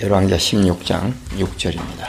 열왕기하 0.00 0.38
16장 0.38 1.14
6절입니다. 1.30 2.08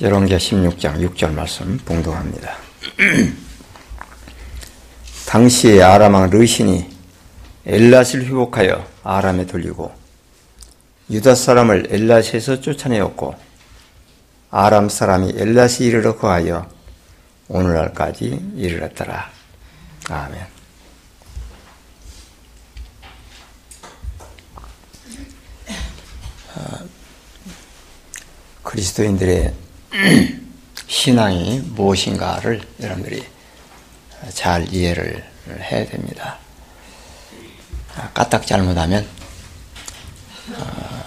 열왕기하 0.00 0.38
16장 0.38 1.10
6절 1.10 1.32
말씀 1.32 1.76
봉독합니다. 1.84 2.56
당시에 5.26 5.82
아람왕 5.82 6.30
르신이 6.30 6.88
엘랏을 7.66 8.24
회복하여 8.24 8.86
아람에 9.02 9.44
돌리고 9.44 10.07
유다 11.10 11.34
사람을 11.34 11.84
엘랏에서 11.84 12.62
쫓아내었고 12.62 13.34
아람 14.50 14.88
사람이 14.88 15.32
엘랏에 15.32 15.80
이르러 15.80 16.16
거하여 16.16 16.68
오늘날까지 17.48 18.52
이르렀더라. 18.56 19.30
아멘. 20.10 20.46
아, 26.54 26.84
그리스도인들의 28.62 29.54
신앙이 30.86 31.60
무엇인가를 31.74 32.60
여러분들이 32.80 33.24
잘 34.34 34.70
이해를 34.72 35.24
해야 35.48 35.86
됩니다. 35.86 36.38
까딱 38.14 38.46
잘못하면 38.46 39.06
어, 40.56 40.97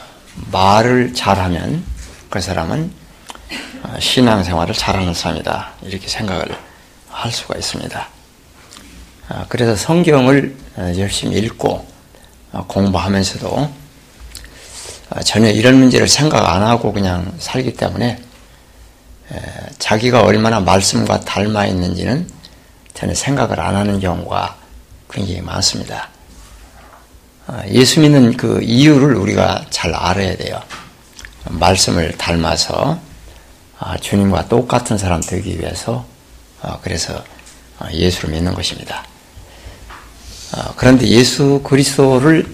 말을 0.52 1.14
잘하면 1.14 1.84
그 2.30 2.40
사람은 2.40 2.92
어, 3.84 3.96
신앙생활을 4.00 4.74
잘하는 4.74 5.14
사람이다 5.14 5.74
이렇게 5.84 6.08
생각을 6.08 6.56
할 7.10 7.32
수가 7.32 7.58
있습니다. 7.58 8.08
어, 9.30 9.46
그래서 9.50 9.76
성경을 9.76 10.56
열심히 10.98 11.38
읽고 11.38 11.86
공부하면서도 12.68 13.72
전혀 15.26 15.50
이런 15.50 15.78
문제를 15.80 16.08
생각 16.08 16.50
안 16.54 16.64
하고 16.64 16.94
그냥 16.94 17.34
살기 17.40 17.74
때문에 17.74 18.22
자기가 19.80 20.22
얼마나 20.22 20.60
말씀과 20.60 21.22
닮아 21.22 21.66
있는지는 21.66 22.30
전혀 22.94 23.14
생각을 23.14 23.60
안 23.60 23.76
하는 23.76 24.00
경우가 24.00 24.58
굉장히 25.10 25.42
많습니다. 25.42 26.11
어, 27.52 27.62
예수 27.68 28.00
믿는 28.00 28.38
그 28.38 28.62
이유를 28.64 29.14
우리가 29.18 29.66
잘 29.70 29.94
알아야 29.94 30.38
돼요. 30.38 30.62
말씀을 31.50 32.18
닮아서 32.18 32.98
아, 33.78 33.98
주님과 33.98 34.48
똑같은 34.48 34.98
사람 34.98 35.20
되기 35.20 35.60
위해서 35.60 36.06
어, 36.62 36.80
그래서 36.82 37.22
어, 37.80 37.88
예수를 37.92 38.34
믿는 38.34 38.54
것입니다. 38.54 39.06
그런데 40.76 41.08
예수 41.08 41.62
그리스도를 41.64 42.46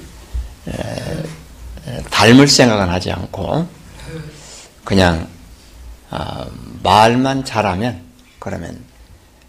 닮을 2.11 2.47
생각은 2.47 2.89
하지 2.89 3.11
않고 3.11 3.67
그냥 4.83 5.27
말만 6.83 7.43
잘하면 7.43 7.99
그러면 8.37 8.79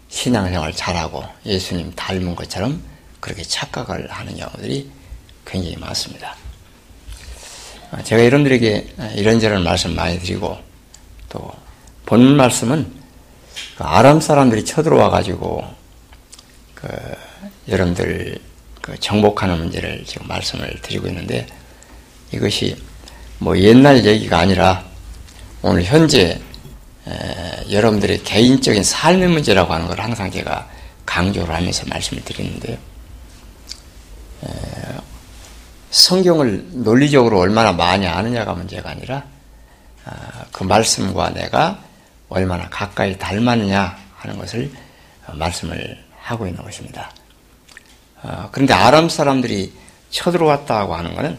신앙생활 0.09 0.73
잘하고 0.73 1.23
예수님 1.45 1.93
닮은 1.95 2.35
것처럼 2.35 2.81
그렇게 3.19 3.43
착각을 3.43 4.09
하는 4.09 4.35
경우들이 4.35 4.98
굉장히 5.49 5.75
많습니다. 5.77 6.35
제가 8.03 8.23
여러분들에게 8.23 8.95
이런저런 9.15 9.63
말씀 9.63 9.95
많이 9.95 10.19
드리고 10.19 10.57
또 11.29 11.59
본 12.09 12.37
말씀은 12.37 12.91
그 13.77 13.83
아람 13.83 14.19
사람들이 14.19 14.65
쳐들어와 14.65 15.11
가지고 15.11 15.63
그 16.73 16.87
여러분들 17.67 18.39
그 18.81 18.99
정복하는 18.99 19.59
문제를 19.59 20.03
지금 20.07 20.27
말씀을 20.27 20.81
드리고 20.81 21.07
있는데 21.07 21.45
이것이 22.31 22.75
뭐 23.37 23.55
옛날 23.59 24.03
얘기가 24.03 24.39
아니라 24.39 24.83
오늘 25.61 25.83
현재 25.83 26.41
여러분들의 27.69 28.23
개인적인 28.23 28.83
삶의 28.83 29.27
문제라고 29.27 29.71
하는 29.71 29.85
걸 29.85 30.01
항상 30.01 30.31
제가 30.31 30.67
강조를 31.05 31.53
하면서 31.53 31.85
말씀을 31.85 32.23
드리는데요. 32.23 32.75
성경을 35.91 36.83
논리적으로 36.83 37.39
얼마나 37.39 37.71
많이 37.71 38.07
아느냐가 38.07 38.53
문제가 38.53 38.91
아니라 38.91 39.23
아, 40.05 40.45
그 40.51 40.63
말씀과 40.63 41.31
내가 41.33 41.79
얼마나 42.29 42.69
가까이 42.69 43.17
닮았느냐 43.17 43.97
하는 44.17 44.37
것을 44.37 44.71
말씀을 45.33 46.03
하고 46.19 46.47
있는 46.47 46.63
것입니다. 46.63 47.11
아, 48.21 48.49
그런데 48.51 48.73
아람 48.73 49.09
사람들이 49.09 49.73
쳐들어왔다고 50.11 50.95
하는 50.95 51.15
것은 51.15 51.37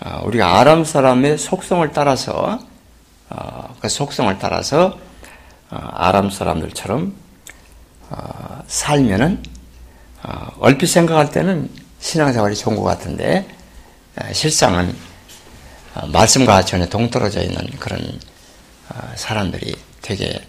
아, 0.00 0.20
우리가 0.20 0.60
아람 0.60 0.84
사람의 0.84 1.38
속성을 1.38 1.90
따라서 1.92 2.60
그 3.80 3.88
속성을 3.88 4.38
따라서 4.38 4.98
아람 5.70 6.28
사람들처럼 6.28 7.14
살면은 8.66 9.42
얼핏 10.58 10.86
생각할 10.88 11.30
때는 11.30 11.70
신앙생활이 12.02 12.56
좋은 12.56 12.76
것 12.76 12.82
같은데 12.82 13.46
실상은 14.32 14.94
어, 15.94 16.06
말씀과 16.06 16.64
전혀 16.64 16.86
동떨어져 16.86 17.42
있는 17.42 17.66
그런 17.78 18.00
어, 18.88 19.12
사람들이 19.14 19.74
되게 20.00 20.40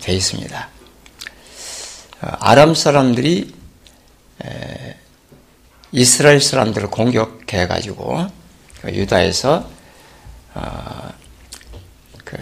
돼 0.00 0.12
있습니다. 0.12 0.68
어, 2.22 2.26
아람 2.40 2.74
사람들이 2.74 3.54
이스라엘 5.92 6.40
사람들을 6.40 6.88
공격해 6.88 7.66
가지고 7.66 8.26
그 8.80 8.90
유다에서 8.94 9.68
그 12.24 12.36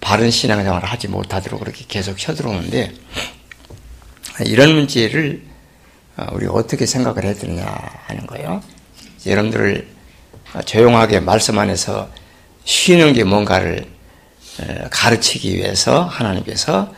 바른 0.00 0.30
신앙생활을 0.30 0.88
하지 0.88 1.08
못하도록 1.08 1.60
그렇게 1.60 1.84
계속 1.86 2.16
쳐들어오는데 2.16 2.94
이런 4.46 4.74
문제를 4.74 5.42
어, 5.44 5.51
우리가 6.32 6.52
어떻게 6.52 6.86
생각을 6.86 7.24
해야 7.24 7.34
되느냐 7.34 7.64
하는 8.06 8.26
거예요. 8.26 8.62
여러분들을 9.26 9.88
조용하게 10.64 11.20
말씀 11.20 11.58
안에서 11.58 12.08
쉬는 12.64 13.12
게 13.12 13.24
뭔가를 13.24 13.86
가르치기 14.90 15.56
위해서 15.56 16.02
하나님께서 16.02 16.92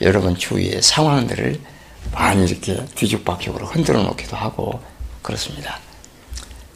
여러분 0.00 0.36
주위의 0.36 0.82
상황들을 0.82 1.60
많이 2.12 2.44
이렇게 2.46 2.84
뒤죽박죽으로 2.94 3.66
흔들어 3.66 4.02
놓기도 4.02 4.36
하고 4.36 4.80
그렇습니다. 5.22 5.78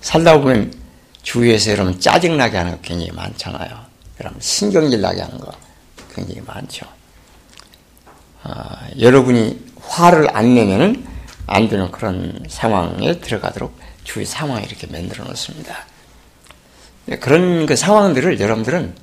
살다 0.01 0.39
보면 0.39 0.75
주위에서 1.23 1.71
여러분 1.71 1.99
짜증나게 1.99 2.57
하는 2.57 2.73
거 2.73 2.79
굉장히 2.83 3.11
많잖아요. 3.13 3.71
여러분 4.21 4.41
신경질 4.41 5.01
나게 5.01 5.23
하는 5.23 5.39
거 5.39 5.53
굉장히 6.15 6.41
많죠. 6.43 6.87
아, 8.43 8.89
여러분이 8.99 9.59
화를 9.81 10.37
안 10.37 10.55
내면은 10.55 11.07
안 11.47 11.69
되는 11.69 11.91
그런 11.91 12.43
상황에 12.49 13.21
들어가도록 13.21 13.79
주위 14.05 14.25
상황을 14.25 14.65
이렇게 14.65 14.87
만들어 14.87 15.25
놓습니다. 15.25 15.85
네, 17.07 17.19
그런 17.19 17.67
그 17.67 17.77
상황들을 17.77 18.41
여러분들은 18.41 18.95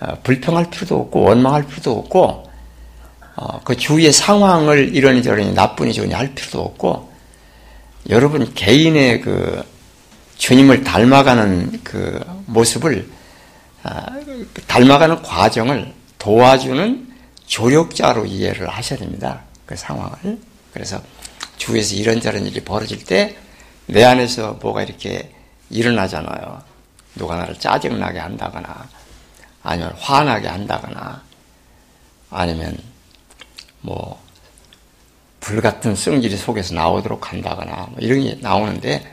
어, 0.00 0.18
불평할 0.22 0.70
필요도 0.70 1.00
없고 1.00 1.20
원망할 1.22 1.66
필요도 1.66 1.92
없고 1.92 2.50
어, 3.36 3.60
그 3.64 3.76
주위의 3.76 4.12
상황을 4.12 4.94
이러니 4.94 5.22
저러니 5.22 5.52
나쁘니 5.52 5.94
좋으니 5.94 6.12
할 6.12 6.34
필요도 6.34 6.60
없고 6.60 7.12
여러분 8.10 8.52
개인의 8.54 9.22
그 9.22 9.64
주님을 10.36 10.84
닮아가는 10.84 11.80
그 11.82 12.22
모습을 12.46 13.08
아, 13.82 14.06
닮아가는 14.66 15.22
과정을 15.22 15.92
도와주는 16.18 17.14
조력자로 17.46 18.26
이해를 18.26 18.68
하셔야 18.68 18.98
됩니다. 18.98 19.42
그 19.64 19.76
상황을. 19.76 20.38
그래서 20.72 21.00
주위에서 21.56 21.94
이런저런 21.94 22.46
일이 22.46 22.60
벌어질 22.60 23.04
때 23.04 23.36
내 23.86 24.04
안에서 24.04 24.58
뭐가 24.60 24.82
이렇게 24.82 25.30
일어나잖아요. 25.70 26.62
누가 27.14 27.36
나를 27.36 27.58
짜증나게 27.58 28.18
한다거나 28.18 28.88
아니면 29.62 29.94
화나게 29.98 30.48
한다거나 30.48 31.22
아니면 32.30 32.76
뭐 33.80 34.20
불같은 35.40 35.94
성질이 35.94 36.36
속에서 36.36 36.74
나오도록 36.74 37.32
한다거나 37.32 37.88
뭐 37.90 37.96
이런 38.00 38.24
게 38.24 38.36
나오는데 38.40 39.12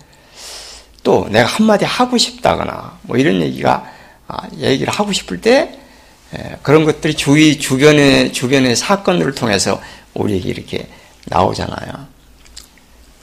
또 1.04 1.28
내가 1.30 1.48
한마디 1.48 1.86
하고 1.86 2.18
싶다거나 2.18 3.00
뭐 3.04 3.18
이런 3.18 3.42
얘기가 3.42 3.92
아, 4.28 4.48
얘기를 4.57 4.92
하고 4.92 5.12
싶을 5.12 5.39
때 5.42 5.80
그런 6.63 6.86
것들이 6.86 7.13
주위 7.13 7.60
주변의 7.60 8.34
주변의 8.34 8.75
사건들을 8.75 9.36
통해서 9.36 9.80
우리에게 10.16 10.50
이렇게 10.50 10.88
나오잖아요. 11.25 12.12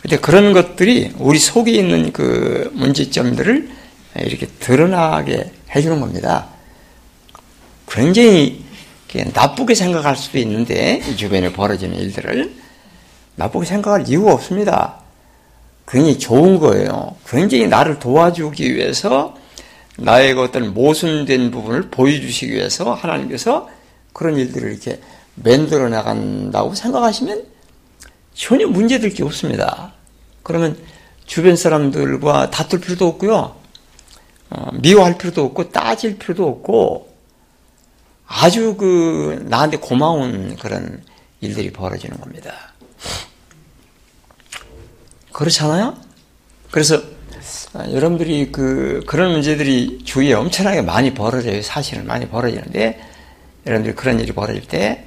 근데 0.02 0.16
그런 0.16 0.52
것들이 0.52 1.12
우리 1.18 1.38
속에 1.38 1.72
있는 1.72 2.12
그 2.12 2.70
문제점들을 2.74 3.68
이렇게 4.16 4.46
드러나게 4.46 5.52
해주는 5.74 6.00
겁니다. 6.00 6.48
굉장히 7.88 8.64
나쁘게 9.34 9.74
생각할 9.74 10.16
수도 10.16 10.38
있는데 10.38 11.02
주변에 11.16 11.52
벌어지는 11.52 11.96
일들을 11.96 12.54
나쁘게 13.36 13.66
생각할 13.66 14.08
이유가 14.08 14.32
없습니다. 14.34 15.00
굉장히 15.86 16.18
좋은 16.18 16.58
거예요. 16.58 17.16
굉장히 17.28 17.66
나를 17.66 17.98
도와주기 17.98 18.74
위해서 18.74 19.36
나의 19.98 20.32
어떤 20.34 20.72
모순된 20.72 21.50
부분을 21.50 21.90
보여주시기 21.90 22.52
위해서 22.52 22.94
하나님께서 22.94 23.68
그런 24.12 24.36
일들을 24.36 24.70
이렇게 24.70 25.00
만들어 25.34 25.88
나간다고 25.88 26.74
생각하시면 26.74 27.44
전혀 28.40 28.66
문제될 28.66 29.12
게 29.12 29.22
없습니다. 29.22 29.92
그러면 30.42 30.78
주변 31.26 31.56
사람들과 31.56 32.50
다툴 32.50 32.80
필요도 32.80 33.06
없고요. 33.06 33.54
어, 34.48 34.68
미워할 34.80 35.18
필요도 35.18 35.44
없고 35.44 35.68
따질 35.68 36.16
필요도 36.16 36.48
없고 36.48 37.14
아주 38.26 38.76
그 38.76 39.44
나한테 39.46 39.76
고마운 39.76 40.56
그런 40.56 41.04
일들이 41.42 41.70
벌어지는 41.70 42.18
겁니다. 42.18 42.72
그렇잖아요? 45.32 45.98
그래서 46.70 47.02
아, 47.74 47.90
여러분들이 47.90 48.50
그 48.50 49.02
그런 49.06 49.32
문제들이 49.32 50.02
주위에 50.04 50.32
엄청나게 50.32 50.80
많이 50.80 51.12
벌어져요. 51.12 51.60
사실은 51.60 52.06
많이 52.06 52.26
벌어지는데 52.26 53.00
여러분들이 53.66 53.94
그런 53.94 54.18
일이 54.18 54.32
벌어질 54.32 54.66
때 54.66 55.04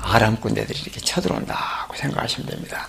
아람 0.00 0.40
군대들이 0.40 0.78
이렇게 0.80 1.00
쳐들어온다고 1.00 1.94
생각하시면 1.96 2.48
됩니다. 2.48 2.88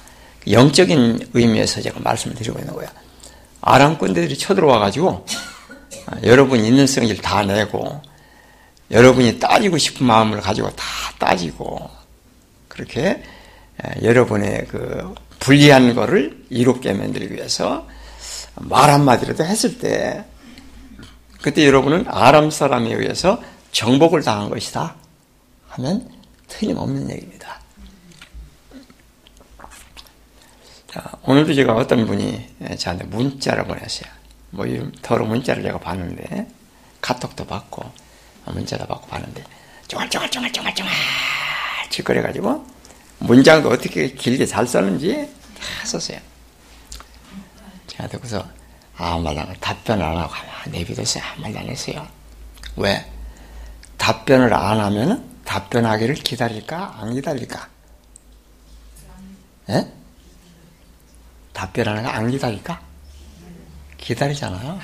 영적인 0.50 1.31
의미에서 1.33 1.81
제가 1.81 2.00
말씀을 2.00 2.35
드리고 2.35 2.59
있는 2.59 2.74
거예요. 2.74 2.89
아람 3.62 3.97
군대들이 3.97 4.38
쳐들어와 4.38 4.79
가지고 4.79 5.25
아, 6.06 6.18
여러분 6.24 6.63
있는 6.63 6.88
성질 6.88 7.21
다 7.21 7.44
내고 7.44 8.01
여러분이 8.91 9.39
따지고 9.39 9.77
싶은 9.77 10.06
마음을 10.06 10.39
가지고 10.39 10.69
다 10.71 10.85
따지고 11.19 11.89
그렇게 12.68 13.24
여러분의 14.01 14.68
그 14.68 15.13
불리한 15.39 15.95
거를 15.95 16.45
이롭게 16.50 16.94
만들기 16.94 17.33
위해서 17.33 17.88
말 18.56 18.89
한마디라도 18.89 19.44
했을 19.44 19.77
때 19.77 20.24
그때 21.41 21.65
여러분은 21.65 22.06
아람 22.07 22.50
사람에 22.50 22.94
의해서 22.94 23.41
정복을 23.71 24.24
당한 24.24 24.50
것이다 24.50 24.95
하면 25.69 26.17
틀림없는 26.48 27.10
얘기입니다. 27.12 27.60
자, 30.88 31.12
오늘도 31.24 31.54
제가 31.54 31.74
어떤 31.76 32.06
분이 32.08 32.56
저한테 32.78 33.06
문자를 33.06 33.66
보냈어요. 33.66 34.10
뭐, 34.52 34.66
더러 35.02 35.26
문자를 35.26 35.62
제가 35.64 35.80
봤는데, 35.80 36.48
카톡도 37.02 37.46
받고, 37.46 37.92
문자도 38.46 38.88
받고 38.88 39.08
봤는데, 39.08 39.44
쫑알쫑알쫑알쫑알쫑알 39.88 40.94
짓거려가지고, 41.90 42.66
문장도 43.20 43.70
어떻게 43.70 44.12
길게 44.12 44.46
잘 44.46 44.66
썼는지 44.68 45.30
다 45.60 45.86
썼어요. 45.86 46.20
제가 47.88 48.08
듣고서 48.10 48.48
아무 48.96 49.24
말도 49.24 49.42
안 49.42 49.56
답변을 49.60 50.04
안 50.04 50.18
하고 50.18 50.32
가만히 50.32 50.80
내비뒀어요. 50.80 51.24
아무 51.34 51.42
말도 51.44 51.60
안 51.60 51.68
했어요. 51.68 52.08
왜? 52.76 53.06
답변을 53.98 54.54
안 54.54 54.80
하면 54.80 55.37
답변하기를 55.48 56.16
기다릴까? 56.16 56.98
안 57.00 57.14
기다릴까? 57.14 57.70
예? 59.70 59.92
답변하는 61.54 62.04
거 62.04 62.10
안 62.10 62.30
기다릴까? 62.30 62.82
기다리잖아요. 63.98 64.80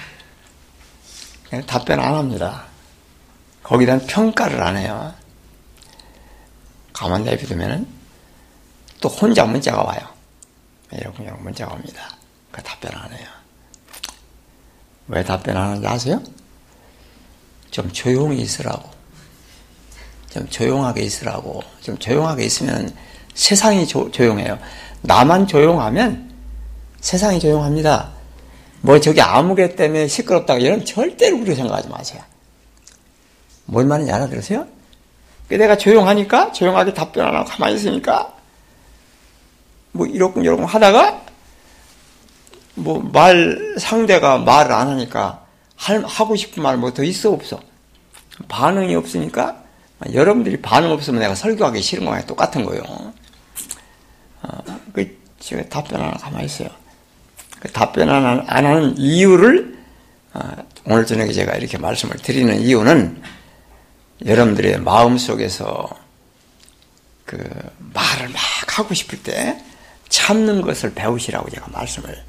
그냥 1.49 1.65
답변 1.65 1.99
안 1.99 2.15
합니다. 2.15 2.65
거기에 3.61 3.99
평가를 4.07 4.61
안 4.63 4.77
해요. 4.77 5.13
가만 6.93 7.23
내비두면은 7.23 7.87
또 9.01 9.09
혼자 9.09 9.45
문자가 9.45 9.83
와요. 9.83 9.99
이러고 10.91 11.23
이러고 11.23 11.41
문자가 11.43 11.73
옵니다. 11.73 12.09
그 12.51 12.63
답변 12.63 12.95
안 12.95 13.11
해요. 13.11 13.27
왜 15.07 15.23
답변 15.23 15.57
안 15.57 15.69
하는지 15.71 15.87
아세요? 15.87 16.23
좀 17.69 17.91
조용히 17.91 18.41
있으라고. 18.41 18.92
좀 20.33 20.47
조용하게 20.49 21.01
있으라고. 21.03 21.61
좀 21.81 21.97
조용하게 21.99 22.43
있으면 22.45 22.91
세상이 23.35 23.85
조, 23.85 24.09
조용해요. 24.09 24.57
나만 25.01 25.45
조용하면 25.45 26.31
세상이 27.01 27.39
조용합니다. 27.39 28.09
뭐 28.81 28.99
저기 28.99 29.21
아무개 29.21 29.75
때문에 29.75 30.07
시끄럽다고 30.07 30.59
이런 30.59 30.83
절대로 30.85 31.37
그렇게 31.37 31.53
생각하지 31.55 31.87
마세요. 31.89 32.21
뭔 33.65 33.87
말인지 33.87 34.11
알아들으세요? 34.11 34.65
내가 35.49 35.77
조용하니까 35.77 36.51
조용하게 36.51 36.93
답변 36.95 37.27
안 37.27 37.35
하고 37.35 37.47
가만히 37.47 37.75
있으니까 37.75 38.33
뭐 39.91 40.07
이러고 40.07 40.41
이러고 40.41 40.65
하다가 40.65 41.21
뭐 42.75 42.99
말 43.13 43.75
상대가 43.77 44.39
말을 44.39 44.71
안 44.71 44.87
하니까 44.89 45.45
할, 45.75 46.03
하고 46.05 46.35
싶은 46.35 46.63
말 46.63 46.77
뭐 46.77 46.91
더 46.91 47.03
있어 47.03 47.31
없어 47.31 47.59
반응이 48.47 48.95
없으니까 48.95 49.62
여러분들이 50.11 50.61
반응 50.61 50.91
없으면 50.91 51.21
내가 51.21 51.35
설교하기 51.35 51.81
싫은 51.81 52.05
거랑 52.05 52.25
똑같은 52.25 52.65
거예요. 52.65 52.83
어, 54.41 54.57
그 54.91 55.17
제가 55.39 55.63
답변 55.69 56.01
하나 56.01 56.11
가만히 56.11 56.45
있어요. 56.45 56.69
그 57.59 57.71
답변 57.71 58.09
안, 58.09 58.43
안 58.47 58.65
하는 58.65 58.97
이유를 58.97 59.77
어, 60.33 60.39
오늘 60.85 61.05
저녁에 61.05 61.31
제가 61.31 61.55
이렇게 61.55 61.77
말씀을 61.77 62.17
드리는 62.17 62.59
이유는 62.59 63.21
여러분들의 64.25 64.79
마음 64.81 65.17
속에서 65.17 65.89
그 67.25 67.37
말을 67.77 68.29
막 68.29 68.41
하고 68.77 68.93
싶을 68.93 69.21
때 69.23 69.63
참는 70.09 70.61
것을 70.61 70.93
배우시라고 70.93 71.49
제가 71.49 71.67
말씀을 71.71 72.23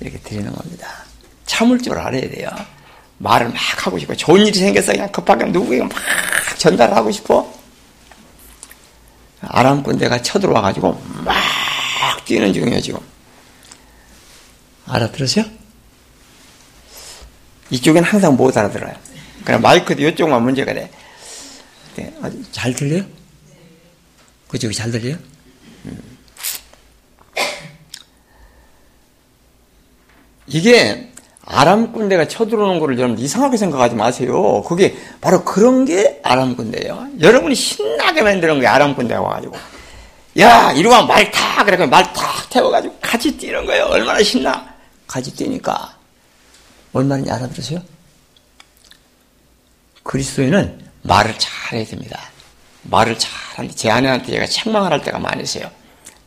이렇게 0.00 0.18
드리는 0.18 0.52
겁니다. 0.52 0.88
참을 1.46 1.80
줄 1.80 1.98
알아야 1.98 2.28
돼요. 2.28 2.50
말을 3.18 3.48
막 3.48 3.86
하고 3.86 3.98
싶어. 3.98 4.14
좋은 4.14 4.46
일이 4.46 4.58
생겼어. 4.58 4.92
그냥 4.92 5.10
급하게 5.12 5.44
누구에게 5.46 5.84
막 5.84 5.92
전달하고 6.58 7.10
싶어. 7.10 7.52
아람 9.40 9.82
군대가 9.82 10.20
쳐들어와가지고 10.20 11.02
막 11.24 12.24
뛰는 12.24 12.52
중이에요, 12.52 12.80
지금. 12.80 13.00
알아들으세요? 14.86 15.44
이쪽엔 17.70 18.04
항상 18.04 18.36
못 18.36 18.56
알아들어요. 18.56 18.94
그냥 19.44 19.60
마이크도 19.60 20.06
이쪽만 20.08 20.42
문제가 20.42 20.72
돼. 20.72 20.90
네, 21.96 22.12
잘 22.52 22.74
들려요? 22.74 23.04
그쪽이 24.48 24.74
잘 24.74 24.90
들려요? 24.90 25.16
음. 25.84 26.18
이게 30.46 31.12
아람 31.46 31.92
군대가 31.92 32.26
쳐들어오는 32.26 32.80
거를 32.80 32.98
여러분 32.98 33.18
이상하게 33.18 33.56
생각하지 33.56 33.94
마세요. 33.96 34.62
그게 34.62 34.96
바로 35.20 35.44
그런 35.44 35.84
게 35.84 36.20
아람 36.22 36.56
군대예요. 36.56 37.08
여러분이 37.20 37.54
신나게 37.54 38.22
만드는 38.22 38.60
게 38.60 38.66
아람 38.66 38.94
군대가 38.94 39.20
와가지고 39.20 39.54
야 40.40 40.72
이리 40.72 40.88
와말 40.88 41.30
타! 41.30 41.64
그래 41.64 41.76
말 41.86 42.12
탁 42.12 42.48
태워가지고 42.50 42.98
같이 43.00 43.36
뛰는 43.36 43.66
거예요. 43.66 43.84
얼마나 43.84 44.22
신나? 44.22 44.74
같이 45.06 45.34
뛰니까 45.34 45.96
얼마나 46.92 47.22
알아들으세요? 47.34 47.82
그리스도인은 50.02 50.80
말을 51.02 51.34
잘해야 51.38 51.84
됩니다. 51.86 52.20
말을 52.82 53.18
잘하는데 53.18 53.76
제 53.76 53.90
아내한테 53.90 54.32
제가 54.32 54.46
책망을 54.46 54.90
할 54.92 55.02
때가 55.02 55.20
있어요. 55.40 55.70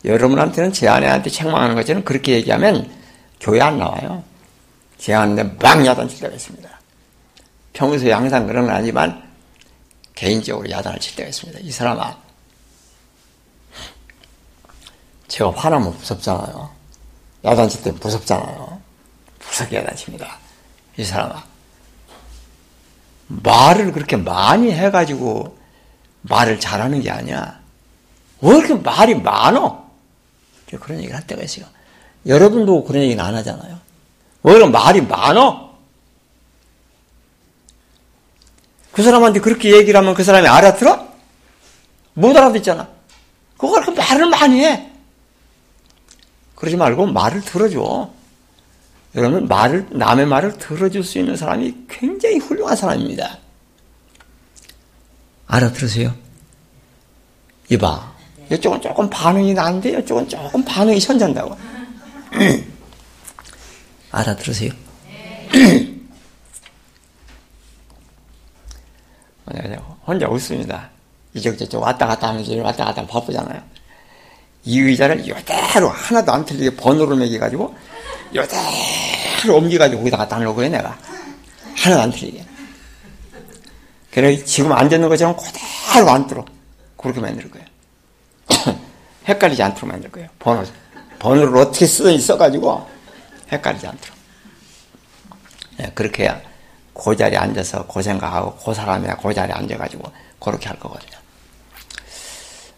여러분한테는 0.04 0.72
제 0.72 0.88
아내한테 0.88 1.30
책망하는 1.30 1.74
것처럼 1.74 2.04
그렇게 2.04 2.32
얘기하면 2.34 2.90
교회 3.40 3.60
안 3.60 3.78
나와요. 3.78 4.22
제안데 4.98 5.44
막 5.44 5.86
야단칠 5.86 6.20
때가 6.20 6.34
있습니다. 6.34 6.68
평소에 7.72 8.12
항상 8.12 8.46
그런 8.46 8.66
건 8.66 8.74
아니지만 8.74 9.22
개인적으로 10.14 10.68
야단을 10.68 10.98
칠 10.98 11.14
때가 11.16 11.28
있습니다. 11.28 11.60
이 11.62 11.70
사람아, 11.70 12.16
제가 15.28 15.52
화나면 15.52 15.96
무섭잖아요. 15.96 16.70
야단칠 17.44 17.82
때 17.82 17.92
무섭잖아요. 17.92 18.80
무섭게 19.38 19.76
야단칩니다. 19.76 20.38
이 20.96 21.04
사람아, 21.04 21.44
말을 23.28 23.92
그렇게 23.92 24.16
많이 24.16 24.72
해가지고 24.72 25.56
말을 26.22 26.58
잘하는 26.58 27.00
게 27.00 27.10
아니야. 27.10 27.60
왜 28.40 28.56
이렇게 28.56 28.74
말이 28.74 29.14
많어? 29.14 29.88
그런 30.80 30.98
얘기를 30.98 31.16
할 31.16 31.26
때가 31.26 31.42
있어요. 31.42 31.66
여러분도 32.26 32.84
그런 32.84 33.02
얘기는 33.04 33.22
안 33.24 33.34
하잖아요. 33.36 33.78
오히려 34.42 34.68
말이 34.68 35.00
많어. 35.00 35.68
그 38.92 39.02
사람한테 39.02 39.40
그렇게 39.40 39.76
얘기를 39.76 39.98
하면 39.98 40.14
그 40.14 40.24
사람이 40.24 40.46
알아들어? 40.48 41.06
못 42.14 42.36
알아듣잖아. 42.36 42.88
그걸 43.56 43.84
그 43.84 43.90
말을 43.90 44.26
많이 44.26 44.64
해. 44.64 44.90
그러지 46.54 46.76
말고 46.76 47.06
말을 47.06 47.42
들어줘. 47.42 48.10
여러분 49.14 49.46
말을 49.46 49.86
남의 49.90 50.26
말을 50.26 50.58
들어줄 50.58 51.02
수 51.04 51.18
있는 51.18 51.36
사람이 51.36 51.86
굉장히 51.88 52.38
훌륭한 52.38 52.76
사람입니다. 52.76 53.38
알아들으세요? 55.46 56.14
이봐. 57.70 58.12
이쪽은 58.50 58.80
조금 58.80 59.08
반응이 59.08 59.54
나는데 59.54 59.98
이쪽은 60.00 60.28
조금 60.28 60.64
반응이 60.64 61.00
현잔다고. 61.00 61.56
알아들으세요? 64.10 64.72
혼자 70.08 70.26
웃습니다. 70.26 70.88
이쪽저쪽 71.34 71.82
왔다 71.82 72.06
갔다 72.06 72.28
하면서 72.28 72.50
왔다 72.62 72.86
갔다 72.86 73.02
하면 73.02 73.10
바쁘잖아요. 73.10 73.62
이 74.64 74.80
의자를 74.80 75.28
요대로 75.28 75.88
하나도 75.90 76.32
안 76.32 76.44
틀리게 76.46 76.76
번호를 76.76 77.16
매겨가지고 77.18 77.74
요대로 78.34 79.56
옮겨가지고 79.56 80.00
거기다 80.00 80.16
갖다 80.16 80.38
놓고요 80.38 80.70
내가. 80.70 80.98
하나도 81.76 82.02
안 82.02 82.10
틀리게. 82.10 82.44
그래 84.10 84.42
지금 84.44 84.72
앉아있는 84.72 85.08
것처럼 85.10 85.36
그대로 85.36 86.10
앉도록 86.10 86.48
그렇게 86.96 87.20
만들 87.20 87.50
거예요. 87.50 87.66
헷갈리지 89.28 89.62
않도록 89.62 89.90
만들 89.90 90.10
거예요. 90.10 90.28
번호. 90.38 90.64
번호를 91.18 91.56
어떻게 91.58 91.86
쓰든지 91.86 92.24
써가지고 92.24 92.88
헷갈리지 93.50 93.86
않도록. 93.86 94.16
네, 95.78 95.90
그렇게 95.94 96.24
해야 96.24 96.40
그 96.92 97.16
자리에 97.16 97.38
앉아서 97.38 97.86
그 97.86 98.02
생각하고 98.02 98.56
그 98.56 98.74
사람이야 98.74 99.16
그 99.16 99.32
자리에 99.32 99.54
앉아가지고 99.54 100.10
그렇게 100.40 100.68
할 100.68 100.78
거거든요. 100.78 101.16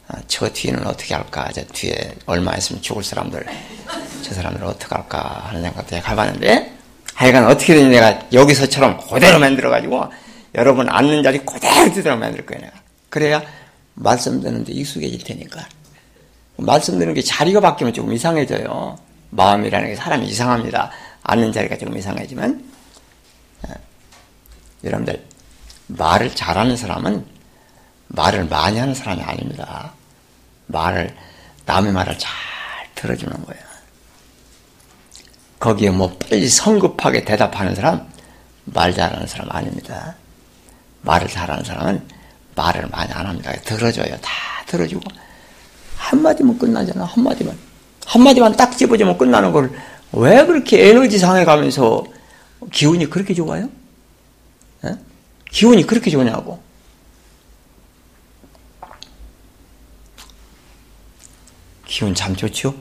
아, 0.08 0.18
저 0.26 0.48
뒤에는 0.48 0.86
어떻게 0.86 1.14
할까? 1.14 1.48
저 1.54 1.64
뒤에 1.64 2.14
얼마 2.26 2.54
있으면 2.56 2.82
죽을 2.82 3.02
사람들, 3.02 3.46
저 4.22 4.34
사람들 4.34 4.64
어떻게 4.64 4.94
할까 4.94 5.44
하는 5.46 5.62
생각도 5.62 5.96
해봤는데, 5.96 6.72
하여간 7.14 7.46
어떻게든 7.46 7.90
내가 7.90 8.20
여기서처럼 8.32 9.06
그대로 9.08 9.38
만들어가지고, 9.38 10.06
여러분 10.56 10.88
앉는 10.88 11.22
자리 11.22 11.38
그대로 11.38 11.92
그대로 11.92 12.16
만들 12.16 12.44
거예요, 12.44 12.62
내가. 12.62 12.72
그래야 13.08 13.42
말씀 13.94 14.40
듣는데 14.40 14.72
익숙해질 14.72 15.22
테니까. 15.22 15.66
말씀 16.56 16.98
듣는 16.98 17.14
게 17.14 17.22
자리가 17.22 17.60
바뀌면 17.60 17.94
조금 17.94 18.12
이상해져요. 18.12 18.98
마음이라는 19.30 19.88
게 19.88 19.96
사람이 19.96 20.26
이상합니다. 20.26 20.90
앉는 21.22 21.52
자리가 21.52 21.78
조금 21.78 21.96
이상해지면. 21.96 22.64
아, 23.68 23.74
여러분들, 24.84 25.24
말을 25.88 26.34
잘하는 26.34 26.76
사람은 26.76 27.26
말을 28.08 28.46
많이 28.46 28.78
하는 28.78 28.94
사람이 28.94 29.22
아닙니다. 29.22 29.92
말을, 30.66 31.14
남의 31.66 31.92
말을 31.92 32.18
잘 32.18 32.30
들어주는 32.94 33.44
거예요. 33.44 33.62
거기에 35.58 35.90
뭐 35.90 36.16
빨리 36.16 36.48
성급하게 36.48 37.24
대답하는 37.24 37.74
사람, 37.74 38.08
말 38.64 38.94
잘하는 38.94 39.26
사람 39.26 39.50
아닙니다. 39.50 40.16
말을 41.02 41.28
잘하는 41.28 41.64
사람은 41.64 42.08
말을 42.54 42.88
많이 42.88 43.12
안 43.12 43.26
합니다. 43.26 43.52
들어줘요. 43.64 44.16
다 44.20 44.30
들어주고. 44.66 45.02
한마디면 45.96 46.58
끝나잖아. 46.58 47.04
한마디만. 47.04 47.69
한마디만 48.12 48.56
딱 48.56 48.76
집어주면 48.76 49.18
끝나는 49.18 49.52
걸 49.52 49.70
왜 50.12 50.44
그렇게 50.44 50.88
에너지 50.88 51.18
상해 51.18 51.44
가면서 51.44 52.04
기운이 52.72 53.08
그렇게 53.08 53.32
좋아요? 53.32 53.68
에? 54.84 54.96
기운이 55.50 55.86
그렇게 55.86 56.10
좋냐고. 56.10 56.60
기운 61.86 62.14
참 62.14 62.34
좋죠? 62.36 62.74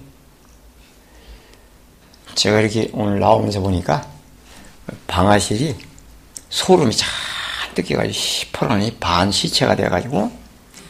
제가 2.36 2.62
이렇게 2.62 2.89
오늘 2.93 3.19
나오면서 3.19 3.59
보니까 3.59 4.07
방아실이 5.07 5.75
소름이 6.50 6.95
잔뜩 6.95 7.86
깨가지고 7.86 8.13
시퍼런이 8.13 8.98
반 9.00 9.31
시체가 9.31 9.75
돼가지고 9.75 10.31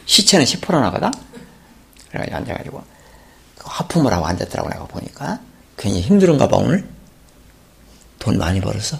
시체는 0.05 0.45
시퍼런 0.45 0.83
하거든? 0.85 1.11
그래가지고 2.09 2.37
앉아가지고 2.37 2.83
하품을 3.69 4.11
하고 4.11 4.25
앉았더라고 4.25 4.69
내가 4.69 4.85
보니까. 4.85 5.39
괜히 5.77 6.01
힘들은가 6.01 6.47
봐 6.47 6.57
오늘? 6.57 6.87
돈 8.17 8.37
많이 8.37 8.59
벌었어? 8.59 8.97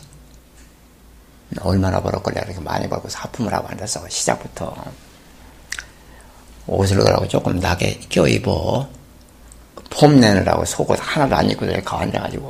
얼마나 1.62 2.00
벌었걸래 2.00 2.42
이렇게 2.46 2.60
많이 2.60 2.88
벌고서 2.88 3.20
하품을 3.20 3.54
하고 3.54 3.68
앉았어 3.68 4.08
시작부터. 4.08 4.76
옷을 6.68 6.98
그러고 6.98 7.28
조금 7.28 7.60
나게 7.60 8.00
껴입어. 8.10 8.88
폼 9.90 10.20
내느라고 10.20 10.64
속옷 10.66 11.00
하나도 11.02 11.36
안 11.36 11.50
입고 11.50 11.66
이렇게 11.66 11.84
앉아가지고. 11.88 12.50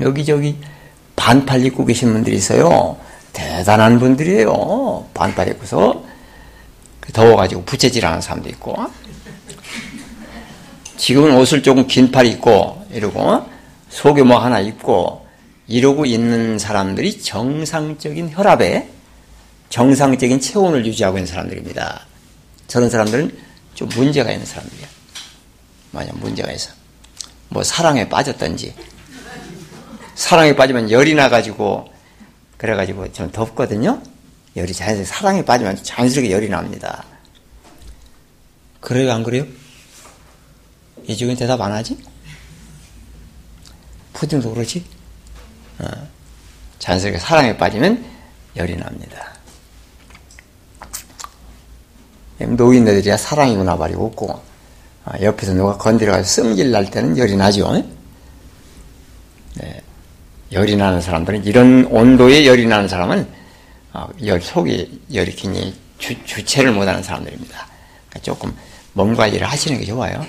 여기저기 0.00 0.58
반팔 1.16 1.66
입고 1.66 1.84
계신 1.84 2.12
분들이 2.12 2.36
있어요. 2.36 2.96
대단한 3.32 3.98
분들이에요. 3.98 5.08
반팔 5.12 5.48
입고서. 5.48 6.02
더워가지고 7.12 7.64
부채질하는 7.64 8.20
사람도 8.20 8.48
있고 8.50 8.76
지금은 11.00 11.34
옷을 11.36 11.62
조금 11.62 11.86
긴 11.86 12.12
팔 12.12 12.26
입고 12.26 12.86
이러고 12.92 13.46
속에 13.88 14.22
뭐 14.22 14.38
하나 14.38 14.60
입고 14.60 15.26
이러고 15.66 16.04
있는 16.04 16.58
사람들이 16.58 17.22
정상적인 17.22 18.30
혈압에 18.32 18.86
정상적인 19.70 20.40
체온을 20.40 20.84
유지하고 20.84 21.16
있는 21.16 21.26
사람들입니다. 21.26 22.06
저런 22.66 22.90
사람들은 22.90 23.34
좀 23.74 23.88
문제가 23.96 24.30
있는 24.30 24.44
사람들이야. 24.44 24.86
만약 25.92 26.18
문제가 26.18 26.52
있어. 26.52 26.70
뭐 27.48 27.62
사랑에 27.64 28.06
빠졌던지 28.06 28.74
사랑에 30.14 30.54
빠지면 30.54 30.90
열이 30.90 31.14
나가지고 31.14 31.90
그래가지고 32.58 33.10
좀 33.14 33.32
덥거든요. 33.32 34.02
열이 34.54 34.74
자연스럽게 34.74 35.04
사랑에 35.10 35.44
빠지면 35.46 35.82
자연스럽게 35.82 36.30
열이 36.30 36.50
납니다. 36.50 37.04
그래요 38.80 39.12
안 39.12 39.22
그래요? 39.22 39.46
이쪽은 41.06 41.36
대답 41.36 41.60
안 41.60 41.72
하지? 41.72 41.98
푸딩도 44.12 44.52
그렇지? 44.52 44.84
어, 45.78 45.86
자연스럽게 46.78 47.18
사랑에 47.18 47.56
빠지면 47.56 48.04
열이 48.56 48.76
납니다. 48.76 49.34
노인네들이야 52.38 53.16
사랑이구나 53.16 53.76
말이 53.76 53.94
없고 53.94 54.40
아, 55.04 55.20
옆에서 55.20 55.52
누가 55.54 55.76
건드려서 55.76 56.22
씀질 56.22 56.70
날 56.70 56.90
때는 56.90 57.16
열이 57.16 57.36
나죠. 57.36 57.72
네. 59.54 59.80
열이 60.52 60.76
나는 60.76 61.00
사람들은 61.00 61.44
이런 61.44 61.86
온도에 61.86 62.46
열이 62.46 62.66
나는 62.66 62.88
사람은 62.88 63.28
아, 63.92 64.08
열 64.24 64.40
속에 64.40 64.88
열이 65.12 65.34
굉장히 65.34 65.74
주, 65.98 66.14
주체를 66.24 66.72
못하는 66.72 67.02
사람들입니다. 67.02 67.66
그러니까 68.08 68.20
조금 68.22 68.54
몸 68.92 69.14
관리를 69.14 69.46
하시는 69.46 69.78
게 69.78 69.84
좋아요. 69.84 70.24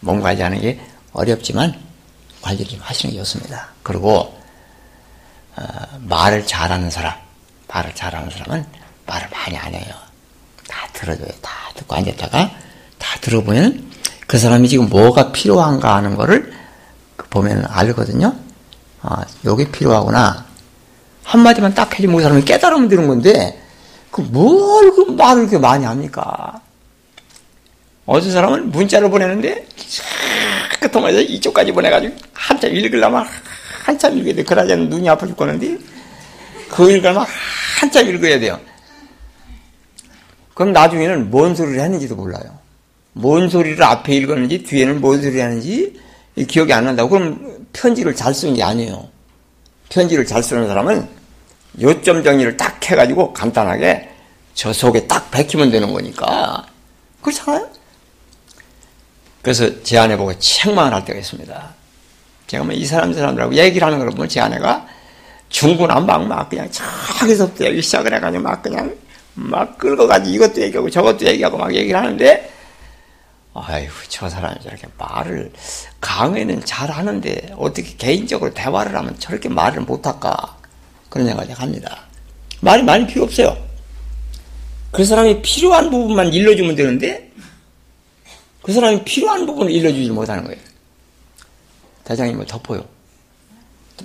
몸 0.00 0.20
관리하는 0.20 0.60
게 0.60 0.80
어렵지만 1.12 1.74
관리를 2.42 2.66
좀 2.66 2.80
하시는 2.82 3.12
게 3.12 3.18
좋습니다. 3.20 3.68
그리고 3.82 4.36
어, 5.56 5.64
말을 6.00 6.46
잘하는 6.46 6.90
사람, 6.90 7.14
말을 7.68 7.94
잘하는 7.94 8.30
사람은 8.30 8.66
말을 9.06 9.28
많이 9.30 9.56
안 9.56 9.74
해요. 9.74 9.94
다 10.68 10.86
들어줘요. 10.92 11.28
다 11.40 11.50
듣고 11.74 11.94
앉았다가 11.96 12.50
다 12.98 13.18
들어보면 13.20 13.90
그 14.26 14.38
사람이 14.38 14.68
지금 14.68 14.88
뭐가 14.88 15.32
필요한가 15.32 15.94
하는 15.96 16.16
거를 16.16 16.52
보면 17.30 17.64
알거든요. 17.68 18.34
아, 19.02 19.24
요게 19.44 19.70
필요하구나. 19.70 20.44
한마디만 21.22 21.74
딱 21.74 21.94
해주면 21.94 22.16
그 22.16 22.22
사람이 22.22 22.44
깨달으면 22.44 22.88
되는 22.88 23.06
건데, 23.08 23.62
그 24.10 24.22
뭘 24.22 24.94
그 24.94 25.10
말을 25.12 25.46
그렇게 25.46 25.58
많이 25.58 25.84
합니까? 25.84 26.60
어떤 28.06 28.30
사람은 28.30 28.70
문자를 28.70 29.10
보내는데, 29.10 29.66
그 30.80 30.90
통해서 30.90 31.20
이쪽까지 31.20 31.72
보내가지고 31.72 32.16
한참 32.32 32.74
읽으려면 32.74 33.26
한참 33.84 34.16
읽어야 34.16 34.34
돼. 34.34 34.44
않으면 34.48 34.88
눈이 34.88 35.08
아파 35.08 35.26
죽겠는데, 35.26 35.78
그 36.70 36.90
읽으려면 36.90 37.26
한참 37.78 38.08
읽어야 38.08 38.38
돼요. 38.38 38.58
그럼 40.54 40.72
나중에는 40.72 41.30
뭔 41.30 41.54
소리를 41.54 41.80
했는지도 41.80 42.16
몰라요. 42.16 42.58
뭔 43.12 43.48
소리를 43.48 43.82
앞에 43.82 44.14
읽었는지 44.14 44.62
뒤에는 44.62 45.00
뭔 45.00 45.20
소리를 45.20 45.42
하는지 45.42 46.00
기억이 46.48 46.72
안 46.72 46.84
난다고. 46.84 47.10
그럼 47.10 47.66
편지를 47.72 48.14
잘 48.14 48.32
쓰는 48.32 48.54
게 48.54 48.62
아니에요. 48.62 49.08
편지를 49.88 50.24
잘 50.24 50.42
쓰는 50.42 50.66
사람은 50.66 51.08
요점 51.80 52.24
정리를 52.24 52.56
딱 52.56 52.82
해가지고 52.90 53.32
간단하게 53.32 54.08
저 54.54 54.72
속에 54.72 55.06
딱 55.06 55.30
베끼면 55.30 55.70
되는 55.70 55.92
거니까. 55.92 56.64
그렇잖아요? 57.20 57.68
그래서 59.46 59.80
제 59.84 59.96
아내 59.96 60.16
보고 60.16 60.36
책망을 60.36 60.92
할 60.92 61.04
때가 61.04 61.20
있습니다. 61.20 61.74
제가 62.48 62.64
뭐 62.64 62.74
이 62.74 62.84
사람, 62.84 63.12
저 63.12 63.20
사람들하고 63.20 63.54
얘기를 63.54 63.86
하는 63.86 64.00
걸 64.00 64.10
보면 64.10 64.28
제 64.28 64.40
아내가 64.40 64.84
중구난방 65.50 66.26
막 66.26 66.48
그냥 66.48 66.68
저기서부터 66.72 67.66
얘기 67.66 67.80
시작을 67.80 68.12
해가지고 68.12 68.42
막 68.42 68.60
그냥 68.60 68.92
막 69.34 69.78
긁어가지고 69.78 70.34
이것도 70.34 70.62
얘기하고 70.62 70.90
저것도 70.90 71.26
얘기하고 71.26 71.58
막 71.58 71.72
얘기를 71.72 71.96
하는데 71.96 72.52
아이고, 73.54 73.92
저 74.08 74.28
사람이 74.28 74.56
저렇게 74.64 74.88
말을, 74.98 75.52
강의는 76.00 76.64
잘 76.64 76.90
하는데, 76.90 77.54
어떻게 77.56 77.94
개인적으로 77.96 78.52
대화를 78.52 78.94
하면 78.96 79.16
저렇게 79.18 79.48
말을 79.48 79.82
못할까? 79.82 80.58
그런 81.08 81.28
생각을 81.28 81.54
합니다. 81.54 82.00
말이 82.60 82.82
많이 82.82 83.06
필요 83.06 83.22
없어요. 83.22 83.56
그 84.90 85.04
사람이 85.04 85.40
필요한 85.40 85.88
부분만 85.88 86.34
일러주면 86.34 86.74
되는데, 86.74 87.30
그 88.66 88.72
사람이 88.72 89.04
필요한 89.04 89.46
부분을 89.46 89.70
일러주지 89.70 90.10
못하는 90.10 90.42
거예요. 90.42 90.60
대장님 92.02 92.38
뭐 92.38 92.44
덮어요. 92.44 92.84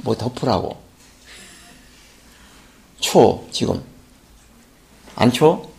뭐 0.04 0.16
덮으라고. 0.16 0.80
추워, 3.00 3.50
지금. 3.52 3.84
안 5.16 5.32
추워? 5.32 5.74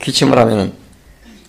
기침을 0.00 0.38
하면은 0.38 0.72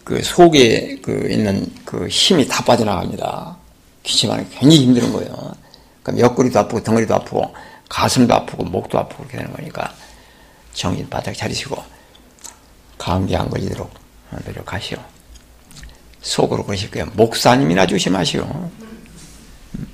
그 0.03 0.23
속에 0.23 0.97
그 1.03 1.27
있는 1.29 1.71
그 1.85 2.07
힘이 2.07 2.47
다 2.47 2.65
빠져나갑니다. 2.65 3.55
기침하는 4.01 4.49
게 4.49 4.57
굉장히 4.57 4.83
힘든 4.83 5.13
거예요. 5.13 5.53
그럼 6.01 6.19
옆구리도 6.19 6.57
아프고 6.57 6.81
덩어리도 6.81 7.13
아프고 7.13 7.53
가슴도 7.87 8.33
아프고 8.33 8.63
목도 8.63 8.97
아프고 8.97 9.25
그렇게 9.25 9.37
되는 9.37 9.53
거니까 9.53 9.93
정신 10.73 11.07
바짝 11.07 11.33
차리시고 11.33 11.77
감기 12.97 13.35
안 13.35 13.47
걸리도록 13.47 14.06
노력하시오. 14.45 14.97
속으로 16.21 16.65
그러실 16.65 16.91
거예요. 16.91 17.07
목사님이나 17.13 17.87
조심하시오. 17.87 18.43
음. 18.43 19.87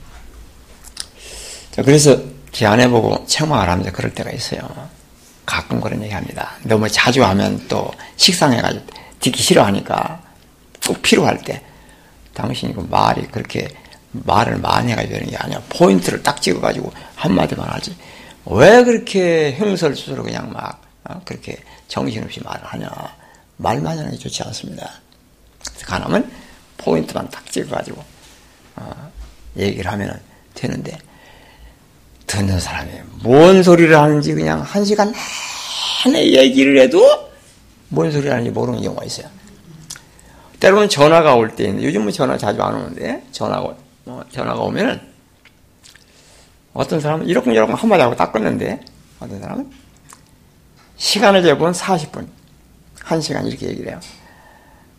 자, 1.71 1.83
그래서 1.83 2.21
제 2.51 2.65
아내 2.65 2.87
보고 2.87 3.25
책망을 3.25 3.69
하면서 3.69 3.91
그럴 3.91 4.13
때가 4.13 4.31
있어요. 4.31 4.61
가끔 5.45 5.81
그런 5.81 6.01
얘기 6.03 6.13
합니다. 6.13 6.53
너무 6.63 6.87
자주 6.89 7.23
하면 7.23 7.67
또 7.67 7.91
식상해가지고 8.15 8.85
듣기 9.19 9.41
싫어하니까 9.41 10.21
꼭 10.87 11.01
필요할 11.01 11.41
때 11.43 11.61
당신이 12.33 12.73
그 12.73 12.81
말이 12.89 13.27
그렇게 13.27 13.67
말을 14.11 14.57
많이 14.57 14.91
해가지고 14.91 15.13
되는 15.13 15.29
게 15.29 15.37
아니야. 15.37 15.61
포인트를 15.69 16.23
딱 16.23 16.41
찍어가지고 16.41 16.91
한마디만 17.15 17.67
하지. 17.67 17.95
왜 18.45 18.83
그렇게 18.83 19.55
흉설수설로 19.57 20.23
그냥 20.23 20.51
막 20.51 20.81
어? 21.05 21.21
그렇게 21.25 21.57
정신없이 21.87 22.41
말을 22.43 22.61
하냐. 22.65 22.89
말만 23.57 23.97
하는 23.97 24.11
게 24.11 24.17
좋지 24.17 24.43
않습니다. 24.43 24.89
그래서 25.65 25.85
가능하면 25.85 26.31
포인트만 26.77 27.29
딱 27.29 27.49
찍어가지고 27.51 28.03
어, 28.75 29.11
얘기를 29.57 29.91
하면 29.91 30.19
되는데 30.53 30.97
듣는 32.27 32.59
사람이 32.59 32.91
뭔 33.21 33.63
소리를 33.63 33.95
하는지 33.97 34.33
그냥 34.33 34.61
한 34.61 34.83
시간 34.83 35.13
내내 36.05 36.31
얘기를 36.33 36.79
해도 36.79 37.31
뭔 37.89 38.11
소리를 38.11 38.31
하는지 38.31 38.49
모르는 38.49 38.81
경우가 38.81 39.05
있어요. 39.05 39.27
때로는 40.59 40.87
전화가 40.87 41.35
올 41.35 41.55
때, 41.55 41.67
요즘은 41.67 42.13
전화 42.13 42.37
자주 42.37 42.61
안 42.61 42.73
오는데, 42.73 43.21
전화가, 43.31 43.75
어, 44.05 44.21
전화가 44.31 44.61
오면은, 44.61 44.99
어떤 46.73 47.01
사람은 47.01 47.27
이렇게 47.27 47.51
이렇게 47.51 47.73
한마디 47.73 48.01
하고 48.01 48.15
딱 48.15 48.31
끊는데, 48.31 48.79
어떤 49.19 49.41
사람은 49.41 49.69
시간을 50.95 51.43
재본 51.43 51.73
40분, 51.73 52.27
1시간 53.07 53.47
이렇게 53.47 53.67
얘기를 53.67 53.91
해요. 53.91 53.99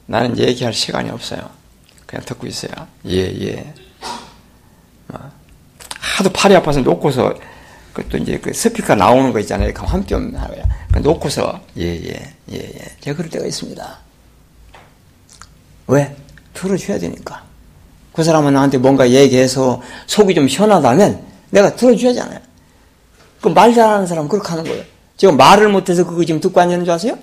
나는 0.07 0.39
얘기할 0.39 0.73
시간이 0.73 1.11
없어요. 1.11 1.49
그냥 2.07 2.25
듣고 2.25 2.47
있어요. 2.47 2.73
예, 3.07 3.19
예. 3.47 3.75
하도 5.99 6.31
팔이 6.31 6.55
아파서 6.55 6.81
놓고서 6.81 7.35
그것도 7.93 8.19
이제 8.19 8.39
그 8.39 8.53
스피커 8.53 8.95
나오는 8.95 9.33
거 9.33 9.41
있잖아요. 9.41 9.73
그 9.73 9.85
한뼘 9.85 10.35
하고요. 10.37 10.63
놓고서 11.03 11.61
예예예 11.77 12.09
예, 12.53 12.55
예, 12.55 12.59
예. 12.59 12.97
제가 13.01 13.17
그럴 13.17 13.31
때가 13.31 13.47
있습니다. 13.47 13.99
왜? 15.89 16.17
들어줘야 16.53 16.99
되니까. 16.99 17.43
그 18.13 18.23
사람은 18.23 18.55
나한테 18.55 18.79
뭔가 18.79 19.11
얘기해서 19.11 19.83
속이 20.07 20.35
좀 20.35 20.47
시원하다면 20.49 21.25
내가 21.51 21.75
들어줘야잖아요. 21.75 22.39
그 23.41 23.49
말 23.49 23.75
잘하는 23.75 24.07
사람은 24.07 24.29
그렇게 24.29 24.49
하는 24.49 24.65
거예요. 24.65 24.85
지금 25.17 25.37
말을 25.37 25.69
못해서 25.69 26.07
그거 26.07 26.25
지금 26.25 26.41
듣고 26.41 26.61
앉는 26.61 26.85
줄 26.85 26.93
아세요? 26.95 27.19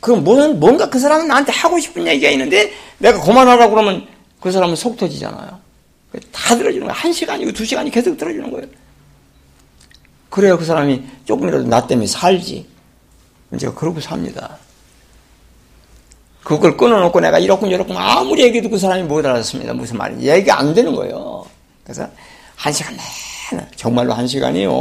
그럼 0.00 0.24
뭔가 0.24 0.88
그 0.88 0.98
사람은 0.98 1.26
나한테 1.28 1.52
하고 1.52 1.78
싶은 1.78 2.06
얘기가 2.06 2.30
있는데 2.30 2.72
내가 2.98 3.20
그만하라고 3.20 3.74
그러면 3.74 4.06
그 4.40 4.52
사람은 4.52 4.76
속 4.76 4.96
터지잖아요. 4.96 5.58
다 6.32 6.56
들어주는 6.56 6.86
거예요. 6.86 6.92
한 6.92 7.12
시간이고 7.12 7.52
두 7.52 7.64
시간이 7.64 7.90
계속 7.90 8.16
들어주는 8.16 8.50
거예요. 8.50 8.66
그래야 10.30 10.56
그 10.56 10.64
사람이 10.64 11.02
조금이라도 11.24 11.66
나 11.66 11.86
때문에 11.86 12.06
살지. 12.06 12.66
제가 13.58 13.74
그러고 13.74 14.00
삽니다. 14.00 14.58
그걸 16.44 16.76
끊어놓고 16.76 17.20
내가 17.20 17.38
이렇군 17.38 17.70
저렇군 17.70 17.96
아무리 17.96 18.42
얘기해도 18.42 18.70
그 18.70 18.78
사람이 18.78 19.02
못 19.02 19.24
알아듣습니다. 19.24 19.74
무슨 19.74 19.98
말인지. 19.98 20.28
얘기 20.28 20.50
안 20.50 20.72
되는 20.74 20.94
거예요. 20.94 21.44
그래서 21.82 22.08
한 22.56 22.72
시간 22.72 22.96
내내 23.50 23.66
정말로 23.76 24.12
한 24.12 24.26
시간이요. 24.26 24.72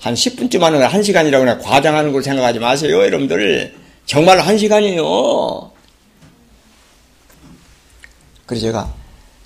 한 0.00 0.14
10분쯤 0.14 0.60
하는 0.60 0.80
걸한 0.80 1.02
시간이라고 1.02 1.44
그냥 1.44 1.60
과장하는 1.60 2.12
걸 2.12 2.22
생각하지 2.22 2.58
마세요. 2.58 2.96
여러분들. 2.96 3.87
정말로 4.08 4.40
한 4.40 4.56
시간이에요. 4.56 5.70
그래서 8.46 8.66
제가 8.66 8.90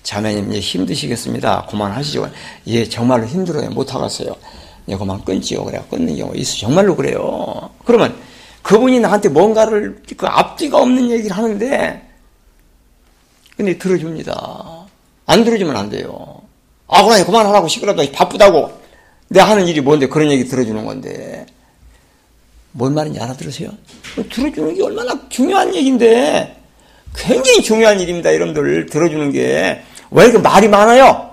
자매님 0.03 0.51
이제 0.51 0.61
힘드시겠습니다. 0.61 1.65
그만하시죠. 1.69 2.31
예, 2.67 2.87
정말로 2.87 3.27
힘들어요. 3.27 3.69
못 3.71 3.93
하겠어요. 3.93 4.33
예, 4.87 4.95
그만 4.95 5.21
끊지요. 5.25 5.65
그래 5.65 5.83
끊는 5.89 6.15
경우 6.15 6.33
있어. 6.35 6.57
정말로 6.59 6.95
그래요. 6.95 7.71
그러면 7.83 8.17
그분이 8.61 9.01
나한테 9.01 9.27
뭔가를 9.27 10.01
그 10.15 10.25
앞뒤가 10.27 10.81
없는 10.81 11.11
얘기를 11.11 11.35
하는데 11.35 12.09
근데 13.57 13.77
들어줍니다. 13.77 14.87
안 15.25 15.43
들어주면 15.43 15.75
안 15.75 15.89
돼요. 15.89 16.41
아, 16.87 17.03
그냥 17.03 17.25
그만하라고 17.25 17.67
시끄럽다. 17.67 18.01
바쁘다고. 18.13 18.81
내가 19.27 19.49
하는 19.49 19.67
일이 19.67 19.81
뭔데 19.81 20.07
그런 20.07 20.31
얘기 20.31 20.45
들어주는 20.45 20.85
건데. 20.85 21.45
뭔 22.73 22.93
말인지 22.93 23.19
알아들으세요? 23.19 23.71
들어주는 24.15 24.75
게 24.75 24.83
얼마나 24.83 25.17
중요한 25.29 25.73
얘기인데 25.73 26.59
굉장히 27.15 27.61
중요한 27.61 27.99
일입니다. 27.99 28.33
여러분들 28.33 28.87
들어주는 28.87 29.31
게. 29.31 29.83
왜 30.11 30.25
이렇게 30.25 30.39
말이 30.39 30.67
많아요? 30.67 31.31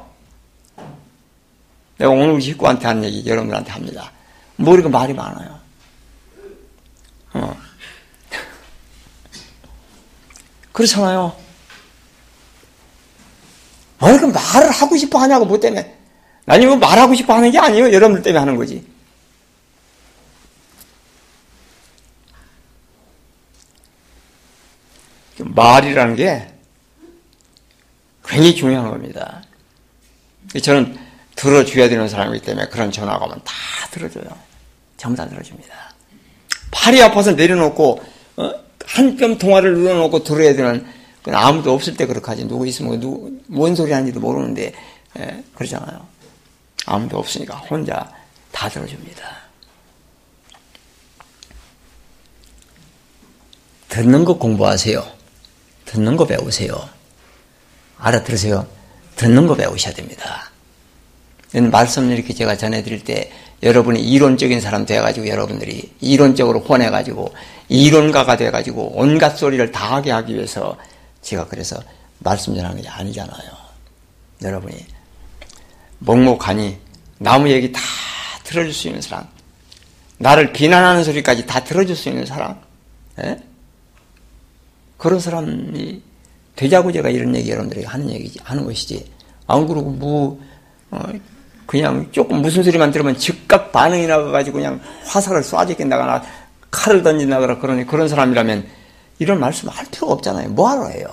내가 1.99 2.13
오늘 2.13 2.33
우리 2.33 2.43
식구한테 2.43 2.87
한 2.87 3.05
얘기 3.05 3.27
여러분들한테 3.27 3.71
합니다. 3.73 4.13
뭐 4.57 4.75
이렇게 4.75 4.89
말이 4.89 5.15
많아요? 5.15 5.59
어. 7.35 7.57
그렇잖아요. 10.73 11.35
왜 14.03 14.11
이렇게 14.11 14.27
말을 14.27 14.71
하고 14.71 14.97
싶어 14.97 15.19
하냐고, 15.19 15.45
뭐 15.45 15.61
때문에. 15.61 15.95
아니, 16.47 16.67
뭐 16.67 16.77
말하고 16.77 17.15
싶어 17.15 17.35
하는 17.35 17.51
게 17.51 17.59
아니에요. 17.59 17.93
여러분들 17.93 18.23
때문에 18.23 18.39
하는 18.39 18.57
거지. 18.57 18.85
말이라는 25.45 26.17
게 26.17 26.49
굉장히 28.25 28.55
중요한 28.55 28.91
겁니다. 28.91 29.43
저는 30.63 30.99
들어줘야 31.37 31.89
되는 31.89 32.09
사람이기 32.09 32.45
때문에 32.45 32.69
그런 32.69 32.91
전화가 32.93 33.25
오면 33.25 33.41
다 33.45 33.53
들어줘요. 33.91 34.27
전부 34.97 35.17
다 35.17 35.29
들어줍니다. 35.29 35.95
팔이 36.71 37.03
아파서 37.03 37.33
내려놓고 37.33 38.03
어? 38.37 38.53
한뼘 38.87 39.39
통화를 39.39 39.75
눌러놓고 39.75 40.25
들어야 40.25 40.55
되는 40.55 40.87
아무도 41.27 41.73
없을 41.73 41.97
때 41.97 42.07
그렇게 42.07 42.27
하지. 42.27 42.45
누구 42.47 42.67
있으면 42.67 42.99
누구 43.01 43.41
뭔 43.47 43.75
소리 43.75 43.93
하는지도 43.93 44.21
모르는데 44.21 44.73
예, 45.19 45.45
그러잖아요. 45.55 46.07
아무도 46.87 47.19
없으니까 47.19 47.57
혼자 47.57 48.11
다 48.53 48.69
들어줍니다. 48.69 49.41
듣는 53.89 54.25
거 54.25 54.39
공부하세요. 54.39 55.20
듣는 55.91 56.17
거 56.17 56.25
배우세요. 56.25 56.89
알아들으세요. 57.99 58.65
듣는 59.17 59.49
거 59.49 59.57
배우셔야 59.57 59.93
됩니다. 59.93 60.51
말씀을 61.53 62.17
이렇게 62.17 62.33
제가 62.33 62.57
전해드릴 62.57 63.03
때 63.03 63.33
여러분이 63.65 64.01
이론적인 64.01 64.61
사람 64.61 64.87
돼가지고 64.87 65.27
여러분들이 65.27 65.93
이론적으로 66.01 66.61
혼해가지고 66.61 67.35
이론가가 67.69 68.37
돼가지고 68.37 68.93
온갖 68.95 69.37
소리를 69.37 69.73
다 69.73 69.97
하게 69.97 70.13
하기 70.13 70.35
위해서 70.35 70.79
제가 71.23 71.49
그래서 71.49 71.83
말씀 72.21 72.55
전하는 72.55 72.81
게 72.81 72.89
아니잖아요. 72.89 73.51
여러분이 74.43 74.87
먹먹하니 75.99 76.79
나무 77.19 77.51
얘기 77.51 77.73
다 77.73 77.81
들어줄 78.45 78.73
수 78.73 78.87
있는 78.87 79.03
사람 79.03 79.27
나를 80.19 80.53
비난하는 80.53 81.03
소리까지 81.03 81.47
다 81.47 81.65
들어줄 81.65 81.97
수 81.97 82.09
있는 82.09 82.25
사람 82.27 82.61
예? 83.23 83.50
그런 85.01 85.19
사람이 85.19 86.03
되자고 86.57 86.93
제가 86.93 87.09
이런 87.09 87.35
얘기 87.35 87.51
여러분들에게 87.51 87.87
하는 87.87 88.11
얘기 88.11 88.39
하는 88.45 88.67
것이지. 88.67 89.11
안 89.47 89.67
그러고 89.67 89.91
뭐 89.91 90.39
어, 90.91 91.01
그냥 91.65 92.07
조금 92.13 92.43
무슨 92.43 92.63
소리만 92.63 92.91
들으면 92.91 93.17
즉각 93.17 93.73
반응이 93.73 94.07
나가가지고 94.07 94.59
그냥 94.59 94.79
화살을 95.07 95.41
쏴주겠다거나 95.41 96.23
칼을 96.71 97.03
던진다거나 97.03 97.59
그러니 97.61 97.87
그런 97.87 98.09
사람이라면 98.09 98.67
이런 99.21 99.41
말씀을 99.41 99.73
할 99.73 99.87
필요가 99.87 100.13
없잖아요. 100.13 100.51
뭐 100.51 100.69
하러 100.69 100.89
해요? 100.89 101.07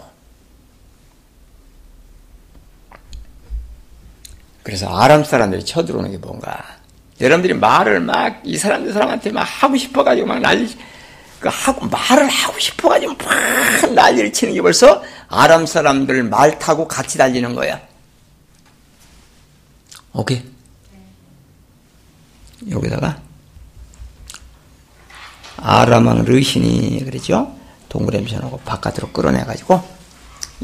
그래서 4.63 4.89
아람 4.89 5.23
사람들이 5.23 5.63
쳐들어오는 5.63 6.11
게 6.11 6.17
뭔가. 6.17 6.61
여러분들이 7.21 7.53
말을 7.53 8.01
막 8.01 8.41
이 8.43 8.57
사람들 8.57 8.91
사람한테 8.91 9.31
막 9.31 9.43
하고 9.43 9.77
싶어가지고 9.77 10.27
막 10.27 10.39
난리, 10.39 10.67
그 11.39 11.49
하고, 11.49 11.85
말을 11.85 12.27
하고 12.27 12.59
싶어가지고 12.59 13.13
막 13.13 13.93
난리를 13.93 14.33
치는 14.33 14.53
게 14.53 14.61
벌써 14.61 15.03
아람 15.29 15.65
사람들 15.65 16.23
말 16.23 16.57
타고 16.57 16.87
같이 16.87 17.17
달리는 17.17 17.53
거야. 17.53 17.79
오케이? 20.13 20.43
여기다가 22.69 23.21
아람왕 25.57 26.25
르신이 26.25 27.03
그랬죠? 27.05 27.55
동그라미선하고 27.89 28.59
바깥으로 28.59 29.11
끌어내가지고 29.11 29.81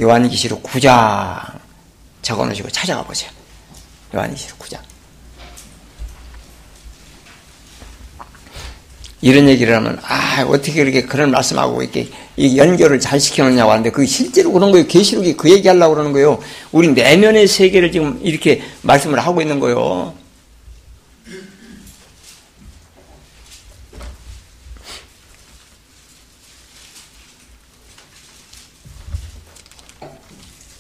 요한기시록 0.02 0.64
9장 0.64 1.60
적어놓으시고 2.22 2.70
찾아가 2.70 3.04
보세요. 3.04 3.30
요한기시록 4.16 4.60
9장. 4.60 4.80
이런 9.24 9.48
얘기를 9.48 9.74
하면 9.74 9.98
아 10.04 10.44
어떻게 10.50 10.84
그렇게 10.84 11.04
그런 11.04 11.32
말씀하고 11.32 11.82
이렇게 11.82 12.10
연결을 12.38 13.00
잘 13.00 13.22
시켜놓냐고 13.22 13.72
하는데 13.72 13.90
그 13.90 14.06
실제로 14.06 14.52
그런 14.52 14.70
거예요. 14.72 14.86
계시록이 14.86 15.38
그 15.38 15.50
얘기하려고 15.50 15.96
그러는 15.96 16.12
거예요. 16.12 16.40
우리 16.74 16.90
내면의 16.90 17.48
세계를 17.48 17.94
지금 17.94 18.20
이렇게 18.22 18.62
말씀을 18.82 19.20
하고 19.20 19.42
있는 19.42 19.62
거예요. 19.62 20.14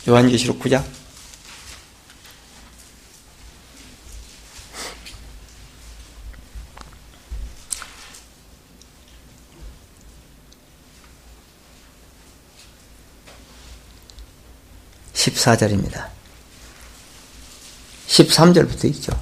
요한계시록 0.06 0.60
9장 0.60 0.84
14절입니다. 15.24 16.08
13절부터 18.08 18.86
있죠. 18.86 19.14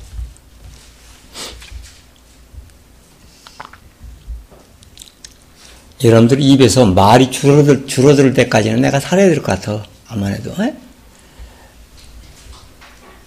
여러분들 6.03 6.41
입에서 6.41 6.85
말이 6.85 7.29
줄어들, 7.29 7.85
줄어들 7.85 8.33
때까지는 8.33 8.81
내가 8.81 8.99
살아야 8.99 9.27
될 9.27 9.37
것 9.43 9.61
같아. 9.61 9.85
아무래도. 10.07 10.51
에? 10.63 10.75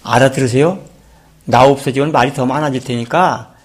알아들으세요? 0.03 0.83
나 1.45 1.63
없어지면 1.63 2.11
말이 2.11 2.33
더 2.33 2.45
많아질 2.45 2.83
테니까 2.83 3.55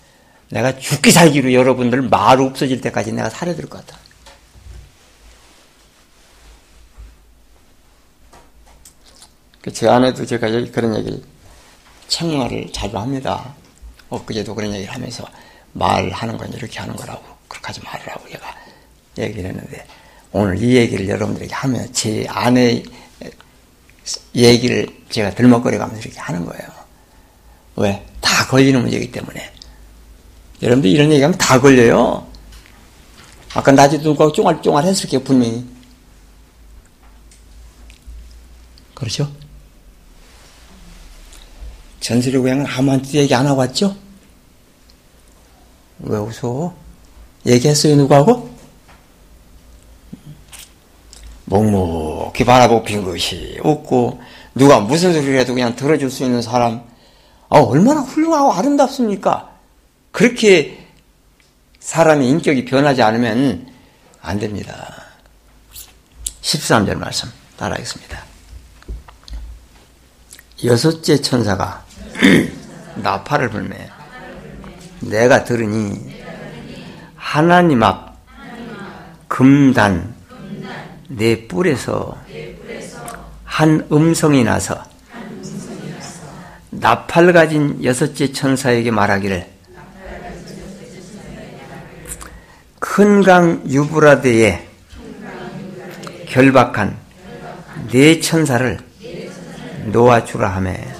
내가 0.50 0.78
죽기 0.78 1.10
살기로 1.10 1.52
여러분들 1.52 2.02
말 2.02 2.40
없어질 2.40 2.80
때까지 2.80 3.12
내가 3.12 3.28
살아야 3.30 3.56
될 3.56 3.66
것 3.66 3.84
같아. 3.84 3.99
제 9.72 9.88
아내도 9.88 10.24
제가 10.24 10.48
그런 10.72 10.96
얘기를 10.96 11.22
책말을 12.08 12.72
자주 12.72 12.96
합니다. 12.96 13.54
엊그제도 14.08 14.54
그런 14.54 14.72
얘기를 14.74 14.92
하면서 14.92 15.24
말하는 15.72 16.36
건 16.36 16.52
이렇게 16.52 16.80
하는 16.80 16.96
거라고 16.96 17.22
그렇게 17.46 17.66
하지 17.66 17.80
말으라고 17.82 18.28
제가 18.28 18.54
얘기를 19.18 19.50
했는데 19.50 19.86
오늘 20.32 20.60
이 20.62 20.76
얘기를 20.76 21.08
여러분들에게 21.08 21.54
하면 21.54 21.92
제 21.92 22.26
아내 22.28 22.82
얘기를 24.34 24.88
제가 25.10 25.34
들먹거려가면서 25.34 26.00
이렇게 26.00 26.18
하는 26.18 26.44
거예요. 26.44 26.68
왜? 27.76 28.04
다 28.20 28.46
걸리는 28.46 28.80
문제이기 28.80 29.12
때문에. 29.12 29.52
여러분들 30.62 30.90
이런 30.90 31.12
얘기하면 31.12 31.36
다 31.38 31.60
걸려요. 31.60 32.26
아까 33.54 33.72
낮에도 33.72 34.14
누가 34.14 34.30
쫑알쫑알 34.32 34.84
했을 34.84 35.08
게 35.08 35.18
분명히. 35.22 35.66
그렇죠? 38.94 39.30
전설의 42.00 42.40
고향은 42.40 42.66
아무한테 42.66 43.20
얘기 43.20 43.34
안 43.34 43.46
하고 43.46 43.60
왔죠? 43.60 43.94
왜 46.00 46.16
웃어? 46.16 46.74
얘기했어요, 47.46 47.96
누구하고? 47.96 48.50
묵묵히 51.44 52.44
바라보고 52.44 52.84
빈 52.84 53.04
것이 53.04 53.58
없고, 53.62 54.20
누가 54.54 54.80
무슨 54.80 55.12
소리를 55.12 55.38
해도 55.38 55.52
그냥 55.52 55.76
들어줄 55.76 56.10
수 56.10 56.24
있는 56.24 56.42
사람, 56.42 56.82
아, 57.48 57.58
얼마나 57.58 58.00
훌륭하고 58.00 58.52
아름답습니까? 58.52 59.50
그렇게 60.12 60.86
사람의 61.80 62.28
인격이 62.28 62.64
변하지 62.64 63.02
않으면 63.02 63.66
안 64.22 64.38
됩니다. 64.38 65.02
13절 66.42 66.94
말씀 66.94 67.28
따라하겠습니다. 67.56 68.22
여섯째 70.64 71.20
천사가 71.20 71.84
나팔을 72.96 73.48
불매 73.50 73.88
내가 75.00 75.44
들으니 75.44 76.14
하나님 77.16 77.82
앞 77.82 78.16
금단 79.28 80.14
내 81.08 81.46
뿔에서 81.48 82.16
한 83.44 83.86
음성이 83.92 84.44
나서 84.44 84.82
나팔 86.70 87.32
가진 87.32 87.82
여섯째 87.84 88.32
천사에게 88.32 88.90
말하기를 88.90 89.46
큰 92.78 93.22
강 93.22 93.62
유브라데에 93.68 94.66
결박한 96.26 96.96
네 97.90 98.20
천사를 98.20 98.78
놓아주라 99.86 100.48
하매 100.48 100.99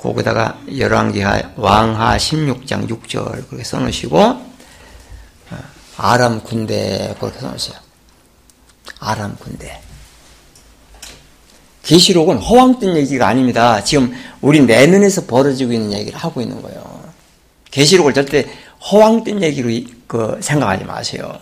거기다가 0.00 0.58
열왕기하 0.74 1.52
왕하 1.56 2.16
16장 2.16 2.88
6절 2.88 3.46
그렇게 3.48 3.62
써놓으시고 3.62 4.18
어, 4.18 4.40
아람 5.98 6.42
군대 6.42 7.14
그렇게 7.20 7.38
써놓으세요. 7.38 7.76
아람 8.98 9.36
군대. 9.36 9.78
계시록은 11.82 12.38
허황된 12.38 12.96
얘기가 12.96 13.26
아닙니다. 13.28 13.84
지금 13.84 14.14
우리 14.40 14.60
내면에서 14.60 15.26
벌어지고 15.26 15.72
있는 15.72 15.92
얘기를 15.92 16.18
하고 16.18 16.40
있는 16.40 16.62
거예요. 16.62 17.02
계시록을 17.70 18.14
절대 18.14 18.48
허황된 18.90 19.42
얘기로 19.42 19.68
그 20.06 20.38
생각하지 20.40 20.84
마세요. 20.84 21.38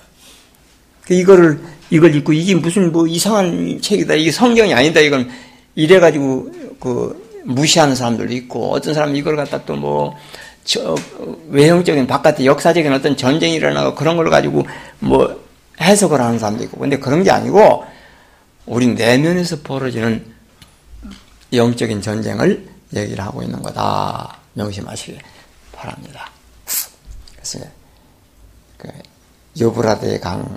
그 1.03 1.14
이거를 1.14 1.61
이걸 1.90 2.14
읽고 2.16 2.33
이게 2.33 2.57
무슨 2.57 2.90
뭐 2.90 3.07
이상한 3.07 3.81
책이다. 3.81 4.14
이게 4.14 4.33
성경이 4.33 4.75
아니다. 4.75 5.01
이건 5.01 5.31
이래 5.77 6.01
가지고 6.01 6.51
그 6.81 7.28
무시하는 7.49 7.95
사람들도 7.95 8.33
있고 8.35 8.73
어떤 8.73 8.95
사람은 8.95 9.17
이걸 9.17 9.37
갖다 9.37 9.65
또 9.65 9.75
뭐 9.77 10.17
외형적인 11.49 12.07
바깥의 12.07 12.47
역사적인 12.47 12.93
어떤 12.93 13.17
전쟁이 13.17 13.55
일어나고 13.55 13.95
그런 13.95 14.17
걸 14.17 14.29
가지고 14.29 14.67
뭐 14.99 15.43
해석을 15.81 16.21
하는 16.21 16.39
사람도 16.39 16.65
있고 16.65 16.79
근데 16.79 16.99
그런 16.99 17.23
게 17.23 17.31
아니고 17.31 17.87
우리 18.67 18.89
내면에서 18.89 19.63
벌어지는 19.63 20.35
영적인 21.53 22.03
전쟁을 22.03 22.69
얘기를 22.95 23.25
하고 23.25 23.43
있는 23.43 23.63
거다 23.63 24.37
명심하시기 24.53 25.19
바랍니다. 25.73 26.31
그래서 27.33 27.61
그 28.77 28.89
요브라드의 29.59 30.21
강에 30.21 30.49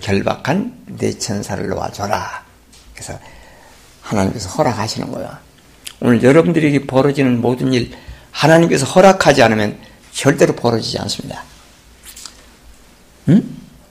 결박한 0.00 0.84
네 0.98 1.18
천사를 1.18 1.66
놓아줘라. 1.66 2.44
그래서 2.92 3.18
하나님께서 4.02 4.48
허락하시는 4.50 5.10
거야. 5.10 5.40
오늘 6.00 6.22
여러분들에게 6.22 6.86
벌어지는 6.86 7.40
모든 7.40 7.72
일 7.72 7.92
하나님께서 8.30 8.84
허락하지 8.86 9.42
않으면 9.42 9.78
절대로 10.12 10.54
벌어지지 10.54 10.98
않습니다. 10.98 11.44
응? 13.28 13.42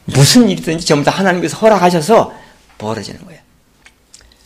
무슨 0.06 0.50
일이든지 0.50 0.86
전부 0.86 1.06
다 1.06 1.12
하나님께서 1.12 1.58
허락하셔서 1.58 2.34
벌어지는 2.78 3.24
거예요. 3.26 3.40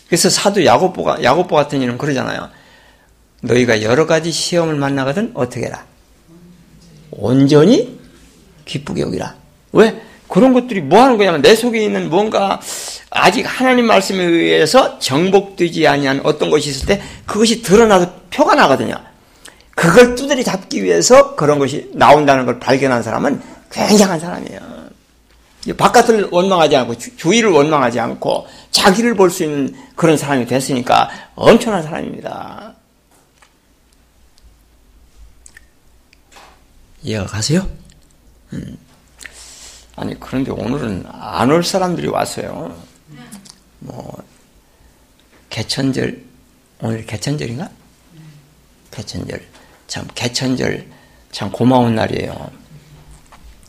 그래서 0.08 0.30
사도 0.30 0.64
야고보가 0.64 1.24
야고보 1.24 1.56
같은 1.56 1.82
이는 1.82 1.98
그러잖아요. 1.98 2.50
너희가 3.42 3.82
여러 3.82 4.06
가지 4.06 4.32
시험을 4.32 4.76
만나거든 4.76 5.32
어떻게 5.34 5.66
해라? 5.66 5.86
온전히 7.12 8.00
기쁘게 8.66 9.02
여기라. 9.02 9.36
왜? 9.72 10.02
그런 10.28 10.54
것들이 10.54 10.82
뭐 10.82 11.02
하는 11.02 11.18
거냐면 11.18 11.42
내 11.42 11.56
속에 11.56 11.84
있는 11.84 12.10
뭔가 12.10 12.60
아직 13.16 13.44
하나님 13.44 13.86
말씀에 13.88 14.22
의해서 14.24 15.00
정복되지 15.00 15.88
아니한 15.88 16.22
어떤 16.26 16.50
것이 16.50 16.70
있을 16.70 16.86
때 16.86 17.02
그것이 17.26 17.62
드러나서 17.62 18.14
표가 18.30 18.56
나거든요. 18.56 18.96
그걸 19.74 20.16
두드리 20.16 20.44
잡기 20.44 20.84
위해서 20.84 21.36
그런 21.36 21.58
것이 21.58 21.90
나온다는 21.94 22.46
걸 22.46 22.60
발견한 22.60 23.04
사람은 23.04 23.42
굉장한 23.72 24.20
사람이에요. 24.20 24.76
바깥을 25.78 26.28
원망하지 26.32 26.76
않고 26.76 26.96
주위를 26.98 27.50
원망하지 27.52 28.00
않고 28.00 28.48
자기를 28.72 29.16
볼 29.16 29.30
수 29.32 29.44
있는 29.44 29.74
그런 29.96 30.16
사람이 30.18 30.46
됐으니까 30.46 31.10
엄청난 31.36 31.82
사람입니다. 31.84 32.74
이해가 37.02 37.26
가세요? 37.26 37.68
음. 38.54 38.78
아니 39.96 40.20
그런데 40.20 40.52
오늘은 40.52 41.06
안 41.10 41.50
올 41.50 41.64
사람들이 41.64 42.08
왔어요. 42.08 42.76
뭐 43.86 44.24
개천절 45.50 46.24
오늘 46.82 47.06
개천절인가? 47.06 47.70
개천절 48.92 49.46
참 49.88 50.08
개천절 50.14 50.88
참 51.32 51.52
고마운 51.52 51.96
날이에요. 51.96 52.52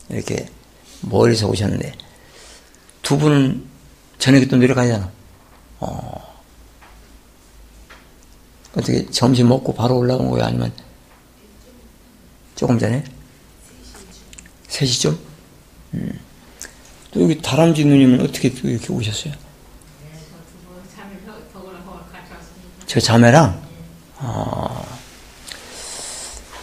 이렇게 0.09 0.49
멀리서 1.01 1.47
오셨는데 1.47 1.93
두 3.01 3.17
분은 3.17 3.65
저녁에 4.19 4.45
또 4.47 4.57
내려가잖아. 4.57 5.11
어. 5.79 6.37
어떻게 8.73 9.09
점심 9.09 9.49
먹고 9.49 9.73
바로 9.73 9.97
올라온 9.97 10.29
거야? 10.29 10.45
아니면 10.45 10.71
조금 12.55 12.77
전에? 12.77 13.03
3시쯤? 14.67 15.17
음. 15.93 16.19
또 17.11 17.23
여기 17.23 17.41
다람쥐 17.41 17.85
누님은 17.85 18.21
어떻게 18.21 18.53
또 18.53 18.67
이렇게 18.67 18.91
오셨어요? 18.91 19.46
저 22.87 23.01
자매랑? 23.01 23.61
아, 24.19 24.81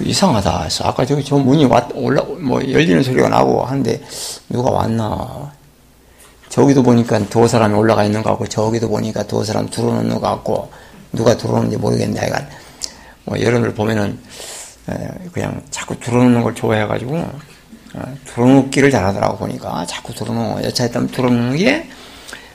이상하다. 0.01 0.63
해서 0.63 0.85
아까 0.85 1.05
저기 1.05 1.23
저 1.23 1.37
문이 1.37 1.67
왔, 1.67 1.87
올라, 1.95 2.23
뭐, 2.23 2.61
열리는 2.63 3.03
소리가 3.03 3.29
나고 3.29 3.63
하는데, 3.63 4.03
누가 4.49 4.71
왔나. 4.71 5.53
저기도 6.49 6.83
보니까 6.83 7.19
두 7.29 7.47
사람이 7.47 7.75
올라가 7.75 8.05
있는 8.05 8.23
것 8.23 8.31
같고, 8.31 8.47
저기도 8.47 8.89
보니까 8.89 9.23
두 9.25 9.45
사람 9.45 9.69
들어오는 9.69 10.09
것 10.09 10.21
같고, 10.21 10.73
누가 11.13 11.37
들어오는지 11.37 11.77
모르겠네. 11.77 12.19
하여간, 12.19 12.49
뭐, 13.25 13.39
여러분들 13.39 13.75
보면은, 13.75 14.19
그냥 15.33 15.63
자꾸 15.71 16.01
들어오는 16.01 16.43
걸 16.43 16.55
좋아해가지고, 16.55 17.17
어, 17.17 18.17
들어놓기를 18.25 18.91
잘하더라고 18.91 19.37
보니까 19.37 19.87
자꾸 19.87 20.13
들어놓어 20.15 20.65
여차했다면 20.65 21.11
들어놓는 21.11 21.57
게 21.59 21.89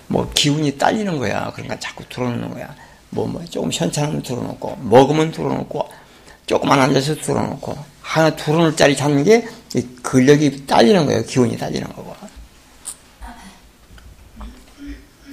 뭐 0.09 0.29
기운이 0.33 0.77
딸리는 0.77 1.17
거야 1.19 1.51
그러니까 1.53 1.79
자꾸 1.79 2.03
들어놓는 2.09 2.49
거야 2.49 2.67
뭐, 3.11 3.27
뭐 3.27 3.43
조금 3.45 3.71
현찮으면 3.71 4.21
들어놓고 4.21 4.77
먹으면 4.81 5.31
들어놓고 5.31 5.89
조금만 6.45 6.79
앉아서 6.79 7.15
들어놓고 7.15 7.77
하나 8.01 8.35
들어놓을 8.35 8.75
자리 8.75 8.95
잡는 8.97 9.23
게 9.23 9.47
근력이 10.01 10.65
딸리는 10.65 11.05
거예요. 11.05 11.23
기운이 11.23 11.57
딸리는 11.57 11.87
거고. 11.93 12.15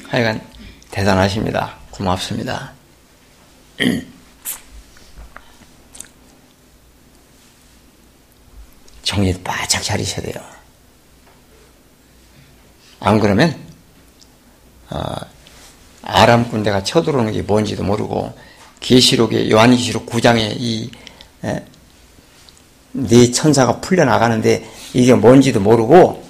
하여간 0.09 0.41
대단하십니다. 0.91 1.77
고맙습니다. 1.91 2.73
정신 9.03 9.43
바짝 9.43 9.83
차리셔야 9.83 10.27
돼요. 10.27 10.45
안 13.01 13.19
그러면 13.21 13.59
어, 14.91 15.15
아람 16.07 16.49
군대가 16.49 16.83
쳐들어오는 16.83 17.33
게 17.33 17.42
뭔지도 17.42 17.83
모르고 17.85 18.33
계시록의 18.81 19.51
요한계시록 19.51 20.07
9장에 20.07 20.55
이 20.59 20.90
네 22.99 23.31
천사가 23.31 23.81
풀려 23.81 24.05
나가는데 24.05 24.66
이게 24.95 25.14
뭔지도 25.14 25.61
모르고 25.61 26.25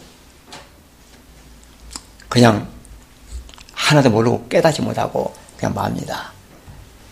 그냥 2.28 2.66
하나도 3.72 4.10
모르고 4.10 4.48
깨닫지 4.48 4.82
못하고 4.82 5.32
그냥 5.56 5.74
맙니다. 5.74 6.32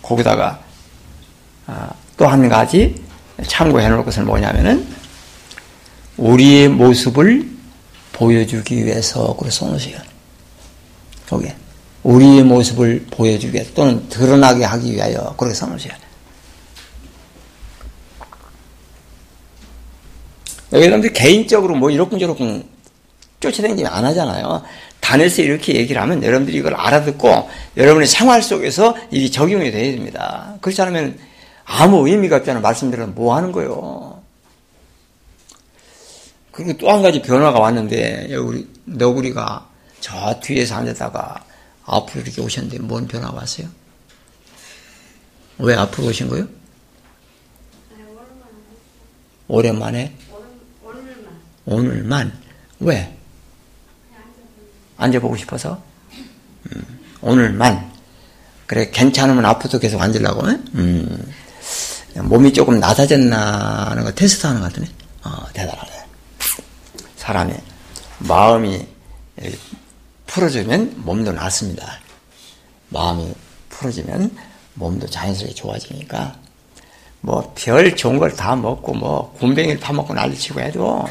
거기다가 0.02 0.60
아, 1.66 1.90
또한 2.16 2.48
가지 2.48 3.00
참고해 3.46 3.88
놓을 3.88 4.04
것은 4.04 4.26
뭐냐면은 4.26 4.86
우리의 6.16 6.68
모습을 6.68 7.48
보여주기 8.12 8.84
위해서 8.84 9.36
그래 9.36 9.50
써놓으세요. 9.50 9.98
여기 11.32 11.48
우리의 12.04 12.44
모습을 12.44 13.06
보여주기 13.10 13.74
또는 13.74 14.08
드러나게 14.08 14.64
하기 14.64 14.92
위하여 14.92 15.34
그렇게 15.36 15.54
써놓으세요. 15.54 15.92
여러분들 20.72 21.12
개인적으로 21.12 21.74
뭐 21.76 21.90
이렇군 21.90 22.18
저렇군 22.18 22.68
쫓아다니지 23.40 23.86
안 23.86 24.04
하잖아요. 24.04 24.62
단에서 25.00 25.42
이렇게 25.42 25.74
얘기를 25.76 26.00
하면 26.02 26.22
여러분들이 26.22 26.56
이걸 26.58 26.74
알아듣고 26.74 27.48
여러분의 27.76 28.06
생활 28.06 28.42
속에서 28.42 28.96
이게 29.10 29.30
적용이 29.30 29.70
돼야 29.70 29.92
됩니다. 29.92 30.56
그렇지 30.60 30.80
않으면 30.82 31.18
아무 31.64 32.06
의미가 32.08 32.36
없잖아. 32.36 32.60
말씀드리면 32.60 33.14
뭐 33.14 33.36
하는 33.36 33.52
거예요. 33.52 34.22
그리고 36.50 36.76
또 36.78 36.88
한 36.90 37.02
가지 37.02 37.20
변화가 37.20 37.58
왔는데, 37.58 38.34
우리, 38.36 38.66
너구리가 38.84 39.66
저 40.00 40.38
뒤에서 40.40 40.76
앉았다가 40.76 41.44
앞으로 41.86 42.22
이렇게 42.22 42.40
오셨는데, 42.40 42.78
뭔 42.80 43.06
변화가 43.06 43.36
왔어요? 43.36 43.68
왜 45.58 45.74
앞으로 45.74 46.08
오신 46.08 46.28
거예요? 46.28 46.48
오랜만에? 49.46 50.16
오늘만. 50.82 51.40
오늘만? 51.66 52.38
왜? 52.80 53.18
앉아보고 54.96 55.36
싶어서? 55.36 55.82
음, 56.72 57.00
오늘만. 57.20 57.92
그래, 58.66 58.90
괜찮으면 58.90 59.44
앞으로도 59.44 59.78
계속 59.78 60.00
앉으려고, 60.00 60.46
음, 60.46 61.32
몸이 62.14 62.52
조금 62.52 62.78
낮아졌나 62.80 63.90
하는 63.90 64.04
거 64.04 64.12
테스트 64.12 64.46
하는 64.46 64.60
것 64.60 64.68
같으네. 64.68 64.88
어, 65.24 65.46
대단하네. 65.52 66.04
사람의 67.16 67.60
마음이 68.18 68.86
풀어지면 70.34 70.94
몸도 71.04 71.30
낫습니다. 71.30 72.00
마음이 72.88 73.32
풀어지면 73.68 74.36
몸도 74.74 75.06
자연스럽게 75.06 75.54
좋아지니까 75.54 76.34
뭐 77.20 77.52
별 77.54 77.94
좋은 77.94 78.18
걸 78.18 78.34
다 78.34 78.56
먹고 78.56 78.94
뭐 78.94 79.32
군뱅이를 79.38 79.78
파먹고 79.78 80.12
난리치고 80.12 80.60
해도 80.60 81.06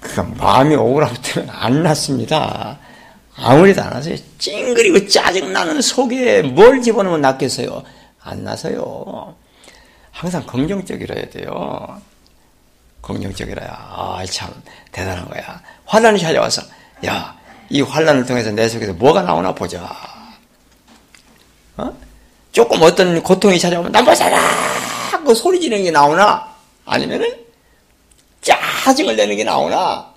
그 0.00 0.20
마음이 0.20 0.76
때면 1.22 1.48
안 1.50 1.82
낫습니다. 1.82 2.78
아무리도 3.34 3.82
안 3.82 3.94
하세요. 3.94 4.14
찡그리고 4.38 5.08
짜증나는 5.08 5.80
속에 5.80 6.42
뭘 6.42 6.82
집어넣으면 6.82 7.22
낫겠어요? 7.22 7.82
안 8.22 8.44
나서요. 8.44 9.34
항상 10.10 10.44
긍정적이라야 10.46 11.30
돼요. 11.30 12.00
긍정적이라야. 13.00 13.68
아, 13.70 14.24
참, 14.30 14.50
대단한 14.92 15.28
거야. 15.28 15.60
환란이 15.84 16.18
찾아와서, 16.18 16.62
야, 17.06 17.35
이 17.68 17.80
환란을 17.80 18.26
통해서 18.26 18.50
내 18.50 18.68
속에서 18.68 18.92
뭐가 18.92 19.22
나오나 19.22 19.54
보자. 19.54 19.88
어? 21.76 21.92
조금 22.52 22.80
어떤 22.82 23.22
고통이 23.22 23.58
찾아오면, 23.58 23.92
나뭐 23.92 24.14
살아! 24.14 24.38
그 25.24 25.34
소리 25.34 25.60
지르는 25.60 25.84
게 25.84 25.90
나오나? 25.90 26.54
아니면은, 26.84 27.44
짜증을 28.40 29.16
내는 29.16 29.36
게 29.36 29.44
나오나? 29.44 30.14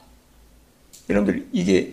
여러분들, 1.10 1.48
이게 1.52 1.92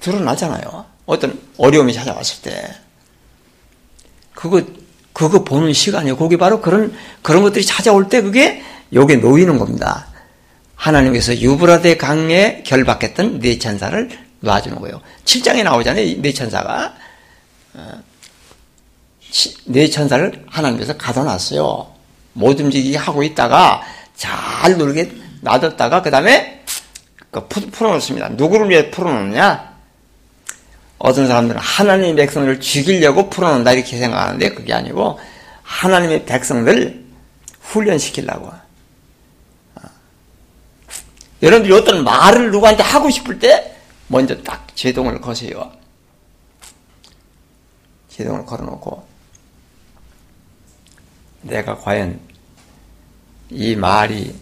드러나잖아요. 0.00 0.84
어떤 1.06 1.40
어려움이 1.56 1.92
찾아왔을 1.92 2.42
때. 2.42 2.74
그거, 4.34 4.62
그거 5.12 5.44
보는 5.44 5.72
시간이에요. 5.72 6.16
그게 6.16 6.36
바로 6.36 6.60
그런, 6.60 6.94
그런 7.22 7.42
것들이 7.42 7.64
찾아올 7.64 8.08
때 8.08 8.20
그게 8.20 8.62
요게 8.92 9.16
놓이는 9.16 9.58
겁니다. 9.58 10.11
하나님께서 10.82 11.38
유브라데 11.38 11.96
강에 11.96 12.64
결박했던 12.66 13.38
네 13.38 13.58
천사를 13.58 14.10
놔주는 14.40 14.80
거예요. 14.80 15.00
7장에 15.24 15.62
나오잖아요. 15.62 16.20
네 16.20 16.32
천사가. 16.32 16.94
어, 17.74 17.92
네 19.66 19.88
천사를 19.88 20.44
하나님께서 20.48 20.96
가둬놨어요. 20.96 21.92
못 22.32 22.60
움직이게 22.60 22.96
하고 22.96 23.22
있다가 23.22 23.82
잘 24.16 24.76
놀게 24.76 25.12
놔뒀다가 25.42 26.02
그 26.02 26.10
다음에 26.10 26.64
그 27.30 27.46
풀어놓습니다. 27.46 28.30
누구를 28.30 28.68
위해 28.68 28.90
풀어놓느냐? 28.90 29.72
어떤 30.98 31.28
사람들은 31.28 31.60
하나님의 31.60 32.16
백성을 32.16 32.60
죽이려고 32.60 33.30
풀어놓는다 33.30 33.72
이렇게 33.72 33.98
생각하는데 33.98 34.50
그게 34.50 34.72
아니고 34.72 35.18
하나님의 35.62 36.26
백성들 36.26 37.04
훈련시키려고 37.60 38.61
여러분들이 41.42 41.74
어떤 41.74 42.04
말을 42.04 42.50
누구한테 42.52 42.82
하고 42.82 43.10
싶을 43.10 43.38
때 43.38 43.76
먼저 44.06 44.40
딱 44.42 44.66
제동을 44.76 45.20
거세요. 45.20 45.72
제동을 48.08 48.46
걸어놓고 48.46 49.06
내가 51.42 51.76
과연 51.76 52.20
이 53.50 53.74
말이 53.74 54.34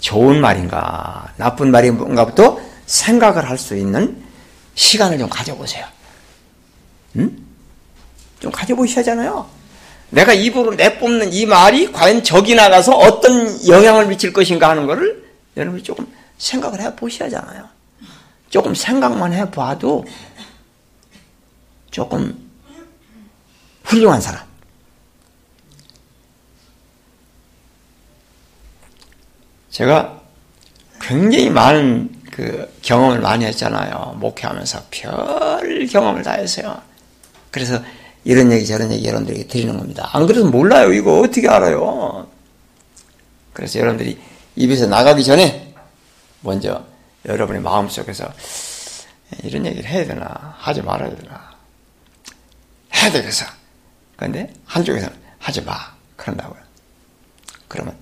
좋은 0.00 0.40
말인가, 0.40 1.32
나쁜 1.36 1.70
말인가부터 1.70 2.60
생각을 2.86 3.48
할 3.48 3.58
수 3.58 3.76
있는 3.76 4.22
시간을 4.76 5.18
좀 5.18 5.28
가져보세요. 5.28 5.86
음? 7.16 7.46
좀 8.38 8.52
가져보셔야잖아요. 8.52 9.48
내가 10.10 10.34
입으로 10.34 10.74
내뿜는 10.74 11.32
이 11.32 11.46
말이 11.46 11.90
과연 11.90 12.22
적이 12.22 12.54
나가서 12.54 12.92
어떤 12.96 13.66
영향을 13.66 14.06
미칠 14.06 14.32
것인가 14.32 14.68
하는 14.68 14.86
것을 14.86 15.25
여러분이 15.56 15.82
조금 15.82 16.06
생각을 16.38 16.80
해 16.80 16.94
보셔야잖아요. 16.94 17.68
조금 18.50 18.74
생각만 18.74 19.32
해 19.32 19.50
봐도 19.50 20.04
조금 21.90 22.50
훌륭한 23.84 24.20
사람. 24.20 24.44
제가 29.70 30.20
굉장히 31.00 31.50
많은 31.50 32.22
그 32.30 32.70
경험을 32.82 33.20
많이 33.20 33.44
했잖아요. 33.44 34.16
목회하면서 34.18 34.84
별 34.90 35.86
경험을 35.86 36.22
다 36.22 36.32
했어요. 36.32 36.80
그래서 37.50 37.82
이런 38.24 38.50
얘기 38.52 38.66
저런 38.66 38.90
얘기 38.92 39.06
여러분들에게 39.06 39.46
드리는 39.46 39.76
겁니다. 39.76 40.10
안 40.12 40.26
그래도 40.26 40.50
몰라요. 40.50 40.92
이거 40.92 41.20
어떻게 41.20 41.48
알아요? 41.48 42.26
그래서 43.52 43.78
여러분들이 43.78 44.18
입에서 44.56 44.86
나가기 44.86 45.22
전에 45.24 45.74
먼저 46.40 46.84
여러분의 47.26 47.62
마음속에서 47.62 48.32
이런 49.42 49.66
얘기를 49.66 49.88
해야 49.88 50.06
되나 50.06 50.54
하지 50.58 50.82
말아야 50.82 51.14
되나 51.14 51.54
해야 52.94 53.12
되겠어. 53.12 53.44
그런데 54.16 54.52
한쪽에서는 54.64 55.14
하지 55.38 55.62
마 55.62 55.74
그런다고요. 56.16 56.60
그러면 57.68 57.94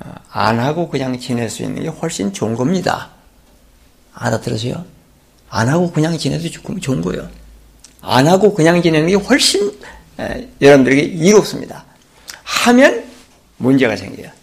어, 0.00 0.14
안 0.30 0.60
하고 0.60 0.88
그냥 0.88 1.18
지낼 1.18 1.50
수 1.50 1.62
있는 1.62 1.82
게 1.82 1.88
훨씬 1.88 2.32
좋은 2.32 2.54
겁니다. 2.54 3.10
알아들으세요? 4.14 4.84
안 5.50 5.68
하고 5.68 5.90
그냥 5.90 6.16
지내도 6.16 6.48
좋은 6.80 7.00
거예요. 7.02 7.28
안 8.00 8.26
하고 8.26 8.54
그냥 8.54 8.80
지내는 8.80 9.08
게 9.08 9.14
훨씬 9.14 9.78
여러분들에게 10.60 11.02
이롭습니다. 11.02 11.84
하면 12.44 13.04
문제가 13.56 13.96
생겨요. 13.96 14.37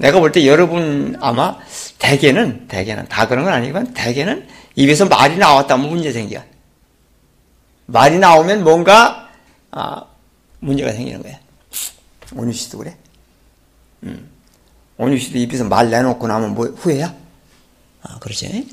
내가 0.00 0.18
볼 0.18 0.32
때 0.32 0.46
여러분 0.46 1.14
아마 1.20 1.58
대개는 1.98 2.68
대개는 2.68 3.06
다 3.08 3.28
그런 3.28 3.44
건 3.44 3.52
아니지만 3.52 3.92
대개는 3.92 4.48
입에서 4.74 5.04
말이 5.04 5.36
나왔다면 5.36 5.90
문제 5.90 6.10
생겨. 6.10 6.42
말이 7.84 8.18
나오면 8.18 8.64
뭔가 8.64 9.28
아, 9.70 10.04
문제가 10.60 10.92
생기는 10.92 11.22
거야. 11.22 11.38
온유 12.34 12.52
씨도 12.52 12.78
그래. 12.78 12.96
음. 14.04 14.30
온유 14.96 15.18
씨도 15.18 15.36
입에서 15.36 15.64
말 15.64 15.90
내놓고 15.90 16.26
나면 16.26 16.54
뭐 16.54 16.66
후회야? 16.66 17.14
아, 18.02 18.18
그렇지? 18.20 18.68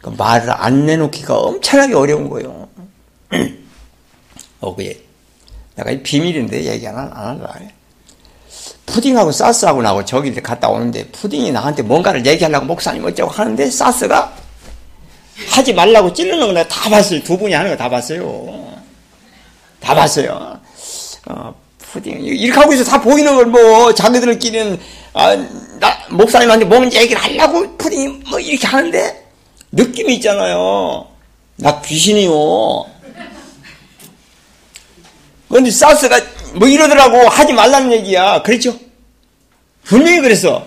그 0.00 0.10
말을 0.10 0.50
안 0.50 0.86
내놓기가 0.86 1.36
엄청나게 1.36 1.94
어려운 1.94 2.28
거예요. 2.28 2.68
어, 4.60 4.76
그게 4.76 5.02
내가 5.74 5.90
이 5.90 6.00
비밀인데 6.04 6.64
얘기 6.66 6.86
안, 6.86 6.96
안 6.96 7.10
한다. 7.10 7.58
푸딩하고 8.86 9.32
사스하고 9.32 9.82
나하고 9.82 10.04
저기 10.04 10.32
갔다 10.34 10.68
오는데 10.68 11.08
푸딩이 11.08 11.52
나한테 11.52 11.82
뭔가를 11.82 12.24
얘기하려고 12.24 12.66
목사님 12.66 13.04
어쩌고 13.04 13.30
하는데 13.30 13.68
사스가 13.70 14.32
하지 15.50 15.74
말라고 15.74 16.12
찔르는 16.12 16.54
거 16.54 16.64
다 16.68 16.88
봤어요. 16.88 17.22
두 17.22 17.36
분이 17.36 17.52
하는 17.52 17.70
거 17.72 17.76
다 17.76 17.88
봤어요. 17.90 18.72
다 19.80 19.94
봤어요. 19.94 20.58
어, 21.28 21.54
푸딩 21.78 22.20
이렇게 22.24 22.58
하고 22.60 22.72
있어 22.72 22.84
다 22.84 23.00
보이는 23.00 23.34
걸 23.34 23.46
뭐 23.46 23.92
자기들끼리는 23.94 24.78
아, 25.14 25.34
나 25.80 25.98
목사님한테 26.10 26.64
뭔 26.66 26.92
얘기를 26.92 27.20
하려고 27.20 27.76
푸딩이 27.76 28.08
뭐 28.30 28.38
이렇게 28.38 28.66
하는데 28.66 29.26
느낌이 29.72 30.14
있잖아요. 30.16 31.06
나 31.56 31.80
귀신이요. 31.82 32.86
그런데 35.48 35.70
사스가 35.70 36.20
뭐 36.54 36.68
이러더라고 36.68 37.28
하지 37.28 37.52
말라는 37.52 37.92
얘기야. 37.92 38.42
그랬죠? 38.42 38.78
분명히 39.84 40.20
그랬어. 40.20 40.66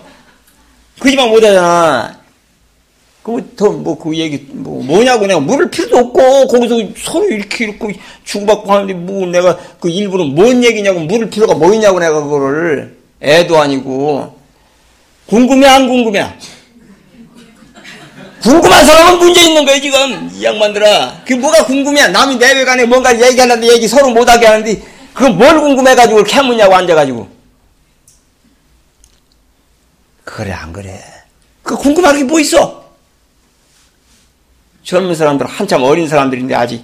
그 0.98 1.10
집안 1.10 1.28
못하잖아. 1.28 2.20
그더뭐 3.22 3.98
그 3.98 4.16
얘기 4.16 4.46
뭐 4.50 4.82
뭐냐고 4.82 5.26
내가 5.26 5.40
물을 5.40 5.70
필요도 5.70 5.96
없고 5.98 6.48
거기서 6.48 6.76
서로 6.96 7.28
이렇게 7.28 7.64
이렇게 7.64 7.98
주고받고 8.24 8.72
하는데 8.72 8.94
뭐 8.94 9.26
내가 9.26 9.58
그 9.78 9.90
일부러 9.90 10.24
뭔 10.24 10.64
얘기냐고 10.64 11.00
물을 11.00 11.28
필요가 11.28 11.54
뭐 11.54 11.72
있냐고 11.74 12.00
내가 12.00 12.22
그거를 12.22 12.96
애도 13.22 13.58
아니고 13.58 14.38
궁금해 15.26 15.66
안 15.66 15.86
궁금해? 15.86 16.26
궁금한 18.42 18.86
사람은 18.86 19.18
문제 19.18 19.44
있는 19.44 19.66
거야 19.66 19.78
지금 19.78 20.30
이 20.34 20.42
양반들아 20.42 21.20
그게 21.20 21.34
뭐가 21.34 21.64
궁금해 21.66 22.08
남이 22.08 22.36
내외간에 22.36 22.86
뭔가 22.86 23.14
얘기하는데 23.14 23.66
얘기 23.68 23.86
서로 23.86 24.08
못하게 24.10 24.46
하는데 24.46 24.82
그건 25.20 25.36
뭘 25.36 25.60
궁금해가지고 25.60 26.24
캐묻냐고 26.24 26.74
앉아가지고. 26.74 27.28
그래 30.24 30.50
안 30.52 30.72
그래? 30.72 30.98
그 31.62 31.76
궁금한 31.76 32.16
게 32.16 32.24
뭐 32.24 32.40
있어? 32.40 32.80
젊은 34.82 35.14
사람들 35.14 35.44
한참 35.46 35.82
어린 35.82 36.08
사람들인데 36.08 36.54
아직 36.54 36.82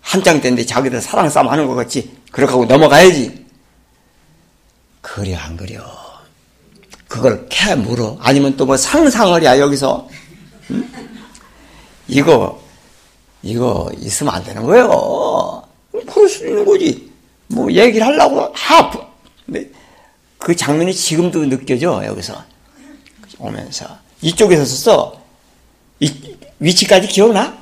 한창 0.00 0.40
때인데 0.40 0.64
자기들 0.64 1.00
사랑 1.00 1.28
싸움 1.28 1.48
하는 1.48 1.66
것 1.66 1.74
같지? 1.74 2.16
그렇게 2.30 2.52
하고 2.52 2.64
넘어가야지. 2.66 3.46
그래 5.00 5.34
안 5.34 5.56
그려 5.56 5.82
그걸 7.08 7.46
캐 7.50 7.74
물어? 7.74 8.16
아니면 8.20 8.56
또 8.56 8.64
뭐 8.64 8.76
상상을 8.76 9.42
야 9.42 9.58
여기서? 9.58 10.08
응? 10.70 10.88
이거 12.06 12.62
이거 13.42 13.90
있으면 13.98 14.34
안 14.34 14.44
되는 14.44 14.62
거예요. 14.62 15.64
그럴 15.90 16.28
수 16.28 16.46
있는 16.46 16.64
거지 16.64 17.11
뭐 17.52 17.70
얘기를 17.70 18.06
하려고 18.06 18.52
하. 18.54 18.90
그 20.38 20.56
장면이 20.56 20.92
지금도 20.92 21.48
느껴져 21.48 22.02
여기서 22.04 22.44
오면서 23.38 23.98
이쪽에서 24.20 24.64
썼어. 24.64 25.20
이, 26.00 26.36
위치까지 26.58 27.06
기억나? 27.08 27.56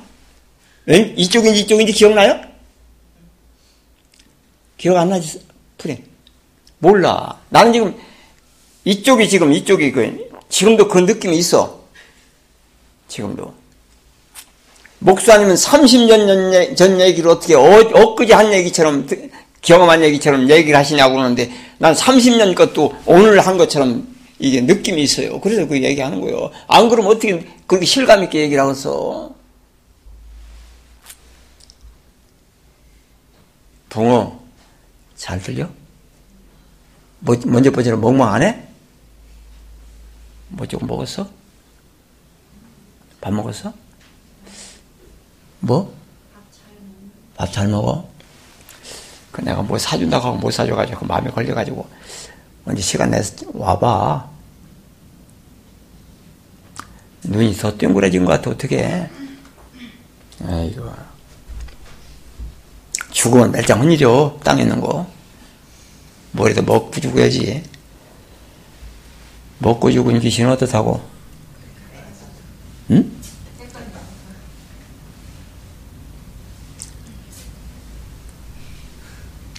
응? 0.89 1.13
이쪽인지 1.15 1.61
이쪽인지 1.61 1.93
기억나요? 1.93 2.41
기억 4.77 4.97
안 4.97 5.09
나지? 5.09 5.39
프린 5.77 6.03
몰라. 6.79 7.39
나는 7.49 7.73
지금 7.73 7.99
이쪽이 8.83 9.29
지금 9.29 9.53
이쪽이 9.53 9.91
그 9.91 10.29
지금도 10.49 10.87
그 10.87 10.99
느낌이 10.99 11.37
있어. 11.37 11.81
지금도. 13.07 13.53
목사님은 14.99 15.55
30년 15.55 16.75
전 16.75 16.99
얘기를 16.99 17.29
어떻게 17.29 17.55
어, 17.55 17.61
엊그제 17.61 18.33
한 18.33 18.53
얘기처럼 18.53 19.07
경험한 19.61 20.03
얘기처럼 20.03 20.49
얘기를 20.49 20.77
하시냐고 20.77 21.15
그러는데 21.15 21.51
난 21.77 21.93
30년 21.93 22.55
것도 22.55 22.95
오늘 23.05 23.39
한 23.39 23.57
것처럼 23.57 24.07
이게 24.39 24.61
느낌이 24.61 25.01
있어요. 25.03 25.39
그래서 25.39 25.67
그 25.67 25.81
얘기하는 25.81 26.19
거예요. 26.19 26.51
안 26.67 26.89
그러면 26.89 27.11
어떻게 27.11 27.45
그렇게 27.67 27.85
실감 27.85 28.23
있게 28.23 28.41
얘기를 28.41 28.61
하겠어? 28.63 29.33
붕어 33.89 34.39
잘 35.15 35.39
들려? 35.41 35.69
뭐, 37.19 37.35
먼저 37.45 37.69
보자는 37.69 38.01
멍멍 38.01 38.41
해? 38.41 38.63
뭐 40.47 40.65
조금 40.65 40.87
먹었어? 40.87 41.29
밥 43.19 43.31
먹었어? 43.31 43.73
뭐? 45.59 45.93
밥 47.37 47.51
잘 47.51 47.67
먹어? 47.67 48.10
그 49.31 49.41
내가 49.41 49.61
뭐 49.61 49.77
사준다고 49.77 50.27
하고 50.27 50.37
못 50.37 50.51
사줘가지고 50.51 50.99
그 50.99 51.05
마음에 51.05 51.29
걸려가지고 51.31 51.87
언제 52.65 52.81
시간 52.81 53.11
내서 53.11 53.45
와봐. 53.53 54.29
눈이 57.23 57.53
더 57.55 57.77
땡그레진 57.77 58.25
것 58.25 58.31
같아 58.31 58.49
어떻게? 58.51 59.09
아이고 60.43 60.91
죽으면 63.11 63.51
멸장 63.51 63.81
혼이죠 63.81 64.39
땅에 64.43 64.63
있는 64.63 64.81
거. 64.81 65.07
뭐라도 66.31 66.61
먹고 66.63 66.99
죽어야지. 66.99 67.63
먹고 69.59 69.91
죽은 69.91 70.19
귀신은 70.19 70.51
어떻다고? 70.51 71.01
응? 72.91 73.20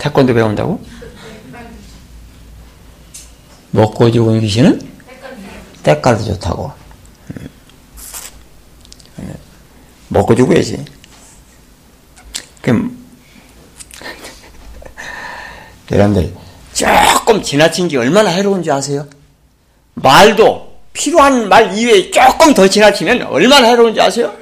태권도 0.03 0.34
배운다고? 0.34 0.84
먹고 3.70 4.11
죽은 4.11 4.40
귀신은 4.40 4.90
때깔도 5.84 6.24
좋다고. 6.24 6.72
음. 7.30 7.48
먹고 10.09 10.34
죽어야지. 10.34 10.84
그럼 12.61 12.98
여러분들 15.92 16.34
조금 16.74 17.40
지나친 17.40 17.86
게 17.86 17.96
얼마나 17.96 18.30
해로운지 18.30 18.72
아세요? 18.72 19.07
말도 19.94 20.80
필요한 20.92 21.48
말 21.48 21.78
이외에 21.78 22.11
조금 22.11 22.53
더 22.55 22.68
지나치면 22.68 23.22
얼마나 23.22 23.68
해로운지 23.68 24.00
아세요? 24.00 24.36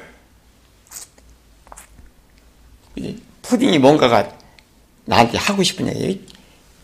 푸딩이 3.43 3.79
뭔가가 3.79 4.40
나한테 5.05 5.39
하고 5.39 5.63
싶은 5.63 5.89
얘기 5.89 6.21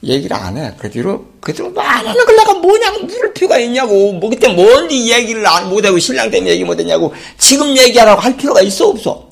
얘기를 0.02 0.36
안 0.36 0.56
해. 0.56 0.72
그 0.78 0.90
뒤로 0.90 1.26
그 1.40 1.52
뒤로 1.52 1.70
말하는 1.70 2.12
걸 2.24 2.36
내가 2.36 2.54
뭐냐고 2.54 3.04
물을 3.04 3.32
필요가 3.32 3.58
있냐고 3.58 4.12
뭐 4.12 4.30
그때 4.30 4.48
뭔지 4.48 5.12
얘기를 5.12 5.46
안 5.46 5.68
못하고 5.68 5.98
신랑 5.98 6.30
때문에 6.30 6.52
얘기 6.52 6.64
못했냐고 6.64 7.12
지금 7.38 7.76
얘기하라고 7.76 8.20
할 8.20 8.36
필요가 8.36 8.60
있어 8.60 8.88
없어. 8.88 9.28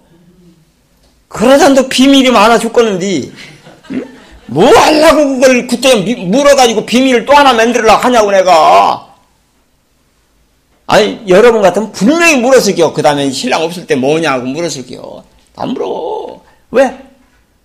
그러자도 1.29 1.89
비밀이 1.89 2.31
많아 2.31 2.59
죽겠는데 2.59 3.31
응? 3.91 4.05
뭐 4.47 4.67
하려고 4.67 5.41
그걸 5.41 5.67
그때 5.67 5.95
물어가지고 5.97 6.87
비밀을 6.87 7.27
또 7.27 7.33
하나 7.33 7.53
만들려고 7.53 8.01
하냐고 8.03 8.31
내가 8.31 9.15
아니 10.87 11.21
여러분 11.27 11.63
같으면 11.63 11.93
분명히 11.93 12.37
물었을게요 12.37 12.93
그 12.93 13.03
다음에 13.03 13.31
신랑 13.31 13.63
없을 13.63 13.87
때 13.87 13.97
뭐냐고 13.97 14.47
물었을게요 14.47 15.25
안 15.57 15.71
물어 15.71 16.41
왜? 16.71 16.97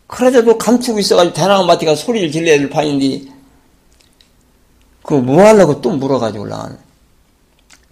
그래도 0.09 0.57
감추고 0.57 0.97
있어가지고 0.97 1.35
대나무마티가 1.35 1.93
소리를 1.95 2.31
질러야 2.31 2.57
될 2.57 2.67
판인데 2.67 3.31
그거 5.03 5.21
뭐 5.21 5.45
하려고 5.45 5.79
또 5.81 5.91
물어가지고 5.91 6.45
올라가는. 6.45 6.77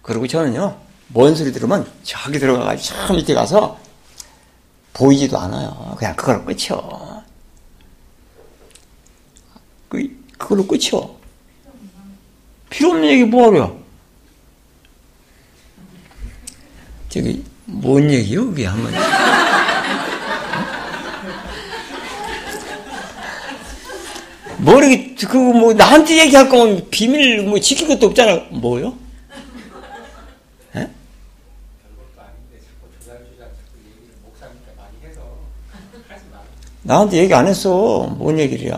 그리고 0.02 0.26
저는요 0.26 0.76
뭔 1.06 1.36
소리 1.36 1.52
들으면 1.52 1.88
저기 2.02 2.40
들어가가지고 2.40 3.06
저 3.06 3.14
밑에 3.14 3.34
가서 3.34 3.78
보이지도 4.94 5.38
않아요. 5.38 5.94
그냥 5.96 6.16
그걸로 6.16 6.44
끝이요. 6.44 7.22
그, 9.88 10.24
그걸로 10.36 10.66
끝이요. 10.66 11.14
필요 12.68 12.90
없는 12.90 13.08
얘기 13.08 13.24
뭐하래요? 13.24 13.78
저기 17.10 17.44
뭔 17.64 18.10
얘기요 18.10 18.46
그게 18.46 18.66
한번 18.66 18.92
모르게 24.58 24.96
뭐 24.96 25.14
그거 25.28 25.38
뭐 25.38 25.72
나한테 25.72 26.18
얘기할 26.18 26.48
거면 26.48 26.88
비밀 26.90 27.42
뭐 27.42 27.58
지킬 27.60 27.88
것도 27.88 28.06
없잖아. 28.06 28.46
뭐요? 28.50 28.96
에? 30.76 30.88
나한테 36.82 37.18
얘기 37.18 37.34
안 37.34 37.46
했어. 37.46 38.06
뭔 38.18 38.38
얘기야? 38.38 38.76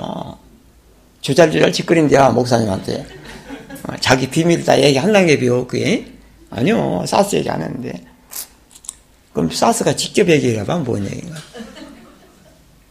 조잘조잘 1.20 1.72
짓거린대야 1.72 2.30
목사님한테. 2.30 3.06
어, 3.84 3.96
자기 4.00 4.28
비밀 4.28 4.64
다 4.64 4.78
얘기한다는 4.80 5.26
게 5.26 5.38
비요 5.38 5.66
그게? 5.66 6.12
아니요. 6.50 7.04
사스 7.06 7.36
얘기 7.36 7.48
안 7.48 7.62
했는데. 7.62 8.04
그럼 9.32 9.50
사스가 9.50 9.96
직접 9.96 10.28
얘기해봐. 10.28 10.78
뭔 10.78 11.04
얘기인가? 11.06 11.36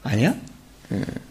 아니야? 0.04 0.34
음. 0.92 1.29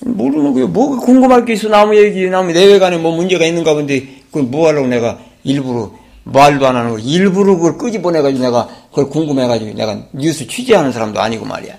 모르는 0.00 0.52
거예요. 0.52 0.68
뭐 0.68 0.98
궁금할 0.98 1.44
게 1.44 1.54
있어. 1.54 1.68
나무 1.68 1.96
얘기, 1.96 2.28
나무 2.28 2.52
내외관에 2.52 2.98
뭐 2.98 3.14
문제가 3.14 3.44
있는가 3.44 3.74
본데, 3.74 4.22
그걸 4.26 4.44
뭐 4.44 4.68
하려고 4.68 4.86
내가 4.88 5.18
일부러 5.44 5.92
말도 6.24 6.66
안 6.66 6.76
하는 6.76 6.90
거 6.90 6.98
일부러 6.98 7.54
그걸 7.56 7.78
끄집어내가지고 7.78 8.42
내가 8.42 8.68
그걸 8.90 9.08
궁금해가지고 9.10 9.74
내가 9.74 9.98
뉴스 10.12 10.46
취재하는 10.46 10.90
사람도 10.90 11.20
아니고 11.20 11.44
말이야. 11.44 11.76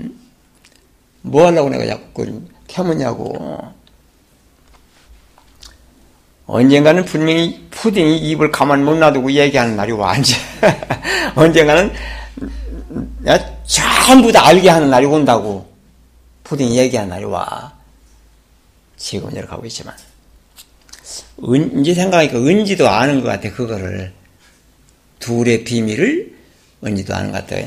응? 0.00 0.12
뭐 1.22 1.46
하려고 1.46 1.70
내가 1.70 1.86
자꾸 1.86 2.02
그걸 2.14 2.40
캐묻냐고. 2.68 3.72
언젠가는 6.46 7.04
분명히 7.04 7.66
푸딩이 7.70 8.18
입을 8.18 8.50
가만 8.50 8.84
못 8.84 8.96
놔두고 8.96 9.32
얘기하는 9.32 9.74
날이 9.74 9.92
와. 9.92 10.14
언젠가는 11.34 11.90
전부 13.64 14.30
다 14.30 14.46
알게 14.46 14.68
하는 14.68 14.90
날이 14.90 15.06
온다고. 15.06 15.71
푸딩이 16.52 16.76
얘기한 16.76 17.08
날이 17.08 17.24
와. 17.24 17.72
지금 18.98 19.30
이렇게 19.30 19.46
가고 19.46 19.64
있지만. 19.64 19.94
은, 21.44 21.80
이제 21.80 21.94
생각하니까 21.94 22.36
은지도 22.36 22.88
아는 22.88 23.22
것 23.22 23.28
같아, 23.28 23.50
그거를. 23.50 24.12
둘의 25.18 25.64
비밀을 25.64 26.36
은지도 26.84 27.14
아는 27.14 27.32
것 27.32 27.46
같아. 27.46 27.62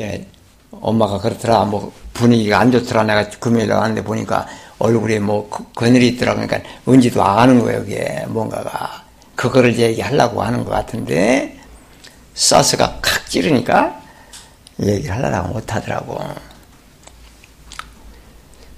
예, 0.00 0.26
엄마가 0.72 1.18
그렇더라, 1.18 1.66
뭐, 1.66 1.92
분위기가 2.12 2.58
안 2.58 2.72
좋더라. 2.72 3.04
내가 3.04 3.28
금요일에 3.28 3.72
왔는데 3.72 4.02
보니까 4.02 4.48
얼굴에 4.80 5.20
뭐, 5.20 5.48
그늘이 5.76 6.08
있더라. 6.08 6.34
그러니까 6.34 6.60
은지도 6.88 7.22
아는 7.22 7.60
거예요, 7.60 7.80
그게. 7.80 8.24
뭔가가. 8.26 9.04
그거를 9.36 9.78
얘기하려고 9.78 10.42
하는 10.42 10.64
것 10.64 10.70
같은데, 10.72 11.60
사스가 12.34 12.98
칵 13.00 13.30
찌르니까 13.30 14.00
얘기를 14.82 15.14
하려고 15.14 15.50
못하더라고. 15.50 16.49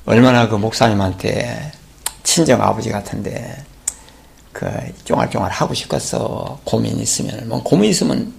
얼마나 0.05 0.49
그 0.49 0.57
목사님한테 0.57 1.73
친정 2.25 2.61
아버지 2.63 2.91
같은데 2.91 3.65
그 4.53 4.69
쫑알쫑알 5.05 5.51
하고 5.51 5.75
싶겠어. 5.75 6.61
고민 6.65 6.99
있으면. 6.99 7.49
뭐 7.49 7.63
고민 7.63 7.91
있으면 7.91 8.33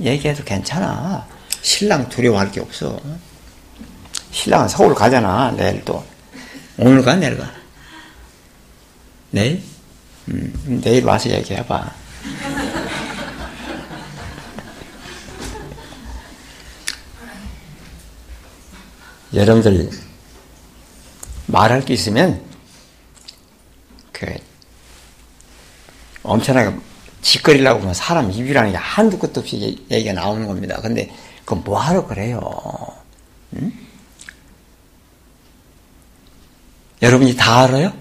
얘기해도 0.00 0.44
괜찮아. 0.44 1.26
신랑 1.60 2.08
두려워할 2.08 2.50
게 2.50 2.60
없어. 2.60 2.98
신랑은 4.30 4.68
서울 4.68 4.94
가잖아 4.94 5.50
내일 5.52 5.84
또. 5.84 6.04
오늘 6.78 7.02
가 7.02 7.14
내일 7.16 7.36
가? 7.36 7.50
내일? 9.30 9.62
음, 10.28 10.80
내일 10.82 11.04
와서 11.04 11.28
얘기해봐. 11.30 11.92
여러분들 19.34 19.90
말할 21.52 21.84
게 21.84 21.92
있으면 21.94 22.42
그 24.10 24.26
엄청나게 26.22 26.76
짓거리려고 27.20 27.80
하면 27.80 27.94
사람 27.94 28.32
입이라는 28.32 28.72
게 28.72 28.76
한두 28.76 29.18
끝도 29.18 29.40
없이 29.40 29.84
얘기가 29.90 30.14
나오는 30.14 30.46
겁니다. 30.46 30.80
근데 30.80 31.14
그건 31.44 31.62
뭐하러 31.62 32.06
그래요? 32.06 32.40
응? 33.56 33.72
여러분이 37.02 37.36
다 37.36 37.64
알아요? 37.64 37.92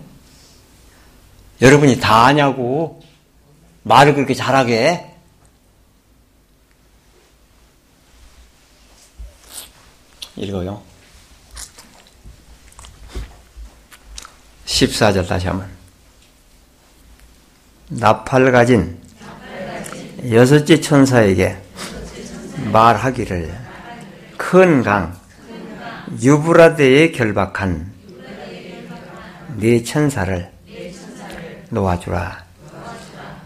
여러분이 1.61 1.99
다 1.99 2.25
아냐고 2.25 3.03
말을 3.83 4.15
그렇게 4.15 4.33
잘하게 4.33 5.07
'읽어요. 10.37 10.90
14절 14.85 15.27
다시 15.27 15.47
한번. 15.47 15.67
나팔 17.89 18.51
가진 18.51 18.99
여섯째 20.31 20.79
천사에게 20.79 21.57
말하기를 22.71 23.59
큰 24.37 24.83
강 24.83 25.19
유브라데에 26.21 27.11
결박한 27.11 27.91
네 29.57 29.83
천사를 29.83 30.51
놓아주라. 31.69 32.43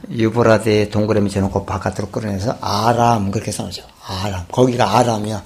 유브라데에 0.10 0.90
동그라미 0.90 1.30
쳐놓고 1.30 1.66
바깥으로 1.66 2.10
끌어내서 2.10 2.58
아람 2.62 3.32
그렇게 3.32 3.52
써놓죠. 3.52 3.84
아람 4.08 4.46
거기가 4.52 4.98
아람이야. 4.98 5.44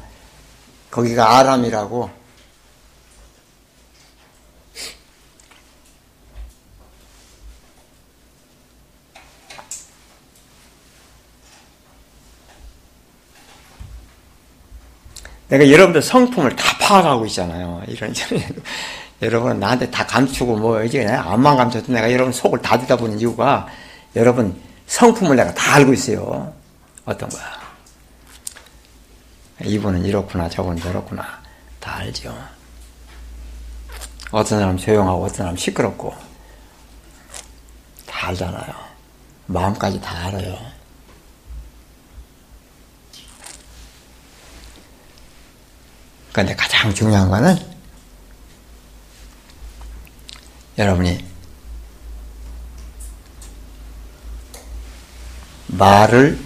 거기가 0.91 1.37
아람이라고 1.39 2.09
내가 15.49 15.69
여러분들 15.69 16.01
성품을 16.01 16.55
다 16.55 16.77
파악하고 16.79 17.25
있잖아요. 17.25 17.81
이런, 17.87 18.13
여러분은 19.21 19.59
나한테 19.59 19.89
다 19.89 20.05
감추고 20.05 20.55
뭐, 20.57 20.83
이제 20.83 21.05
안만 21.05 21.57
감춰도 21.57 21.91
내가 21.91 22.11
여러분 22.11 22.31
속을 22.31 22.61
다 22.61 22.77
듣다 22.79 22.95
보는 22.95 23.19
이유가 23.19 23.67
여러분 24.15 24.59
성품을 24.87 25.35
내가 25.35 25.53
다 25.53 25.75
알고 25.75 25.93
있어요. 25.93 26.53
어떤 27.05 27.29
거야. 27.29 27.59
이분은 29.65 30.05
이렇구나, 30.05 30.47
저분은 30.47 30.77
저렇구나. 30.81 31.41
다 31.79 31.97
알죠. 31.97 32.33
어떤 34.31 34.59
사람 34.59 34.77
조용하고 34.77 35.23
어떤 35.25 35.37
사람 35.37 35.57
시끄럽고. 35.57 36.13
다 38.05 38.27
알잖아요. 38.27 38.73
마음까지 39.47 39.99
다 39.99 40.27
알아요. 40.27 40.78
그러니까 46.31 46.55
그런데 46.55 46.55
가장 46.55 46.93
중요한 46.93 47.29
거는 47.29 47.57
여러분이 50.77 51.25
말을 55.67 56.39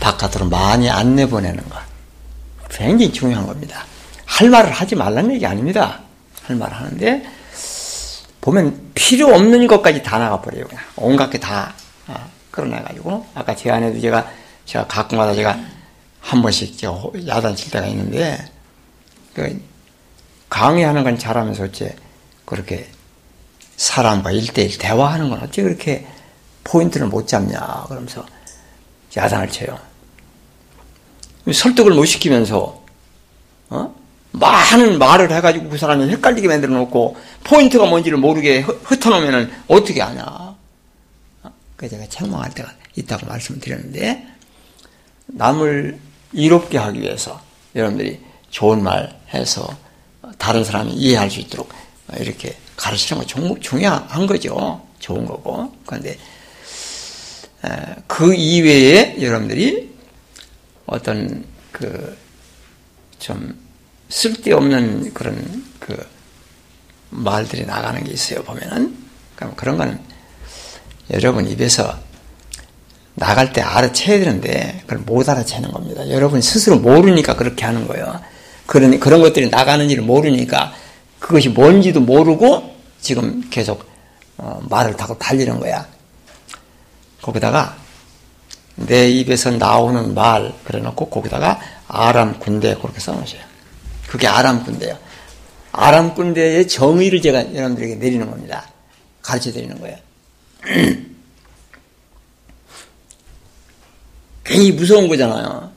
바깥으로 0.00 0.48
많이 0.48 0.90
안 0.90 1.14
내보내는 1.14 1.68
것. 1.68 1.78
굉장히 2.70 3.12
중요한 3.12 3.46
겁니다. 3.46 3.84
할 4.26 4.50
말을 4.50 4.72
하지 4.72 4.96
말라는 4.96 5.34
얘기 5.34 5.46
아닙니다. 5.46 6.00
할 6.42 6.56
말을 6.56 6.74
하는데, 6.76 7.24
보면 8.40 8.90
필요 8.94 9.32
없는 9.34 9.66
것까지 9.68 10.02
다 10.02 10.18
나가버려요. 10.18 10.66
그냥. 10.66 10.84
온갖 10.96 11.30
게다 11.30 11.74
어, 12.08 12.30
끌어내가지고. 12.50 13.26
아까 13.34 13.54
제안에도 13.54 14.00
제가, 14.00 14.28
제가 14.64 14.86
가끔마다 14.86 15.34
제가 15.34 15.58
한 16.22 16.40
번씩 16.40 16.78
야단칠 17.26 17.70
때가 17.70 17.86
있는데, 17.88 18.50
그 19.34 19.60
강의하는 20.48 21.04
건 21.04 21.18
잘하면서 21.18 21.64
어째 21.64 21.94
그렇게 22.44 22.88
사람과 23.76 24.32
일대일 24.32 24.78
대화하는 24.78 25.28
건 25.28 25.42
어째 25.42 25.62
그렇게 25.62 26.06
포인트를 26.64 27.08
못 27.08 27.28
잡냐, 27.28 27.84
그러면서 27.88 28.24
야단을 29.14 29.50
쳐요. 29.50 29.78
설득을 31.52 31.92
못 31.92 32.06
시키면서, 32.06 32.82
어? 33.68 34.02
많은 34.32 34.98
말을 34.98 35.30
해가지고 35.30 35.68
그 35.68 35.76
사람을 35.76 36.08
헷갈리게 36.08 36.48
만들어 36.48 36.72
놓고 36.72 37.16
포인트가 37.44 37.84
뭔지를 37.84 38.16
모르게 38.16 38.60
흩어놓으면 38.60 39.52
어떻게 39.68 40.00
하냐. 40.00 40.24
어? 40.24 40.56
그래서 41.76 41.96
제가 41.96 42.08
책망할 42.08 42.50
때가 42.52 42.72
있다고 42.96 43.26
말씀을 43.26 43.60
드렸는데 43.60 44.26
남을 45.26 45.98
이롭게 46.32 46.78
하기 46.78 47.00
위해서 47.00 47.40
여러분들이 47.74 48.20
좋은 48.50 48.82
말 48.82 49.20
해서 49.32 49.68
다른 50.38 50.64
사람이 50.64 50.92
이해할 50.92 51.30
수 51.30 51.40
있도록 51.40 51.70
이렇게 52.18 52.56
가르치는 52.76 53.22
거 53.22 53.58
중요한 53.60 54.26
거죠. 54.26 54.86
좋은 54.98 55.24
거고. 55.26 55.72
그런데 55.86 56.18
그 58.06 58.34
이외에 58.34 59.16
여러분들이 59.20 59.92
어떤 60.86 61.44
그 61.70 62.22
좀 63.22 63.56
쓸데없는 64.08 65.14
그런 65.14 65.64
그 65.78 65.96
말들이 67.10 67.64
나가는 67.64 68.02
게 68.02 68.10
있어요, 68.10 68.42
보면은. 68.42 68.98
그럼 69.36 69.54
그런 69.54 69.76
거는 69.76 70.00
여러분 71.12 71.48
입에서 71.48 72.00
나갈 73.14 73.52
때 73.52 73.60
알아채야 73.60 74.18
되는데, 74.18 74.80
그걸 74.82 74.98
못 74.98 75.28
알아채는 75.28 75.70
겁니다. 75.70 76.08
여러분 76.10 76.40
스스로 76.40 76.78
모르니까 76.78 77.36
그렇게 77.36 77.64
하는 77.64 77.86
거예요. 77.86 78.20
그런, 78.66 78.98
그런 79.00 79.20
것들이 79.20 79.48
나가는지를 79.50 80.02
모르니까 80.02 80.72
그것이 81.18 81.50
뭔지도 81.50 82.00
모르고 82.00 82.74
지금 83.00 83.42
계속 83.50 83.84
어, 84.38 84.60
말을 84.68 84.96
타고 84.96 85.18
달리는 85.18 85.60
거야. 85.60 85.86
거기다가 87.20 87.76
내 88.74 89.10
입에서 89.10 89.50
나오는 89.50 90.14
말, 90.14 90.52
그래 90.64 90.80
놓고 90.80 91.10
거기다가 91.10 91.60
아람 91.86 92.38
군대 92.38 92.74
그렇게 92.74 92.98
써놓으세요. 93.00 93.42
그게 94.08 94.26
아람 94.26 94.64
군대예요. 94.64 94.96
아람 95.72 96.14
군대의 96.14 96.68
정의를 96.68 97.22
제가 97.22 97.54
여러분들에게 97.54 97.96
내리는 97.96 98.28
겁니다. 98.28 98.68
가르쳐 99.22 99.52
드리는 99.52 99.78
거예요. 99.80 99.96
괜히 104.44 104.72
무서운 104.72 105.08
거잖아요. 105.08 105.72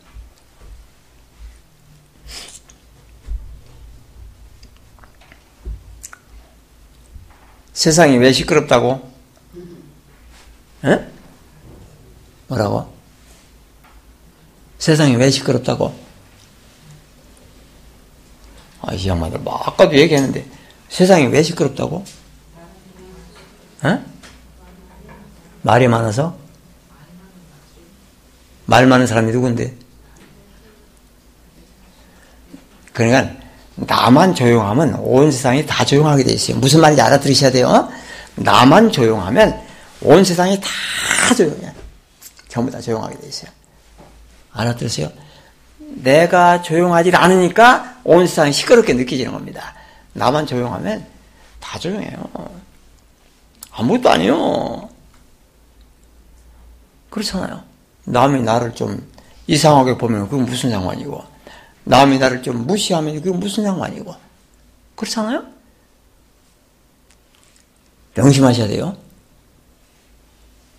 세상이 7.73 8.17
왜 8.17 8.31
시끄럽다고? 8.31 9.11
에? 10.85 11.07
뭐라고? 12.47 12.93
세상이 14.79 15.15
왜 15.15 15.29
시끄럽다고? 15.29 15.93
아, 18.81 18.93
이 18.93 19.07
양반들, 19.07 19.39
뭐, 19.39 19.55
아까도 19.57 19.95
얘기했는데, 19.97 20.47
세상이 20.89 21.27
왜 21.27 21.43
시끄럽다고? 21.43 22.05
에? 23.85 23.99
말이 25.63 25.87
많아서? 25.87 26.44
말 28.65 28.87
많은 28.87 29.07
사람이 29.07 29.31
누군데? 29.31 29.73
그러니까, 32.93 33.33
나만 33.75 34.35
조용하면 34.35 34.95
온 34.95 35.31
세상이 35.31 35.65
다 35.65 35.83
조용하게 35.83 36.23
돼 36.23 36.33
있어요. 36.33 36.57
무슨 36.57 36.81
말인지 36.81 37.01
알아들으셔야 37.01 37.51
돼요. 37.51 37.89
나만 38.35 38.91
조용하면 38.91 39.61
온 40.01 40.23
세상이 40.23 40.59
다 40.61 41.35
조용해. 41.35 41.73
전부 42.47 42.71
다 42.71 42.79
조용하게 42.79 43.17
돼 43.19 43.27
있어요. 43.27 43.51
알아들으세요? 44.53 45.11
내가 45.77 46.61
조용하지 46.61 47.11
않으니까 47.13 47.99
온 48.03 48.25
세상이 48.27 48.53
시끄럽게 48.53 48.93
느껴지는 48.93 49.33
겁니다. 49.33 49.73
나만 50.13 50.47
조용하면 50.47 51.05
다 51.59 51.77
조용해요. 51.77 52.31
아무것도 53.71 54.09
아니요. 54.09 54.89
그렇잖아요. 57.09 57.74
남이 58.05 58.41
나를 58.43 58.73
좀 58.73 59.11
이상하게 59.47 59.97
보면 59.97 60.29
그게 60.29 60.41
무슨 60.41 60.71
상관이고, 60.71 61.23
남이 61.83 62.17
나를 62.19 62.41
좀 62.41 62.65
무시하면 62.65 63.15
그게 63.21 63.35
무슨 63.35 63.63
상관이고, 63.63 64.15
그렇잖아요? 64.95 65.45
명심하셔야 68.15 68.67
돼요. 68.67 68.97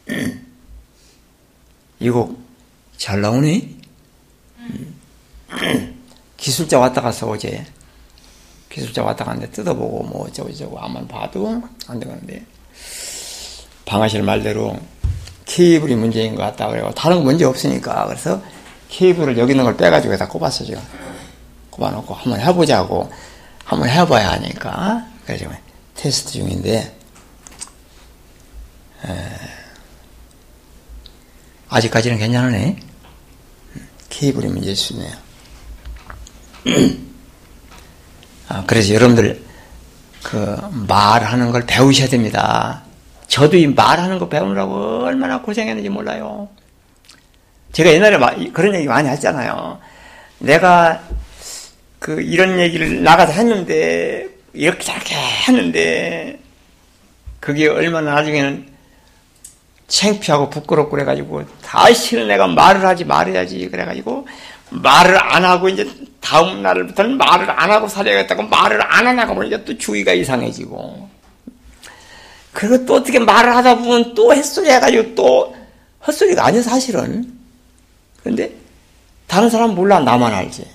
이거 2.00 2.34
잘 2.96 3.20
나오니? 3.20 3.76
기술자 6.36 6.78
왔다 6.78 7.00
갔어 7.00 7.28
어제 7.28 7.64
기술자 8.68 9.02
왔다 9.02 9.24
갔는데 9.24 9.50
뜯어보고 9.52 10.02
뭐 10.04 10.26
어쩌고 10.26 10.52
저쩌고 10.52 10.78
아만 10.78 11.06
봐도 11.08 11.62
안 11.86 12.00
되는데 12.00 12.44
방아실 13.84 14.22
말대로 14.22 14.76
케이블이 15.46 15.94
문제인 15.94 16.34
것 16.34 16.42
같다 16.42 16.68
그래고 16.68 16.92
다른 16.92 17.18
거 17.18 17.22
문제 17.24 17.44
없으니까. 17.44 18.06
그래서 18.06 18.42
케이블을 18.88 19.38
여기 19.38 19.52
있는 19.52 19.64
걸 19.64 19.76
빼가지고 19.76 20.16
다 20.16 20.28
꼽았어 20.28 20.64
지금. 20.64 20.82
꼽아놓고 21.70 22.14
한번 22.14 22.40
해보자고. 22.40 23.10
한번 23.64 23.88
해봐야 23.88 24.32
하니까. 24.32 25.06
그래서 25.24 25.44
지금 25.44 25.56
테스트 25.94 26.32
중인데. 26.32 26.98
에, 29.06 29.30
아직까지는 31.68 32.18
괜찮으네. 32.18 32.78
케이블이 34.08 34.48
문제일 34.48 34.76
수 34.76 34.92
있네요. 34.94 35.12
아, 38.48 38.64
그래서 38.66 38.94
여러분들 38.94 39.44
그 40.22 40.56
말하는 40.88 41.52
걸 41.52 41.66
배우셔야 41.66 42.08
됩니다. 42.08 42.85
저도 43.28 43.56
이 43.56 43.66
말하는 43.66 44.18
거 44.18 44.28
배우느라고 44.28 45.04
얼마나 45.04 45.40
고생했는지 45.40 45.88
몰라요. 45.88 46.48
제가 47.72 47.90
옛날에 47.90 48.18
그런 48.52 48.74
얘기 48.74 48.86
많이 48.86 49.08
했잖아요. 49.08 49.78
내가 50.38 51.02
그 51.98 52.20
이런 52.22 52.58
얘기를 52.58 53.02
나가서 53.02 53.32
했는데 53.32 54.28
이렇게 54.52 54.84
저렇게 54.84 55.14
했는데 55.48 56.38
그게 57.40 57.68
얼마나 57.68 58.14
나중에는 58.14 58.66
창피하고 59.88 60.50
부끄럽고 60.50 60.90
그래가지고 60.90 61.44
다시는 61.62 62.28
내가 62.28 62.46
말을 62.46 62.84
하지 62.84 63.04
말아야지 63.04 63.68
그래가지고 63.68 64.26
말을 64.70 65.22
안 65.22 65.44
하고 65.44 65.68
이제 65.68 65.88
다음 66.20 66.62
날부터는 66.62 67.16
말을 67.16 67.48
안 67.50 67.70
하고 67.70 67.86
살아야겠다고 67.86 68.44
말을 68.44 68.82
안 68.82 69.06
하나가 69.06 69.32
보니까 69.32 69.64
또 69.64 69.76
주의가 69.78 70.12
이상해지고 70.12 71.08
그리고 72.56 72.86
또 72.86 72.94
어떻게 72.94 73.18
말을 73.18 73.54
하다 73.54 73.74
보면 73.76 74.14
또 74.14 74.32
햇소리 74.34 74.70
해가지고 74.70 75.14
또 75.14 75.54
헛소리가 76.06 76.46
아니야 76.46 76.62
사실은. 76.62 77.38
그런데 78.20 78.50
다른 79.26 79.50
사람 79.50 79.74
몰라 79.74 80.00
나만 80.00 80.32
알지. 80.32 80.66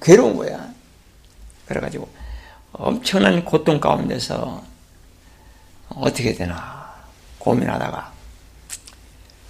괴로운 0.00 0.36
거야. 0.36 0.68
그래가지고 1.66 2.08
엄청난 2.72 3.44
고통 3.44 3.78
가운데서 3.78 4.64
어떻게 5.90 6.34
되나 6.34 6.92
고민하다가 7.38 8.12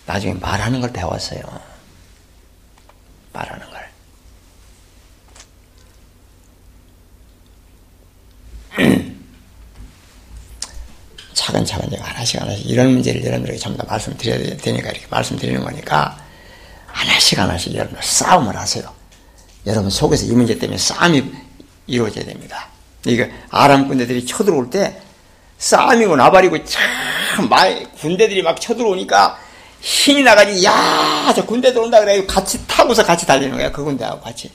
나중에 0.04 0.34
말하는 0.34 0.82
걸 0.82 0.92
배웠어요. 0.92 1.40
말하는 3.32 3.66
걸. 3.70 3.90
차근차근 11.34 11.98
하나씩 11.98 12.40
하나씩 12.40 12.68
이런 12.68 12.92
문제를 12.92 13.24
여러분들에게 13.24 13.58
전부 13.58 13.78
다 13.78 13.84
말씀드려야 13.88 14.56
되니까 14.56 14.90
이렇게 14.90 15.06
말씀드리는 15.08 15.62
거니까 15.62 16.18
하나씩 16.86 17.38
하나씩 17.38 17.74
여러분들 17.74 18.02
싸움을 18.02 18.56
하세요. 18.56 18.84
여러분 19.66 19.90
속에서 19.90 20.26
이 20.26 20.32
문제 20.32 20.58
때문에 20.58 20.78
싸움이 20.78 21.24
이루어져야 21.86 22.24
됩니다. 22.24 22.68
이게 23.06 23.32
아람 23.50 23.88
군대들이 23.88 24.26
쳐들어올 24.26 24.70
때 24.70 25.00
싸움이고 25.58 26.16
나발이고 26.16 26.64
참 26.64 27.48
군대들이 27.98 28.42
막 28.42 28.60
쳐들어오니까 28.60 29.38
신이 29.82 30.22
나가지, 30.22 30.64
야, 30.64 31.32
저 31.34 31.44
군대 31.44 31.72
들어온다 31.72 31.98
그래. 32.00 32.24
같이 32.24 32.64
타고서 32.68 33.04
같이 33.04 33.26
달리는 33.26 33.56
거야. 33.56 33.72
그 33.72 33.82
군대하고 33.82 34.20
같이. 34.20 34.48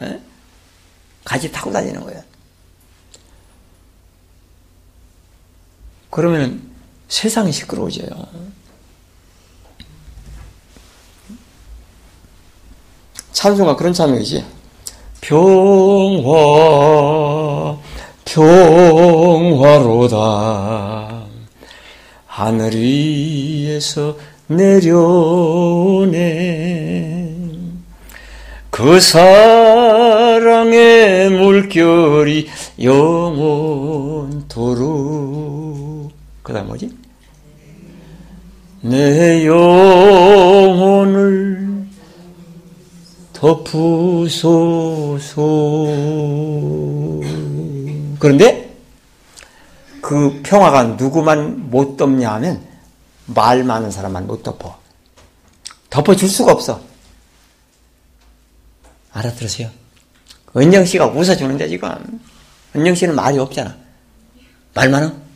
에? 0.00 0.20
같이 1.24 1.50
타고 1.50 1.72
다니는 1.72 2.00
거야. 2.00 2.22
그러면 6.10 6.62
세상이 7.08 7.52
시끄러워져요. 7.52 8.08
찬송가 13.32 13.76
그런 13.76 13.92
찬송이지. 13.92 14.44
평화, 15.20 16.26
평화로다. 18.24 20.08
하늘 22.26 22.74
위에서 22.74 24.16
내려오네. 24.48 26.18
그 28.70 29.00
사랑의 29.00 29.30
물결이 31.30 32.48
영원토록. 32.80 33.68
그 36.48 36.54
다음 36.54 36.66
뭐지? 36.68 36.96
내 38.80 39.44
영혼을 39.44 41.86
덮으소서. 43.34 45.36
그런데 48.18 48.74
그 50.00 50.40
평화가 50.42 50.84
누구만 50.84 51.68
못 51.68 51.98
덮냐 51.98 52.32
하면 52.36 52.66
말 53.26 53.62
많은 53.62 53.90
사람만 53.90 54.26
못 54.26 54.42
덮어. 54.42 54.78
덮어줄 55.90 56.30
수가 56.30 56.52
없어. 56.52 56.80
알아들으세요? 59.12 59.68
은정 60.56 60.86
씨가 60.86 61.08
웃어주는데 61.08 61.68
지금. 61.68 62.22
은정 62.74 62.94
씨는 62.94 63.14
말이 63.14 63.38
없잖아. 63.38 63.76
말 64.72 64.88
많아? 64.88 65.27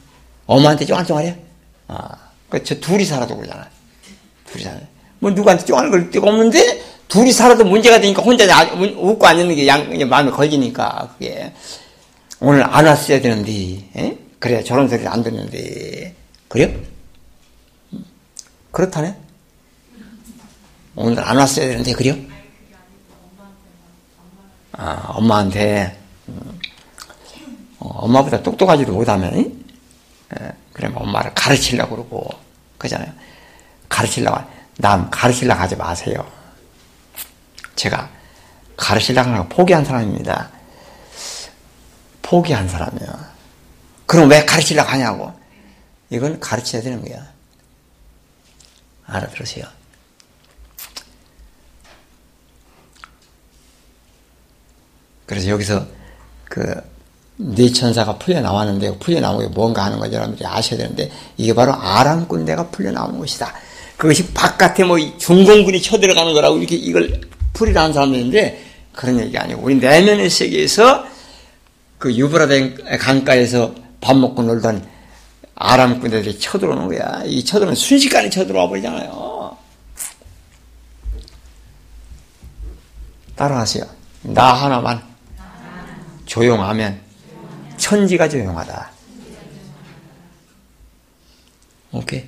엄마한테 0.53 0.85
쫑알쫑알해? 0.85 1.37
아, 1.89 2.09
그저 2.49 2.79
둘이 2.81 3.05
살아도 3.05 3.37
그러잖아. 3.37 3.69
둘이 4.47 4.65
살아. 4.65 4.79
뭐 5.19 5.31
누구한테 5.31 5.65
쫑알 5.65 5.91
걸 5.91 6.11
데가 6.11 6.29
없는데 6.29 6.83
둘이 7.13 7.31
살아도 7.31 7.65
문제가 7.65 8.01
되니까 8.01 8.23
혼자 8.23 8.45
웃고 8.73 9.27
앉는 9.27 9.55
게 9.55 9.67
양, 9.67 9.87
마음에 10.09 10.31
걸리니까, 10.31 11.11
그게. 11.13 11.53
오늘 12.41 12.65
안 12.65 12.87
왔어야 12.87 13.21
되는데, 13.21 13.53
에? 13.95 14.19
그래, 14.39 14.65
저런 14.65 14.89
소리를 14.89 15.07
안 15.07 15.23
듣는데. 15.23 16.15
그래요? 16.49 16.75
그렇다네? 18.71 19.15
오늘 20.97 21.23
안 21.23 21.37
왔어야 21.37 21.69
되는데, 21.69 21.93
그래요? 21.93 22.17
아, 24.73 25.09
엄마한테, 25.09 25.95
음, 26.29 26.59
어, 27.79 27.89
엄마보다 28.05 28.43
똑똑하지도 28.43 28.91
못하면, 28.93 29.39
에? 29.39 29.62
그러면 30.73 31.03
엄마를 31.03 31.33
가르치려고 31.35 31.97
그러고, 31.97 32.31
그잖아요. 32.79 33.13
가르치려고, 33.89 34.41
남 34.79 35.11
가르치려고 35.11 35.61
하지 35.61 35.77
마세요. 35.77 36.31
제가 37.77 38.11
가르치려고 38.77 39.31
하고 39.31 39.49
포기한 39.49 39.85
사람입니다. 39.85 40.51
포기한 42.23 42.69
사람이야. 42.69 43.33
그럼 44.07 44.31
왜 44.31 44.45
가르치려고 44.45 44.89
하냐고. 44.89 45.33
이건 46.11 46.41
가르쳐야 46.41 46.83
되는 46.83 47.03
거야. 47.03 47.27
알아들으세요. 49.07 49.67
그래서 55.27 55.49
여기서 55.49 55.87
그 56.45 56.92
네 57.45 57.73
천사가 57.73 58.19
풀려 58.19 58.41
나왔는데 58.41 58.99
풀려 58.99 59.21
나오는 59.21 59.49
게 59.49 59.53
뭔가 59.53 59.85
하는 59.85 59.99
거 59.99 60.11
여러분들이 60.11 60.47
아셔야 60.47 60.79
되는데 60.79 61.11
이게 61.37 61.53
바로 61.53 61.75
아람 61.75 62.29
군대가 62.29 62.69
풀려 62.69 62.93
나오는 62.93 63.19
것이다. 63.19 63.53
그것이 63.97 64.33
바깥에 64.33 64.85
뭐 64.85 64.99
중공군이 65.19 65.83
쳐들어가는 65.83 66.33
거라고 66.35 66.59
이렇게 66.59 66.77
이걸 66.77 67.21
풀이라는 67.53 67.93
사람인데 67.93 68.65
그런 68.93 69.19
얘기 69.21 69.37
아니고 69.37 69.63
우리 69.63 69.75
내면의 69.77 70.31
세계에서 70.31 71.05
그 71.99 72.15
유브라데 72.15 72.99
강가에서 72.99 73.75
밥 74.01 74.17
먹고 74.17 74.43
놀던 74.43 74.87
아람 75.55 76.01
군대들이 76.01 76.39
쳐들어오는 76.39 76.89
거야. 76.89 77.23
이 77.25 77.45
쳐들어오면 77.45 77.75
순식간에 77.75 78.31
쳐들어와 78.31 78.69
버리잖아요. 78.69 79.57
따라하세요. 83.35 83.85
나 84.23 84.53
하나만 84.53 85.03
조용하면 86.27 87.01
천지가 87.83 88.29
조용하다. 88.29 88.91
오케이. 91.91 92.25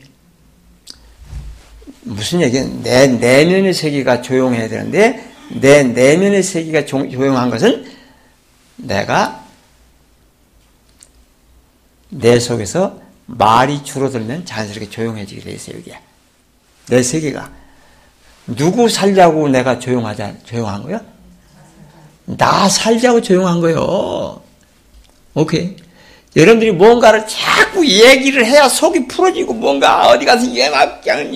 무슨 2.03 2.43
얘기야? 2.43 2.65
내 2.83 3.07
내면의 3.07 3.73
세계가 3.73 4.21
조용해야 4.21 4.69
되는데 4.69 5.33
내 5.61 5.85
내면의 5.85 6.43
세계가 6.43 6.87
조용한 6.87 7.51
것은 7.51 7.89
내가 8.77 9.45
내 12.11 12.41
속에서 12.41 13.01
말이 13.27 13.85
줄어들면 13.85 14.45
자연스럽게 14.45 14.91
조용해지게 14.91 15.41
돼 15.41 15.53
있어요, 15.53 15.79
이게. 15.79 15.99
내 16.89 17.03
세계가. 17.03 17.51
누구 18.49 18.89
살자고 18.89 19.49
내가 19.49 19.79
조용하자, 19.79 20.35
조용한 20.45 20.83
거야? 20.83 21.01
나 22.27 22.69
살자고 22.69 23.23
조용한 23.23 23.61
거요. 23.61 24.44
오케이. 25.35 25.77
여러분들이 26.37 26.73
뭔가를 26.73 27.27
자꾸 27.29 27.87
얘기를 27.87 28.45
해야 28.45 28.69
속이 28.69 29.07
풀어지고 29.07 29.55
뭔가 29.55 30.09
어디 30.09 30.25
가서 30.25 30.53
얘막 30.55 31.03
그냥 31.03 31.31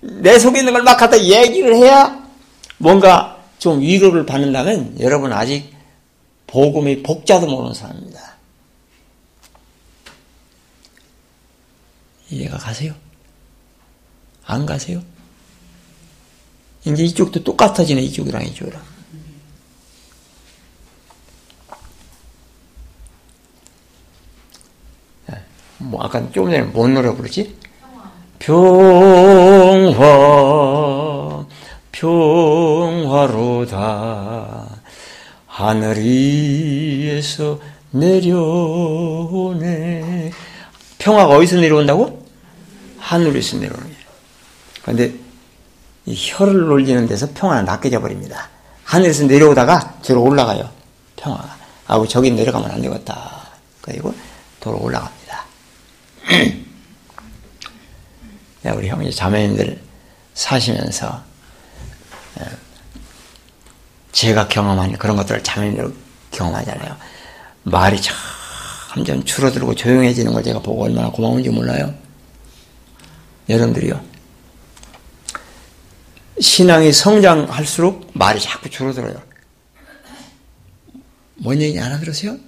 내 0.00 0.38
속에 0.38 0.60
있는 0.60 0.72
걸 0.72 0.82
막 0.82 0.96
갖다 0.96 1.22
얘기를 1.22 1.76
해야 1.76 2.20
뭔가 2.78 3.38
좀 3.58 3.80
위로를 3.80 4.26
받는다면 4.26 4.96
여러분 5.00 5.32
아직 5.32 5.70
복음의 6.46 7.02
복자도 7.02 7.46
모르는 7.46 7.74
사람입니다. 7.74 8.20
이해가 12.30 12.58
가세요? 12.58 12.94
안 14.46 14.66
가세요? 14.66 15.02
이제 16.84 17.04
이쪽도 17.04 17.44
똑같아지네, 17.44 18.00
이쪽이랑 18.02 18.42
이쪽이랑. 18.46 18.80
뭐 25.80 26.02
아까 26.04 26.20
좀 26.30 26.44
전에 26.46 26.60
뭔 26.62 26.94
노래 26.94 27.10
부르지? 27.14 27.56
평화 28.38 28.90
평화로다 33.10 33.80
하늘 35.46 35.98
위에서 35.98 37.58
내려오네. 37.90 38.70
평화가 40.98 41.36
어디서 41.36 41.56
내려온다고? 41.56 42.24
하늘에서 42.98 43.56
내려오네 43.56 43.90
그런데 44.82 45.12
이 46.06 46.14
혀를 46.16 46.66
놀리는 46.66 47.06
데서 47.06 47.28
평화는 47.34 47.64
낚여져 47.64 48.00
버립니다. 48.00 48.48
하늘에서 48.84 49.24
내려오다가 49.24 49.94
저로 50.02 50.22
올라가요. 50.22 50.68
평화가. 51.16 51.56
아우 51.86 52.06
저기 52.06 52.30
내려가면 52.30 52.70
안 52.70 52.80
되겠다. 52.82 53.48
그리고 53.80 54.14
도로 54.60 54.78
올라갑니다 54.82 55.19
우리 58.74 58.88
형제 58.88 59.10
자매님들 59.10 59.80
사시면서 60.34 61.22
예, 62.40 62.44
제가 64.12 64.48
경험한 64.48 64.98
그런 64.98 65.16
것들을 65.16 65.42
자매님들 65.42 65.94
경험하잖아요. 66.30 66.96
말이 67.64 68.00
점점 68.92 69.24
줄어들고 69.24 69.74
조용해지는 69.74 70.32
걸 70.32 70.42
제가 70.42 70.60
보고 70.60 70.84
얼마나 70.84 71.10
고마운지 71.10 71.50
몰라요. 71.50 71.94
여러분들이요. 73.48 74.00
신앙이 76.40 76.92
성장할수록 76.92 78.10
말이 78.14 78.40
자꾸 78.40 78.70
줄어들어요. 78.70 79.20
뭔 81.34 81.60
얘기 81.60 81.78
알아들으세요? 81.78 82.38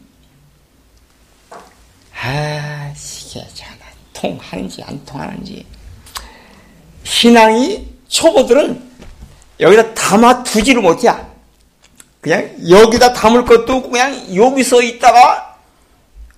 아, 2.25 2.95
이게 2.95 3.47
참 3.55 3.72
통하는지 4.13 4.83
안 4.83 5.05
통하는지. 5.05 5.67
신앙이 7.05 7.87
초보들은 8.09 8.91
여기다 9.61 9.95
담아 9.95 10.43
두지를 10.43 10.83
못해. 10.83 11.11
그냥 12.21 12.55
여기다 12.69 13.13
담을 13.13 13.45
것도 13.45 13.77
없고 13.77 13.91
그냥 13.91 14.35
여기서 14.35 14.83
있다가 14.83 15.57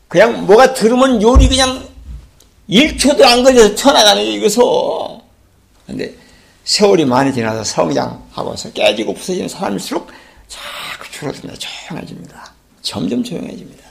그냥 0.08 0.46
뭐가 0.46 0.72
들으면 0.72 1.20
요리 1.20 1.48
그냥 1.48 1.86
1초도 2.68 3.22
안 3.24 3.42
걸려서 3.42 3.74
쳐나가는 3.74 4.22
이거서 4.22 5.20
근데 5.86 6.14
세월이 6.64 7.04
많이 7.04 7.32
지나서 7.32 7.62
성장하고서 7.64 8.72
깨지고 8.72 9.12
부서지는 9.12 9.48
사람일수록 9.48 10.10
자꾸 10.48 11.10
줄어듭니다. 11.10 11.54
조용해집니다. 11.58 12.52
점점 12.80 13.22
조용해집니다. 13.22 13.84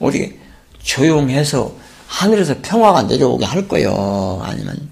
어디 0.00 0.38
조용해서 0.82 1.74
하늘에서 2.06 2.56
평화가 2.60 3.02
내려오게 3.02 3.44
할 3.44 3.66
거요. 3.68 4.40
아니면 4.44 4.90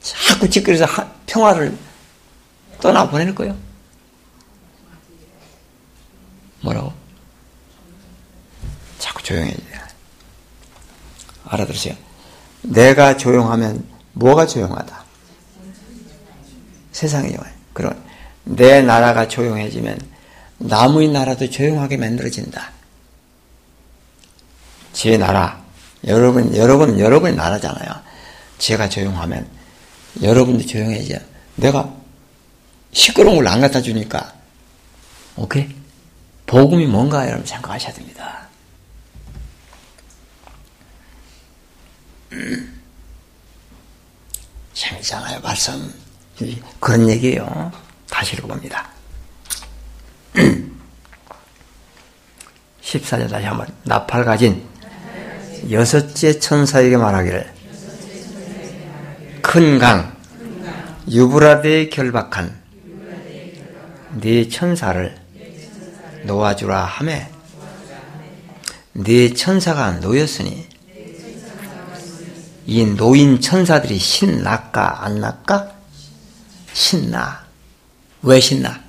자꾸 0.00 0.48
짓거려서 0.48 0.86
평화를 1.26 1.76
떠나보낼 2.80 3.34
거요. 3.34 3.56
뭐라고? 6.60 6.92
자꾸 8.98 9.22
조용해져요. 9.22 9.62
알아들으세요. 11.46 11.94
내가 12.62 13.16
조용하면 13.16 13.84
뭐가 14.12 14.46
조용하다? 14.46 15.04
세상이 16.92 17.32
조용해. 17.32 17.52
그럼 17.72 18.02
내 18.44 18.80
나라가 18.82 19.26
조용해지면 19.26 19.98
남의 20.58 21.08
나라도 21.08 21.50
조용하게 21.50 21.96
만들어진다. 21.96 22.70
제 24.92 25.16
나라, 25.16 25.62
여러분, 26.06 26.54
여러분, 26.56 26.98
여러분의 26.98 27.36
나라잖아요. 27.36 27.90
제가 28.58 28.88
조용하면 28.88 29.48
여러분도 30.22 30.66
조용해져. 30.66 31.18
내가 31.56 31.92
시끄러운 32.92 33.36
걸 33.36 33.46
안 33.48 33.60
갖다 33.60 33.80
주니까, 33.80 34.32
오케이? 35.36 35.68
복음이 36.46 36.86
뭔가 36.86 37.26
여러분 37.26 37.46
생각하셔야 37.46 37.92
됩니다. 37.94 38.42
재밌잖아요, 44.74 45.40
말씀. 45.40 45.92
그런 46.80 47.08
얘기예요. 47.08 47.70
다시 48.10 48.34
읽어봅니다. 48.36 48.88
14절 52.82 53.30
다시 53.30 53.46
한번. 53.46 53.66
나팔 53.84 54.24
가진 54.24 54.66
여섯째 55.70 56.38
천사에게 56.38 56.96
말하기를 56.96 57.52
큰 59.42 59.78
강, 59.78 60.16
유브라데에 61.10 61.88
결박한 61.88 62.60
네 64.20 64.48
천사를 64.48 65.16
놓아주라 66.24 66.84
하매 66.84 67.28
네 68.92 69.32
천사가 69.32 69.92
놓였으니 69.92 70.68
이 72.66 72.84
노인 72.84 73.40
천사들이 73.40 73.98
신날까 73.98 75.04
안 75.04 75.20
날까? 75.20 75.72
신나. 76.72 77.44
왜 78.22 78.38
신나? 78.38 78.80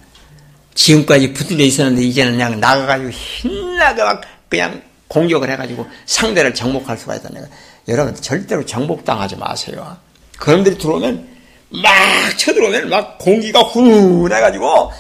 지금까지 0.76 1.34
붙들려 1.34 1.64
있었는데 1.64 2.04
이제는 2.04 2.34
그냥 2.34 2.60
나가가지고 2.60 3.12
신나게 3.12 4.04
막 4.04 4.22
그냥 4.48 4.82
공격을 5.14 5.50
해가지고 5.52 5.86
상대를 6.06 6.56
정복할 6.56 6.98
수가 6.98 7.16
있다는 7.16 7.42
거예요. 7.42 7.48
여러분 7.88 8.16
절대로 8.16 8.66
정복당하지 8.66 9.36
마세요. 9.36 9.96
그놈들이 10.40 10.78
들어오면 10.78 11.30
막 11.70 12.38
쳐들어오면 12.38 12.90
막 12.90 13.18
공기가 13.20 13.62
훈훈해가지고 13.62 14.92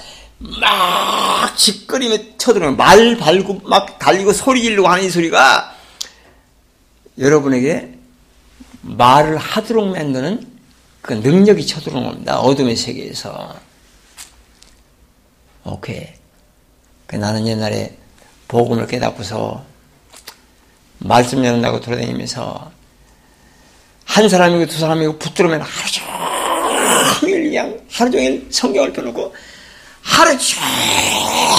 막 0.61 1.57
짓거리며 1.57 2.17
쳐들어오면 2.37 2.77
말 2.77 3.17
발고 3.17 3.61
막 3.63 3.97
달리고 3.97 4.33
소리 4.33 4.61
지르고 4.61 4.87
하는 4.87 5.03
이 5.03 5.09
소리가 5.09 5.75
여러분에게 7.17 7.93
말을 8.81 9.37
하도록 9.37 9.87
만드는 9.87 10.53
그 11.01 11.13
능력이 11.13 11.65
쳐들어오는 11.65 12.07
겁니다. 12.07 12.39
어둠의 12.39 12.75
세계에서. 12.75 13.55
오케이. 15.65 16.07
그 17.07 17.15
나는 17.15 17.47
옛날에 17.47 17.97
복음을 18.47 18.87
깨닫고서 18.87 19.72
말씀 21.03 21.43
연다고 21.43 21.81
돌아다니면서 21.81 22.71
한 24.05 24.29
사람이고 24.29 24.65
두 24.67 24.79
사람이고 24.79 25.19
붙들으면 25.19 25.61
하루 25.61 25.91
종일 27.19 27.43
그냥 27.43 27.79
하루 27.91 28.11
종일 28.11 28.47
성경을 28.49 28.93
펴놓고 28.93 29.35
하루 30.01 30.37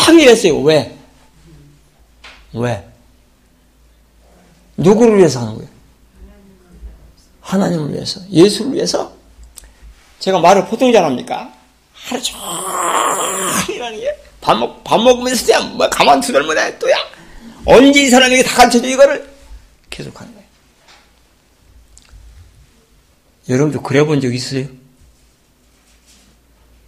종일 0.07 0.29
했어요. 0.31 0.61
왜? 0.61 0.97
왜? 2.55 2.89
누구를 4.77 5.19
위해서 5.19 5.41
하는 5.41 5.55
거예요? 5.57 5.69
하나님을 7.41 7.93
위해서, 7.93 8.21
예수를 8.31 8.73
위해서. 8.73 9.13
제가 10.19 10.39
말을 10.39 10.65
보통 10.67 10.91
잘합니까? 10.91 11.53
하루 11.93 12.23
종일이라는 12.23 14.01
게, 14.01 14.17
밥, 14.41 14.55
먹, 14.55 14.83
밥 14.83 14.99
먹으면서 15.01 15.45
그냥 15.45 15.77
뭐 15.77 15.89
가만 15.91 16.21
두달 16.21 16.43
못해, 16.43 16.79
또야. 16.79 16.97
언제 17.67 18.03
이 18.03 18.09
사람에게 18.09 18.43
다 18.43 18.57
가르쳐줘, 18.57 18.87
이거를 18.87 19.34
계속 19.95 20.21
하는 20.21 20.35
거예요. 20.35 20.49
여러분도 23.49 23.81
그래 23.81 24.05
본적 24.05 24.35
있으세요? 24.35 24.67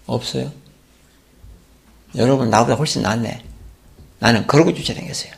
없어요? 0.06 0.52
여러분 2.16 2.50
나보다 2.50 2.74
훨씬 2.74 3.02
낫네. 3.02 3.44
나는 4.18 4.44
그러고 4.48 4.70
되겠어요. 4.92 5.32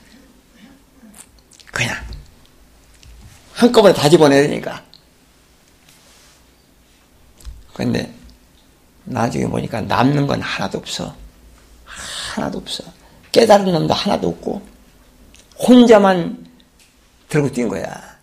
그냥 1.66 1.94
한꺼번에 3.52 3.92
다 3.92 4.08
집어내야 4.08 4.42
되니까. 4.42 4.82
근데 7.74 8.10
나중에 9.04 9.46
보니까 9.46 9.82
남는 9.82 10.26
건 10.26 10.40
하나도 10.40 10.78
없어. 10.78 11.14
하나도 11.84 12.58
없어. 12.58 12.82
깨달은 13.32 13.66
놈도 13.66 13.92
하나도 13.92 14.28
없고 14.28 14.66
혼자만 15.58 16.47
들고 17.28 17.52
뛴 17.52 17.68
거야. 17.68 18.18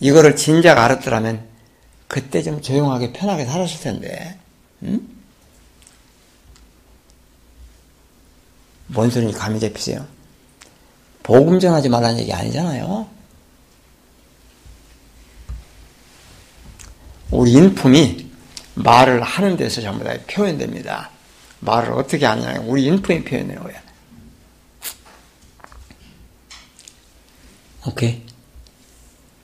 이거를 0.00 0.36
진작 0.36 0.78
알았더라면 0.78 1.46
그때 2.06 2.42
좀 2.42 2.62
조용하게 2.62 3.12
편하게 3.12 3.44
살았을 3.44 3.80
텐데. 3.80 4.38
응? 4.84 5.06
뭔 8.86 9.10
소리인지 9.10 9.36
감이 9.36 9.60
잡히세요? 9.60 10.06
복음 11.22 11.60
전하지 11.60 11.88
말라는 11.90 12.20
얘기 12.20 12.32
아니잖아요. 12.32 13.06
우리 17.30 17.52
인품이 17.52 18.30
말을 18.74 19.22
하는 19.22 19.56
데서 19.56 19.82
전부 19.82 20.04
다 20.04 20.14
표현됩니다. 20.26 21.10
말을 21.60 21.92
어떻게 21.92 22.24
하냐. 22.24 22.62
우리 22.64 22.86
인품이 22.86 23.24
표현해요. 23.24 23.66
오케이. 27.86 28.22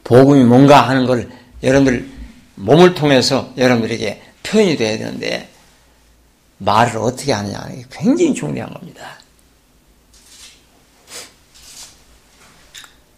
복음이 0.04 0.44
뭔가 0.44 0.88
하는 0.88 1.06
걸 1.06 1.30
여러분들 1.62 2.08
몸을 2.56 2.94
통해서 2.94 3.52
여러분들에게 3.56 4.22
표현이 4.42 4.76
돼야 4.76 4.98
되는데 4.98 5.50
말을 6.58 6.98
어떻게 6.98 7.32
하느냐 7.32 7.66
게 7.68 7.84
굉장히 7.90 8.34
중요한 8.34 8.72
겁니다. 8.72 9.18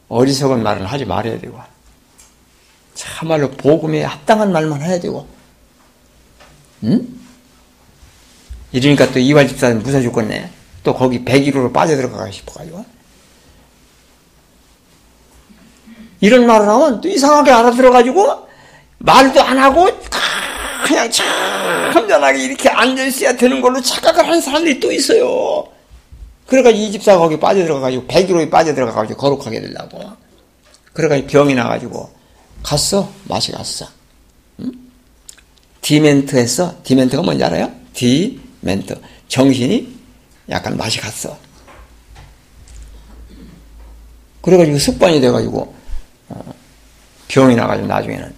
어리석은 0.08 0.62
말은 0.62 0.86
하지 0.86 1.04
말아야 1.04 1.40
되고 1.40 1.60
참말로 2.94 3.50
복음에 3.50 4.04
합당한 4.04 4.52
말만 4.52 4.80
해야 4.80 5.00
되고 5.00 5.28
응? 6.84 7.16
이러니까 8.72 9.10
또 9.10 9.18
이화 9.18 9.46
집사는 9.46 9.82
무사 9.82 10.00
죽겠네. 10.00 10.50
또 10.82 10.94
거기 10.94 11.24
101호로 11.24 11.72
빠져들어가고 11.72 12.30
싶어가지고. 12.30 12.84
이런 16.26 16.44
말을 16.44 16.68
하면 16.68 17.00
또 17.00 17.08
이상하게 17.08 17.52
알아들어가지고 17.52 18.48
말도 18.98 19.40
안 19.40 19.58
하고 19.58 19.86
그냥 20.84 21.08
참전하게 21.08 22.42
이렇게 22.42 22.68
앉아있어야 22.68 23.36
되는 23.36 23.60
걸로 23.60 23.80
착각을 23.80 24.26
하는 24.26 24.40
사람들이 24.40 24.80
또 24.80 24.90
있어요. 24.90 25.64
그러니까 26.48 26.70
이 26.70 26.90
집사가 26.90 27.20
거기 27.20 27.38
빠져들어가가지고 27.38 28.06
101호에 28.08 28.50
빠져들어가가지고 28.50 29.16
거룩하게 29.20 29.60
되려고. 29.60 30.00
그래가지고 30.94 31.28
병이 31.28 31.54
나가지고 31.54 32.10
갔어. 32.64 33.08
맛이 33.24 33.52
갔어. 33.52 33.86
응? 34.60 34.72
dement 35.80 36.34
했어. 36.34 36.74
dement가 36.82 37.22
뭔지 37.22 37.44
알아요? 37.44 37.70
dement. 37.94 39.00
정신이 39.28 39.96
약간 40.50 40.76
맛이 40.76 40.98
갔어. 40.98 41.36
그래가지고 44.42 44.78
습관이 44.78 45.20
돼가지고 45.20 45.60
어, 45.60 45.76
병이 47.28 47.56
나가지고 47.56 47.86
나중에는 47.86 48.34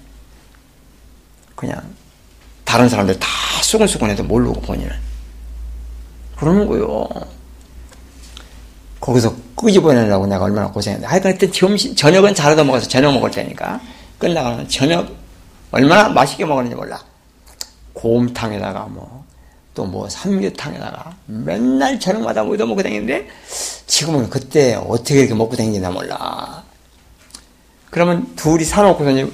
그냥 1.55 1.83
다른 2.65 2.89
사람들 2.89 3.19
다 3.19 3.29
수근수근해도 3.63 4.25
모르고 4.25 4.61
본인은 4.61 4.93
그러는 6.37 6.67
거요. 6.67 7.09
거기서 9.01 9.35
끄집어내려고 9.57 10.27
내가 10.27 10.45
얼마나 10.45 10.71
고생했는데 10.71 11.09
하여간 11.09 11.33
그때 11.33 11.51
점심, 11.51 11.95
저녁은 11.95 12.35
잘 12.35 12.53
얻어먹어서 12.53 12.89
저녁 12.89 13.13
먹을 13.13 13.31
테니까 13.31 13.81
끝나가면 14.19 14.69
저녁 14.69 15.09
얼마나 15.71 16.09
맛있게 16.09 16.45
먹었는지 16.45 16.77
몰라. 16.77 17.03
곰탕에다가 17.93 18.87
뭐, 18.87 19.25
또뭐 19.75 20.09
삼계탕에다가 20.09 21.17
맨날 21.27 21.99
저녁마다 21.99 22.45
뭐 22.45 22.55
얻어먹고 22.55 22.83
다니는데 22.83 23.29
지금은 23.87 24.31
그때 24.31 24.75
어떻게 24.75 25.21
이렇게 25.21 25.35
먹고 25.35 25.57
다니나 25.57 25.91
몰라. 25.91 26.63
그러면 27.91 28.35
둘이 28.37 28.65
사놓고서 28.65 29.11
이제 29.11 29.31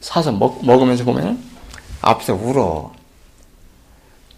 사서 0.00 0.32
먹, 0.32 0.64
먹으면서 0.64 1.04
보면 1.04 1.42
앞에서 2.00 2.34
울어. 2.34 2.92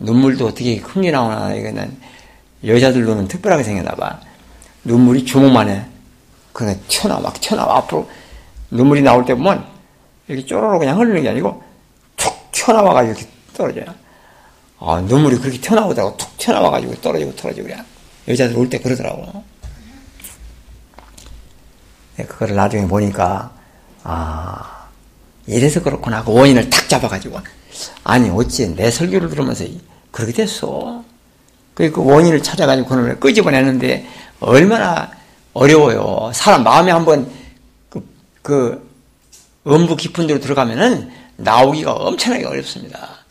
눈물도 0.00 0.46
어떻게 0.48 0.76
흥이 0.76 1.10
나오나, 1.12 1.54
이거는 1.54 1.96
여자들 2.66 3.04
눈은 3.04 3.28
특별하게 3.28 3.62
생겼나 3.62 3.92
봐. 3.92 4.20
눈물이 4.84 5.24
주먹만해. 5.24 5.86
그냥 6.52 6.80
막 7.22 7.40
튀어나와. 7.40 7.78
앞으로 7.78 8.08
눈물이 8.70 9.02
나올 9.02 9.24
때 9.24 9.34
보면 9.34 9.64
이렇게 10.28 10.44
쪼로로 10.44 10.78
그냥 10.78 10.98
흐르는 10.98 11.22
게 11.22 11.28
아니고 11.28 11.62
툭 12.16 12.34
튀어나와가지고 12.52 13.12
이렇게 13.12 13.28
떨어져요. 13.54 13.84
아, 14.80 15.00
눈물이 15.00 15.38
그렇게 15.38 15.60
튀어나오더라고. 15.60 16.16
툭 16.16 16.36
튀어나와가지고 16.38 16.94
떨어지고 17.00 17.36
떨어지고 17.36 17.68
그래. 17.68 17.78
여자들 18.28 18.56
올 18.58 18.68
때 18.68 18.78
그러더라고. 18.80 19.44
네, 22.16 22.24
그거를 22.24 22.54
나중에 22.54 22.86
보니까, 22.86 23.52
아, 24.04 24.88
이래서 25.46 25.82
그렇구나 25.82 26.18
하고 26.18 26.34
원인을 26.34 26.70
탁 26.70 26.88
잡아가지고. 26.88 27.40
아니, 28.04 28.30
어찌 28.30 28.74
내 28.74 28.90
설교를 28.90 29.30
들으면서 29.30 29.64
그렇게 30.10 30.32
됐어. 30.32 31.04
그, 31.74 31.90
그 31.90 32.04
원인을 32.04 32.42
찾아가지고 32.42 32.88
그놈을 32.88 33.20
끄집어내는데 33.20 34.06
얼마나 34.40 35.10
어려워요. 35.54 36.30
사람 36.34 36.64
마음에 36.64 36.92
한번 36.92 37.30
그, 37.88 38.06
그, 38.42 38.92
음부 39.66 39.96
깊은 39.96 40.26
데로 40.26 40.40
들어가면은 40.40 41.10
나오기가 41.36 41.92
엄청나게 41.92 42.44
어렵습니다. 42.44 43.22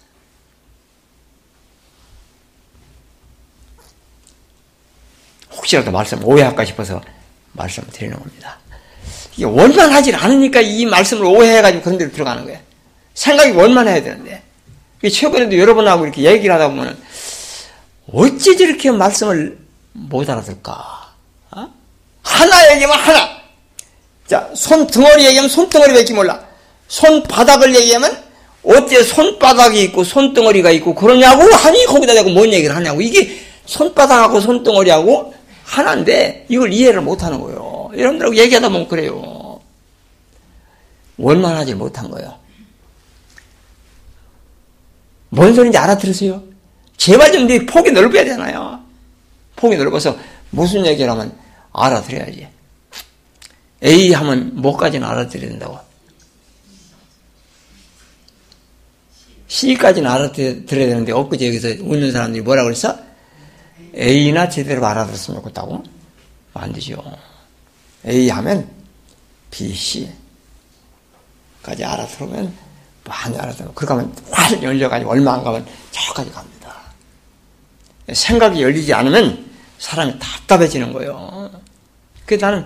혹시라도 5.52 5.92
말씀 5.92 6.24
오해할까 6.24 6.66
싶어서 6.66 7.02
말씀을 7.54 7.90
드리는 7.90 8.18
겁니다. 8.18 8.58
이게 9.36 9.46
원만하지 9.46 10.14
않으니까 10.14 10.62
이 10.62 10.86
말씀을 10.86 11.26
오해해가지고 11.26 11.84
그런 11.84 11.98
데로 11.98 12.12
들어가는 12.12 12.46
거예요. 12.46 12.60
생각이 13.14 13.52
원만해야 13.52 14.04
되는데. 14.04 14.42
최근에도 15.10 15.58
여러분하고 15.58 16.04
이렇게 16.06 16.22
얘기를 16.24 16.54
하다 16.54 16.70
보면 16.70 16.98
어찌 18.14 18.56
저렇게 18.58 18.92
말씀을 18.92 19.58
못 19.94 20.30
알아들까? 20.30 21.14
어? 21.52 21.68
하나 22.22 22.74
얘기하면 22.74 23.00
하나. 23.00 23.30
자, 24.28 24.50
손등어리 24.54 25.26
얘기하면 25.26 25.50
손등어리밖에 25.50 26.14
몰라. 26.14 26.40
손바닥을 26.88 27.76
얘기하면 27.76 28.32
어째 28.64 29.04
손바닥이 29.04 29.82
있고 29.86 30.04
손등어리가 30.04 30.72
있고 30.72 30.94
그러냐고 30.94 31.44
하니 31.44 31.86
거기다 31.86 32.14
대고 32.14 32.30
뭔 32.30 32.52
얘기를 32.54 32.76
하냐고. 32.76 33.02
이게 33.02 33.42
손바닥하고 33.66 34.40
손등어리하고 34.40 35.34
하나인데 35.64 36.46
이걸 36.50 36.72
이해를 36.72 37.02
못하는 37.02 37.40
거예요. 37.40 37.71
여러분들하고 37.98 38.36
얘기하다 38.36 38.70
보면 38.70 38.88
그래요. 38.88 39.60
원만하지 41.18 41.76
못한 41.76 42.10
거예요. 42.10 42.38
뭔 45.30 45.54
소리인지 45.54 45.78
알아들으세요? 45.78 46.44
제발 46.98 47.32
좀 47.32 47.48
네 47.48 47.66
폭이 47.66 47.92
넓어야 47.92 48.24
되잖아요. 48.24 48.80
폭이 49.56 49.78
넓어서 49.78 50.18
무슨 50.50 50.86
얘기를 50.86 51.10
하면 51.12 51.36
알아들어야지. 51.74 52.48
A 53.84 54.12
하면 54.14 54.52
뭐까지는 54.56 55.08
알아들어야 55.08 55.50
된다고. 55.50 55.80
C까지는 59.48 60.10
알아들어야 60.10 60.66
되는데 60.66 61.12
엊그제 61.12 61.48
여기서 61.48 61.68
웃는 61.84 62.12
사람들이 62.12 62.42
뭐라고 62.44 62.68
그랬어? 62.68 62.98
A나 63.96 64.48
제대로 64.50 64.86
알아들었으면 64.86 65.42
좋겠다고? 65.42 65.84
안 66.54 66.72
되죠. 66.74 67.04
A 68.08 68.30
하면 68.30 68.70
B, 69.52 69.74
C까지 69.74 70.14
알아들으면 71.84 72.54
많이 73.04 73.38
알아들어. 73.38 73.74
그렇게 73.74 73.94
하면 73.94 74.16
활 74.32 74.64
열려가지고 74.64 75.12
얼마 75.12 75.34
안 75.34 75.44
가면 75.44 75.66
저까지 75.92 76.32
갑니다. 76.32 76.76
생각이 78.14 78.62
열리지 78.62 78.94
않으면 78.94 79.52
사람이 79.78 80.18
답답해지는 80.20 80.94
거예요. 80.94 81.52
그래서 82.26 82.46
나는 82.46 82.66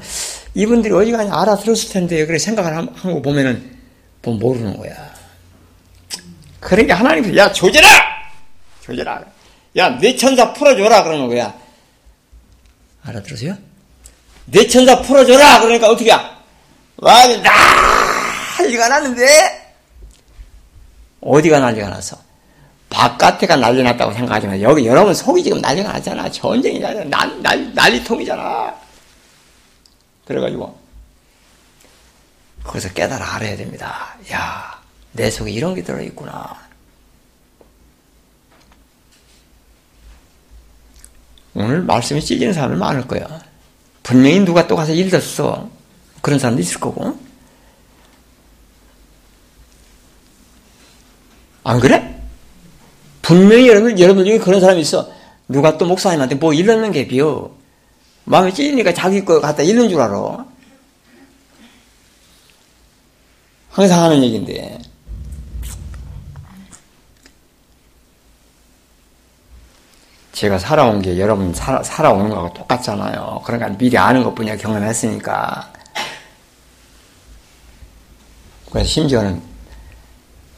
이분들이 0.53 0.93
어디가냐 0.93 1.33
알아들었을 1.33 1.89
텐데 1.89 2.25
그래 2.25 2.37
생각을 2.37 2.75
한 2.75 2.93
거 2.93 3.21
보면은 3.21 3.77
뭐 4.21 4.35
모르는 4.35 4.77
거야. 4.77 5.13
그러니까 6.59 6.95
하나님께서 6.95 7.35
야 7.37 7.51
조져라! 7.51 7.87
조져라! 8.83 9.23
야, 9.77 9.89
내 9.99 10.15
천사 10.15 10.53
풀어줘라. 10.53 11.03
그러는 11.03 11.27
거야. 11.27 11.53
알아들으세요? 13.03 13.57
내 14.45 14.67
천사 14.67 15.01
풀어줘라. 15.01 15.61
그러니까 15.61 15.89
어떻게 15.89 16.09
야 16.09 16.35
와, 16.97 17.25
난리가 18.57 18.87
났는데? 18.87 19.75
어디가 21.21 21.59
난리가 21.59 21.89
났어? 21.89 22.17
바깥에가 22.89 23.57
난리 23.57 23.83
났다고 23.83 24.13
생각하지만, 24.13 24.61
여기 24.61 24.85
여러분 24.85 25.13
속이 25.13 25.43
지금 25.43 25.59
난리가 25.59 25.91
났잖아. 25.91 26.31
전쟁이잖아. 26.31 27.03
난, 27.05 27.41
난, 27.41 27.73
난리통이잖아. 27.73 28.73
그래가지고, 30.25 30.77
거기서 32.63 32.89
깨달아 32.93 33.35
알아야 33.35 33.57
됩니다. 33.57 34.15
야, 34.31 34.79
내 35.11 35.29
속에 35.29 35.51
이런 35.51 35.75
게 35.75 35.83
들어있구나. 35.83 36.63
오늘 41.55 41.81
말씀이 41.81 42.21
찢기는 42.23 42.53
사람이 42.53 42.77
많을 42.77 43.07
거야. 43.07 43.44
분명히 44.05 44.39
누가 44.41 44.67
또 44.67 44.75
가서 44.75 44.93
읽었어. 44.93 45.67
그런 46.21 46.37
사람도 46.37 46.61
있을 46.61 46.79
거고. 46.79 47.17
안 51.63 51.79
그래? 51.79 52.21
분명히 53.23 53.67
여러분, 53.67 53.97
여러분 53.97 54.23
중에 54.23 54.37
그런 54.37 54.61
사람이 54.61 54.81
있어. 54.81 55.11
누가 55.47 55.79
또 55.79 55.87
목사님한테 55.87 56.35
뭐 56.35 56.53
읽는 56.53 56.91
게 56.91 57.07
비어. 57.07 57.49
마음에 58.25 58.53
찔리니까 58.53 58.93
자기 58.93 59.25
거 59.25 59.41
갖다 59.41 59.63
읽는 59.63 59.89
줄 59.89 59.99
알아. 59.99 60.45
항상 63.71 64.03
하는 64.03 64.23
얘기인데. 64.23 64.77
제가 70.35 70.59
살아온 70.59 71.01
게 71.01 71.17
여러분 71.17 71.53
살아, 71.53 71.81
살아오는 71.81 72.29
거하고 72.29 72.53
똑같잖아요. 72.53 73.41
그러니까 73.45 73.69
미리 73.77 73.97
아는 73.97 74.21
것 74.21 74.35
뿐이야 74.35 74.57
경험했으니까. 74.57 75.71
그래서 78.69 78.85
심지어는 78.85 79.41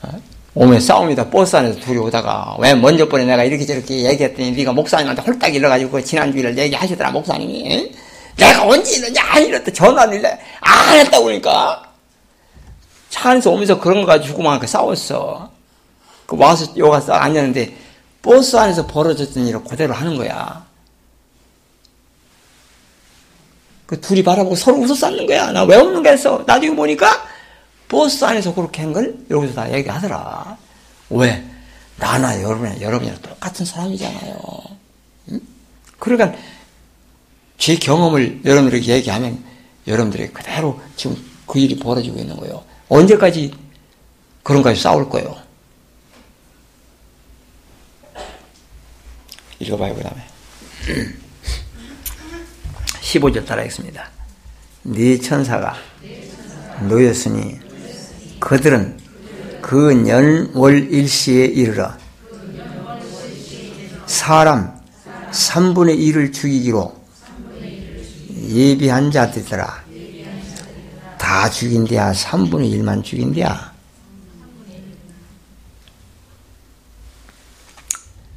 어? 0.02 0.10
오면 0.56 0.80
싸웁니다. 0.80 1.30
버스 1.30 1.56
안에서 1.56 1.80
둘이 1.80 2.00
오다가 2.00 2.56
왜 2.58 2.74
먼저 2.74 3.08
번에 3.08 3.26
내가 3.26 3.44
이렇게 3.44 3.68
저렇게 3.68 4.06
얘기했더니 4.06 4.52
네가 4.54 4.74
목사님한테 4.74 5.22
홀딱 5.22 5.54
일러가지고 5.54 5.92
그 5.92 6.04
지난주일을 6.04 6.58
얘기하시더라 6.58 7.12
목사님이 7.12 7.92
내가 8.36 8.66
언제 8.66 8.98
이러냐 8.98 9.22
안 9.24 9.46
이랬다 9.46 9.72
전화를 9.72 10.26
안 10.62 11.00
했다고 11.00 11.26
그러니까 11.26 11.84
차 13.12 13.30
안에서 13.30 13.52
오면서 13.52 13.80
그런 13.80 14.02
거 14.02 14.08
가지고 14.08 14.42
막 14.42 14.68
싸웠어. 14.68 15.52
그 16.26 16.36
와서 16.36 16.66
여기 16.78 16.90
가서 16.90 17.14
앉았는데 17.14 17.87
버스 18.28 18.58
안에서 18.58 18.86
벌어졌던 18.88 19.48
일을 19.48 19.64
그대로 19.64 19.94
하는 19.94 20.18
거야. 20.18 20.66
그 23.86 24.02
둘이 24.02 24.22
바라보고 24.22 24.54
서로 24.58 24.80
웃어 24.80 24.94
쌓는 24.94 25.26
거야. 25.26 25.54
나 25.54 25.64
왜 25.64 25.78
웃는 25.78 26.04
게 26.04 26.10
했어? 26.10 26.44
나중에 26.46 26.76
보니까 26.76 27.26
버스 27.88 28.26
안에서 28.26 28.54
그렇게 28.54 28.82
한 28.82 28.92
걸 28.92 29.16
여기서 29.32 29.54
다 29.54 29.72
얘기하더라. 29.74 30.58
왜? 31.12 31.42
나나 31.96 32.42
여러분이나 32.44 32.82
여러분이랑 32.82 33.22
똑같은 33.22 33.66
사람이잖아요. 33.66 34.38
응? 35.32 35.40
그러니까 35.98 36.38
제 37.58 37.78
경험을 37.78 38.42
여러분들에게 38.44 38.92
얘기하면 38.96 39.42
여러분들이 39.88 40.28
그대로 40.34 40.82
지금 40.98 41.16
그 41.46 41.60
일이 41.60 41.80
벌어지고 41.80 42.20
있는 42.20 42.36
거예요. 42.36 42.62
언제까지 42.90 43.54
그런까지 44.44 44.82
싸울 44.82 45.10
거예요? 45.10 45.34
읽어봐요, 49.60 49.96
그 49.96 50.04
다음에. 50.04 50.24
15절 53.02 53.46
따라하겠습니다. 53.46 54.10
네 54.84 55.20
천사가 55.20 55.76
놓였으니 56.88 57.60
그들은 58.40 59.00
그 59.62 59.92
년월 59.92 60.92
일시에 60.92 61.46
이르러 61.46 61.94
사람 64.06 64.80
3분의 65.32 65.98
1을 66.00 66.34
죽이기로 66.34 66.96
예비한 68.50 69.12
자들이더라. 69.12 69.86
다 71.18 71.50
죽인디야? 71.50 72.14
3분의 72.14 72.72
1만 72.74 73.04
죽인디야? 73.04 73.74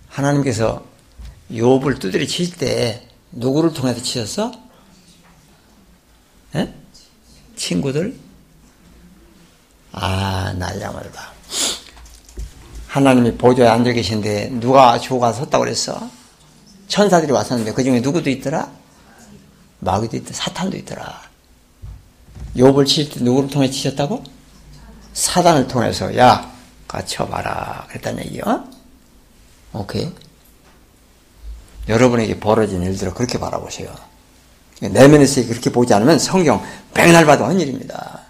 하나님께서 0.08 0.89
욥을 1.50 1.98
두드려 2.00 2.26
치실 2.26 2.56
때 2.56 3.08
누구를 3.32 3.72
통해서 3.72 4.02
치셨어? 4.02 4.52
에? 6.54 6.72
친구들? 7.56 8.16
아, 9.92 10.52
날야말다. 10.56 11.32
하나님이 12.86 13.36
보좌에 13.36 13.68
앉아 13.68 13.92
계신데 13.92 14.50
누가 14.60 14.98
주가 14.98 15.32
섰다고 15.32 15.64
그랬어? 15.64 16.10
천사들이 16.88 17.30
왔었는데 17.32 17.72
그 17.72 17.84
중에 17.84 18.00
누구도 18.00 18.30
있더라? 18.30 18.70
마귀도 19.80 20.16
있더라. 20.18 20.34
사탄도 20.34 20.76
있더라. 20.78 21.22
욥을 22.56 22.86
치실 22.86 23.10
때 23.10 23.20
누구를 23.20 23.48
통해 23.48 23.70
치셨다고? 23.70 24.24
사단을 25.12 25.68
통해서 25.68 26.16
야, 26.16 26.52
가쳐봐라. 26.88 27.86
그랬다는 27.88 28.24
얘기요. 28.26 28.64
오케이. 29.72 30.12
여러분에게 31.88 32.38
벌어진 32.38 32.82
일들을 32.82 33.14
그렇게 33.14 33.38
바라보세요. 33.38 33.94
내면에서 34.80 35.46
그렇게 35.46 35.70
보지 35.70 35.92
않으면 35.94 36.18
성경 36.18 36.64
백날 36.94 37.26
봐도 37.26 37.44
한 37.44 37.60
일입니다. 37.60 38.20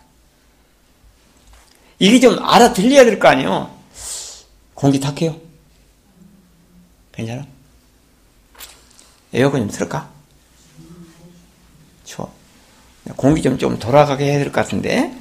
이게 1.98 2.18
좀 2.18 2.38
알아들려야 2.42 3.04
될 3.04 3.18
거 3.18 3.28
아니에요? 3.28 3.70
공기 4.74 4.98
탁해요? 4.98 5.36
괜찮아? 7.12 7.46
에어컨 9.32 9.60
좀 9.60 9.70
틀을까? 9.70 10.08
추워. 12.04 12.32
공기 13.16 13.42
좀, 13.42 13.58
좀 13.58 13.78
돌아가게 13.78 14.24
해야 14.24 14.38
될 14.38 14.46
것 14.50 14.62
같은데, 14.62 15.12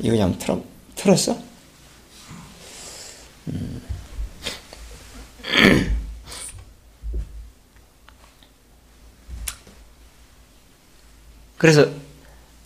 이거 0.00 0.16
좀 0.16 0.38
틀어, 0.38 0.60
틀었어? 0.94 1.38
음. 3.48 3.82
그래서 11.58 11.86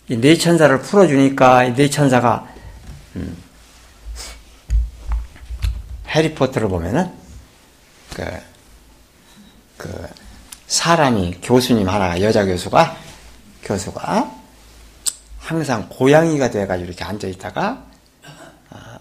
이네 0.07 0.37
천사를 0.37 0.79
풀어주니까 0.81 1.65
이네 1.65 1.89
천사가 1.89 2.47
음, 3.15 3.35
해리포터를 6.07 6.69
보면은 6.69 7.11
그, 8.13 8.23
그 9.77 10.07
사람이 10.67 11.39
교수님 11.41 11.89
하나가 11.89 12.21
여자 12.21 12.45
교수가 12.45 12.97
교수가 13.63 14.43
항상 15.39 15.89
고양이가 15.89 16.51
돼가지고 16.51 16.87
이렇게 16.87 17.03
앉아 17.03 17.27
있다가 17.27 17.83
아, 18.69 18.99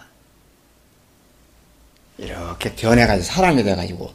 이렇게 2.17 2.75
변해가지고 2.75 3.25
사람이 3.25 3.63
돼가지고 3.63 4.13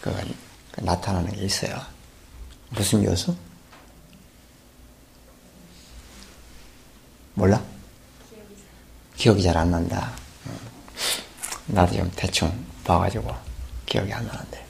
그, 0.00 0.34
그 0.72 0.80
나타나는 0.80 1.32
게 1.32 1.42
있어요. 1.42 1.78
무슨 2.70 3.04
교수? 3.04 3.36
몰라? 7.38 7.62
기억이 9.16 9.42
잘 9.42 9.56
안 9.56 9.70
난다. 9.70 10.10
나도 11.66 11.94
좀 11.94 12.10
대충 12.16 12.52
봐가지고 12.84 13.32
기억이 13.86 14.12
안 14.12 14.26
나는데. 14.26 14.66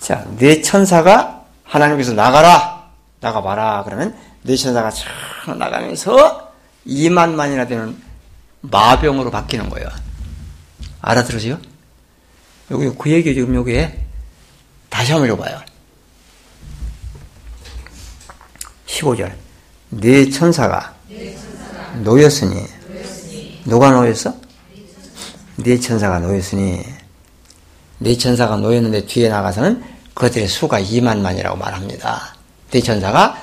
자, 0.00 0.24
네 0.38 0.60
천사가 0.60 1.44
하나님께서 1.64 2.12
나가라! 2.14 2.90
나가봐라! 3.20 3.84
그러면 3.84 4.16
네 4.42 4.56
천사가 4.56 4.90
촥 4.90 5.56
나가면서 5.56 6.52
2만만이나 6.86 7.68
되는 7.68 8.00
마병으로 8.62 9.30
바뀌는 9.30 9.68
거예요. 9.70 9.88
알아들으세요? 11.00 11.60
여기 12.72 12.90
그 12.96 13.10
얘기 13.10 13.34
지금 13.34 13.54
여기에 13.54 14.04
다시 14.88 15.12
한번 15.12 15.28
읽어봐요. 15.28 15.60
15절. 18.86 19.32
네 19.90 20.28
천사가 20.28 20.94
놓였으니 22.02 22.66
누가 23.64 23.90
놓였어? 23.90 24.34
네 25.56 25.78
천사가 25.78 26.18
놓였으니 26.18 26.82
네 27.98 28.16
천사가 28.16 28.56
놓였는데 28.56 29.06
뒤에 29.06 29.28
나가서는 29.28 29.82
그들의 30.14 30.48
수가 30.48 30.80
2만만이라고 30.80 31.56
말합니다. 31.56 32.34
네 32.70 32.80
천사가 32.80 33.36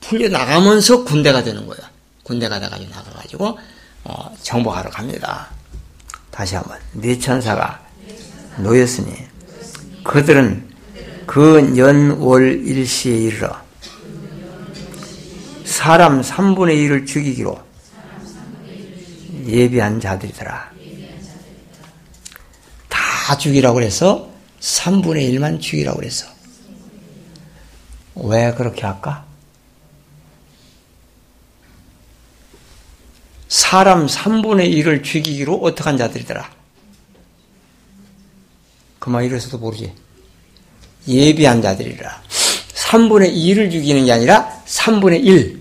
풀려 0.00 0.28
나가면서 0.28 1.04
군대가 1.04 1.42
되는 1.42 1.66
거예요. 1.66 1.82
군대가 2.22 2.60
돼가지고 2.60 2.90
나가가지고 2.90 3.58
어, 4.04 4.36
정복하러 4.42 4.90
갑니다. 4.90 5.48
다시 6.30 6.54
한번 6.54 6.78
네 6.92 7.18
천사가 7.18 7.80
놓였으니 8.58 9.12
그들은 10.04 10.68
그 11.26 11.74
연월 11.76 12.66
일시에 12.66 13.16
이르러 13.16 13.56
사람 15.80 16.20
3분의 16.20 16.76
1을 16.76 17.06
죽이기로 17.06 17.58
예비한 19.46 19.98
자들이더라. 19.98 20.72
다 22.90 23.38
죽이라고 23.38 23.76
그래서 23.76 24.30
3분의 24.60 25.32
1만 25.32 25.58
죽이라고 25.58 25.96
그랬어. 25.96 26.26
왜 28.14 28.52
그렇게 28.52 28.84
할까? 28.84 29.24
사람 33.48 34.04
3분의 34.04 34.70
1을 34.74 35.02
죽이기로 35.02 35.60
어떻게 35.62 35.88
한 35.88 35.96
자들이더라. 35.96 36.50
그만 38.98 39.24
이래서도 39.24 39.56
모르지. 39.56 39.94
예비한 41.08 41.62
자들이라. 41.62 42.22
3분의 42.74 43.34
2를 43.34 43.72
죽이는 43.72 44.04
게 44.04 44.12
아니라 44.12 44.62
3분의 44.66 45.24
1. 45.24 45.59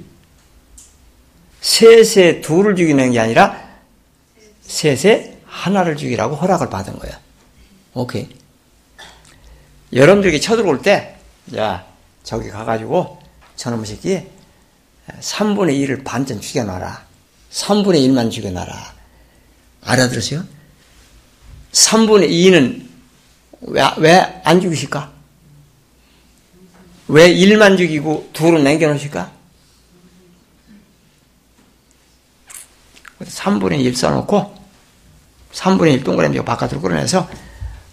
셋에 1.62 2.42
둘을 2.42 2.76
죽이는 2.76 3.12
게 3.12 3.20
아니라 3.20 3.70
셋에 4.62 5.38
하나를 5.46 5.98
죽이라고 5.98 6.36
허락을 6.36 6.70
받은 6.70 7.00
거야. 7.00 7.20
오케이. 7.94 8.30
여러분들에게 9.92 10.40
쳐들어올 10.40 10.82
때, 10.82 11.18
야, 11.58 11.86
저기 12.24 12.50
가가지고 12.50 13.20
저놈 13.56 13.84
새끼 13.86 14.24
3분의 15.20 15.72
1을 15.88 16.04
반전 16.04 16.40
죽여놔라. 16.40 17.06
3분의 17.52 18.08
1만 18.08 18.32
죽여놔라. 18.32 18.94
알아들으세요? 19.82 20.46
3분의 21.72 22.30
2는 22.30 22.88
왜, 23.62 23.82
왜 23.98 24.42
안 24.44 24.62
죽이실까? 24.62 25.12
왜 27.08 27.34
1만 27.34 27.78
죽이고 27.78 28.30
둘은 28.34 28.64
남겨놓으실까? 28.64 29.32
3분의 33.22 33.82
1 33.82 33.96
써놓고 33.96 34.56
3분의 35.54 35.94
1 35.94 36.04
동그라미 36.04 36.44
바깥으로 36.44 36.82
끌어내서 36.82 37.28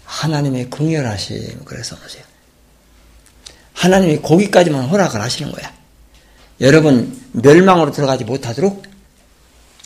하나님의 0.05 0.69
궁열하심 0.69 1.65
그래서 1.65 1.95
놓으세요. 1.97 2.23
하나님이 3.73 4.21
거기까지만 4.21 4.85
허락을 4.85 5.21
하시는 5.21 5.51
거야. 5.51 5.71
여러분 6.61 7.19
멸망으로 7.33 7.91
들어가지 7.91 8.23
못하도록 8.23 8.83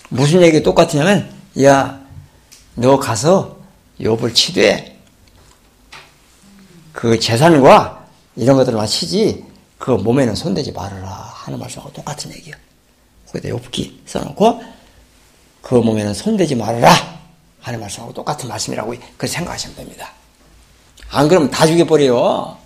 무슨 0.10 0.42
얘기 0.42 0.62
똑같으냐면 0.62 1.34
야 1.62 2.02
너 2.76 2.98
가서 2.98 3.60
욥을 4.00 4.34
치되 4.34 5.00
그 6.94 7.20
재산과 7.20 8.08
이런 8.36 8.58
것들만 8.58 8.88
치지 8.88 9.46
그 9.78 9.92
몸에는 9.92 10.36
손대지 10.36 10.72
말아라 10.72 11.08
하는 11.08 11.60
말씀하고 11.60 11.92
똑같은 11.92 12.32
얘기예요. 12.34 12.56
거기다 13.28 13.56
욥기 13.56 14.00
써놓고 14.06 14.64
그 15.62 15.76
몸에는 15.76 16.14
손대지 16.14 16.56
말아라 16.56 16.92
하는 17.62 17.80
말씀하고 17.80 18.14
똑같은 18.14 18.50
말씀이라고 18.50 18.96
그렇게 19.18 19.28
생각하시면 19.28 19.76
됩니다. 19.76 20.12
안 21.12 21.28
그러면 21.28 21.52
다 21.52 21.68
죽여버려요. 21.68 22.58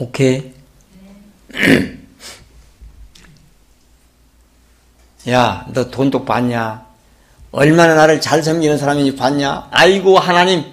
오케이. 0.00 0.52
야, 5.28 5.66
너 5.72 5.90
돈독 5.90 6.24
봤냐? 6.24 6.86
얼마나 7.52 7.94
나를 7.94 8.20
잘 8.20 8.42
섬기는 8.42 8.78
사람인지 8.78 9.16
봤냐? 9.16 9.68
아이고, 9.70 10.18
하나님, 10.18 10.64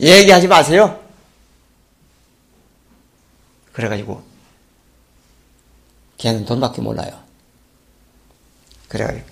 얘기하지 0.00 0.48
마세요. 0.48 1.00
그래가지고, 3.72 4.22
걔는 6.18 6.44
돈밖에 6.44 6.82
몰라요. 6.82 7.12
그래가지고, 8.92 9.26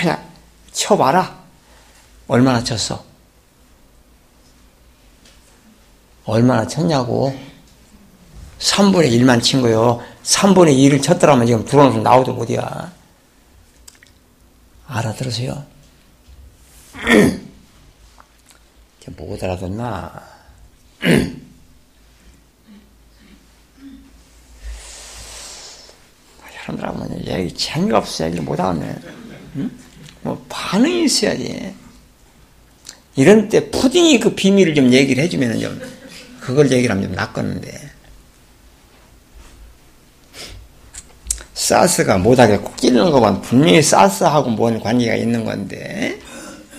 그냥 0.00 0.28
쳐봐라. 0.72 1.38
얼마나 2.26 2.62
쳤어? 2.64 3.04
얼마나 6.24 6.66
쳤냐고. 6.66 7.38
3분의 8.58 9.12
1만 9.12 9.40
친 9.42 9.62
거요. 9.62 10.02
3분의 10.24 10.76
2를 10.76 11.00
쳤더라면 11.02 11.46
지금 11.46 11.64
들어오면서 11.64 12.00
나오도 12.00 12.34
못이야. 12.34 12.92
알아들으세요? 14.88 15.64
못 19.16 19.42
알아듣나? 19.42 20.22
여러분들하고 26.78 27.26
얘기 27.26 27.54
재미가 27.54 27.98
없어 27.98 28.26
얘기를 28.26 28.44
못하네. 28.44 28.96
응? 29.56 29.70
뭐 30.22 30.44
반응이 30.48 31.04
있어야지. 31.04 31.74
이런 33.16 33.48
때 33.48 33.70
푸딩이 33.70 34.20
그 34.20 34.34
비밀을 34.34 34.74
좀 34.74 34.92
얘기를 34.92 35.22
해주면 35.24 35.60
좀 35.60 35.80
그걸 36.40 36.70
얘기를 36.70 36.94
하면 36.94 37.08
좀 37.08 37.14
낫겠는데. 37.14 37.90
사스가 41.54 42.18
못하게 42.18 42.56
꼭 42.56 42.76
찌르는 42.78 43.10
것만 43.10 43.42
분명히 43.42 43.82
사스하고 43.82 44.50
뭔 44.50 44.80
관계가 44.80 45.14
있는 45.14 45.44
건데. 45.44 46.18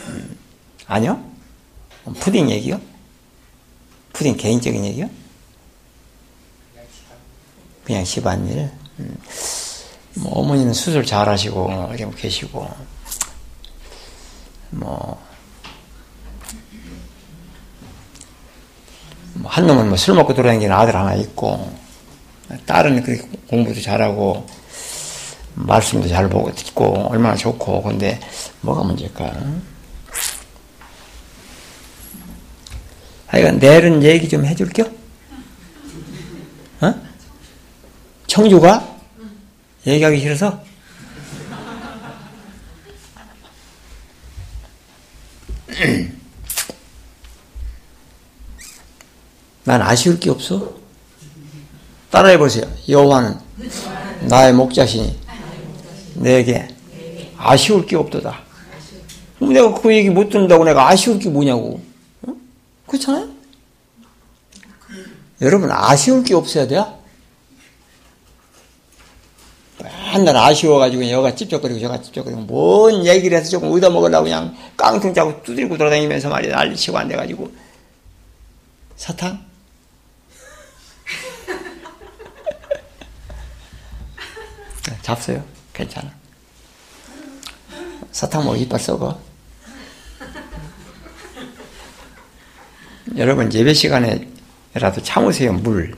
음. 0.07 0.37
아니요? 0.87 1.23
푸딩 2.19 2.49
얘기요? 2.49 2.81
푸딩 4.13 4.37
개인적인 4.37 4.83
얘기요? 4.85 5.09
그냥 7.83 8.03
집안일. 8.03 8.71
음. 8.99 9.17
뭐 10.15 10.39
어머니는 10.39 10.73
수술 10.73 11.05
잘 11.05 11.27
하시고 11.29 11.89
이렇게 11.95 12.09
계시고 12.17 12.69
뭐, 14.71 15.21
뭐 19.33 19.51
한 19.51 19.65
놈은 19.65 19.87
뭐 19.87 19.97
술 19.97 20.15
먹고 20.15 20.33
돌아다니는 20.33 20.73
아들 20.75 20.95
하나 20.95 21.13
있고 21.15 21.71
딸은 22.65 23.01
그렇게 23.03 23.27
공부도 23.49 23.81
잘하고 23.81 24.45
말씀도 25.55 26.07
잘 26.07 26.29
보고 26.29 26.53
듣고 26.53 27.07
얼마나 27.09 27.35
좋고 27.35 27.81
근데 27.83 28.19
뭐가 28.61 28.83
문제일까? 28.83 29.31
하여간 33.27 33.59
내일은 33.59 34.03
얘기 34.03 34.27
좀 34.27 34.45
해줄게요. 34.45 34.85
어? 36.81 36.93
청주가 38.27 38.90
얘기하기 39.85 40.19
싫어서 40.19 40.63
난 49.63 49.81
아쉬울 49.81 50.19
게 50.19 50.29
없어. 50.29 50.73
따라해 52.09 52.37
보세요. 52.37 52.69
여호와는 52.89 53.39
나의 54.27 54.53
목자시니 54.53 55.19
내게 56.15 56.67
아쉬울 57.37 57.85
게 57.85 57.95
없도다. 57.95 58.41
내가 59.39 59.73
그 59.81 59.93
얘기 59.95 60.09
못 60.09 60.29
듣는다고 60.29 60.63
내가 60.65 60.89
아쉬울 60.89 61.17
게 61.19 61.29
뭐냐고. 61.29 61.81
어? 62.23 62.33
그렇잖아요? 62.87 63.29
여러분 65.41 65.71
아쉬울 65.71 66.23
게 66.23 66.35
없어야 66.35 66.67
돼요? 66.67 67.00
맨날 70.11 70.35
아쉬워가지고 70.35 71.09
여가 71.09 71.33
찝쩍거리고 71.35 71.79
저가 71.79 72.01
찝쩍거리고 72.01 72.41
뭔 72.41 73.05
얘기를 73.05 73.37
해서 73.37 73.49
조금 73.49 73.71
얻어먹으려고 73.71 74.25
그냥 74.25 74.53
깡통 74.75 75.13
짜고 75.13 75.41
두들고 75.43 75.77
돌아다니면서 75.77 76.27
말이야. 76.29 76.53
난리치고 76.55 76.97
안 76.97 77.07
돼가지고. 77.07 77.49
사탕? 78.97 79.39
잡어요. 85.01 85.41
괜찮아. 85.73 86.11
사탕 88.11 88.43
먹고 88.43 88.57
이빨 88.57 88.77
썩어. 88.79 89.19
여러분 93.17 93.53
예배 93.53 93.73
시간에라도 93.73 95.01
참으세요 95.03 95.53
물. 95.53 95.95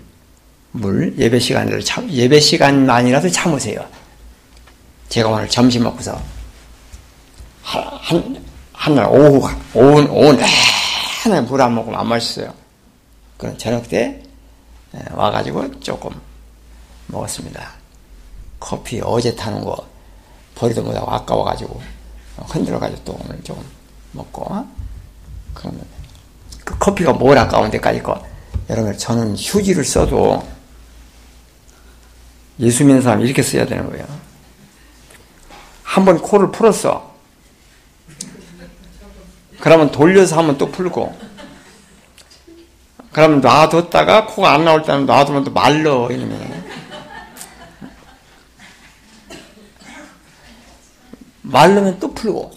물, 0.73 1.15
예배 1.17 1.39
시간으로 1.39 1.81
참, 1.81 2.09
예배 2.09 2.39
시간만이라도 2.39 3.29
참으세요. 3.29 3.85
제가 5.13 5.29
오늘 5.29 5.47
점심 5.47 5.83
먹고서, 5.83 6.19
한, 7.61 8.43
한, 8.73 8.95
날 8.95 9.05
오후, 9.05 9.47
오후, 9.75 10.01
오후 10.09 10.33
내내 10.33 11.41
물 11.41 11.61
안 11.61 11.75
먹으면 11.75 11.99
안 11.99 12.07
맛있어요. 12.07 12.51
그럼 13.37 13.55
저녁 13.59 13.87
때 13.87 14.23
와가지고 15.11 15.81
조금 15.81 16.19
먹었습니다. 17.05 17.73
커피 18.59 19.01
어제 19.03 19.35
타는 19.35 19.61
거 19.61 19.87
버리도 20.55 20.81
못하고 20.81 21.11
아까워가지고 21.11 21.79
흔들어가지고 22.47 23.03
또 23.03 23.19
오늘 23.23 23.39
조금 23.43 23.63
먹고, 24.13 24.65
그러면 25.53 25.85
그 26.65 26.75
커피가 26.79 27.13
뭘 27.13 27.37
아까운 27.37 27.69
데까지 27.69 28.01
거. 28.01 28.19
여러분, 28.67 28.97
저는 28.97 29.35
휴지를 29.37 29.85
써도 29.85 30.43
예수 32.59 32.83
믿는 32.83 33.03
사람 33.03 33.21
이렇게 33.21 33.43
써야 33.43 33.63
되는 33.67 33.87
거예요. 33.91 34.32
한 35.83 36.05
번 36.05 36.19
코를 36.19 36.51
풀었어. 36.51 37.13
그러면 39.59 39.91
돌려서 39.91 40.37
한번 40.37 40.57
또 40.57 40.71
풀고. 40.71 41.17
그러면 43.11 43.41
놔뒀다가 43.41 44.25
코가 44.25 44.53
안 44.53 44.65
나올 44.65 44.81
때는 44.81 45.05
놔두면 45.05 45.43
또 45.43 45.51
말러 45.51 46.09
이놈이. 46.11 46.35
말르면 51.43 51.99
또 51.99 52.13
풀고. 52.13 52.51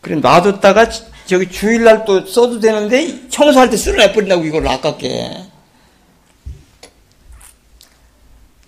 그래 0.00 0.16
놔뒀다가 0.16 0.88
저기 1.26 1.50
주일날 1.50 2.04
또 2.04 2.24
써도 2.26 2.60
되는데 2.60 3.28
청소할 3.28 3.70
때 3.70 3.76
쓸어내 3.76 4.12
버린다고 4.12 4.44
이걸 4.44 4.66
아깝게. 4.68 5.46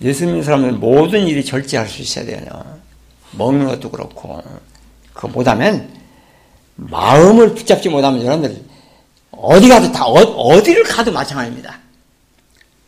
예수 0.03 0.27
믿는 0.27 0.43
사람은 0.43 0.81
모든 0.81 1.27
일이 1.29 1.45
절제할 1.45 1.89
수 1.89 2.03
있어야 2.03 2.27
돼요. 2.27 2.82
먹는 3.33 3.67
것도 3.67 3.91
그렇고. 3.91 4.43
그거 5.13 5.29
못하면, 5.29 5.91
마음을 6.77 7.55
붙잡지 7.55 7.89
못하면 7.89 8.25
여러분들, 8.25 8.63
어디 9.33 9.69
가도 9.69 9.93
다, 9.93 10.07
어, 10.07 10.63
디를 10.63 10.83
가도 10.85 11.13
마찬가지입니다. 11.13 11.79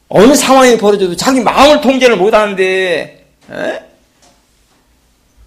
어느 0.08 0.34
상황이 0.34 0.76
벌어져도 0.78 1.16
자기 1.16 1.40
마음을 1.40 1.80
통제를 1.80 2.16
못하는데, 2.16 3.26
에? 3.50 3.84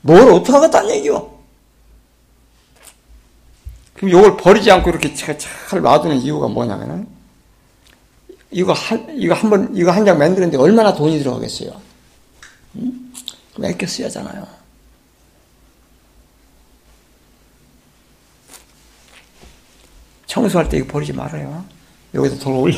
뭘 0.02 0.30
어떡하겠다는 0.32 0.90
얘기요? 0.95 1.38
그럼 3.94 4.10
이걸 4.10 4.38
버리지 4.38 4.69
않고 4.72 4.90
이렇게 4.91 5.14
잘 5.15 5.38
놔두는 5.82 6.18
이유가 6.18 6.48
뭐냐면은, 6.48 7.07
이거 8.52 8.74
한, 8.74 9.07
이거 9.18 9.34
한 9.34 9.49
번, 9.49 9.76
이거 9.76 9.91
한 9.91 10.06
장 10.06 10.18
만드는데 10.18 10.57
얼마나 10.57 10.94
돈이 10.94 11.19
들어가겠어요? 11.19 11.82
음? 12.76 13.14
몇개 13.57 13.86
써야 13.88 14.07
하잖아요. 14.07 14.48
청소할 20.28 20.70
때 20.70 20.78
이거 20.78 20.88
버리지 20.88 21.14
말아요. 21.14 21.66
여기다 22.14 22.38
돈 22.38 22.54
올려, 22.54 22.78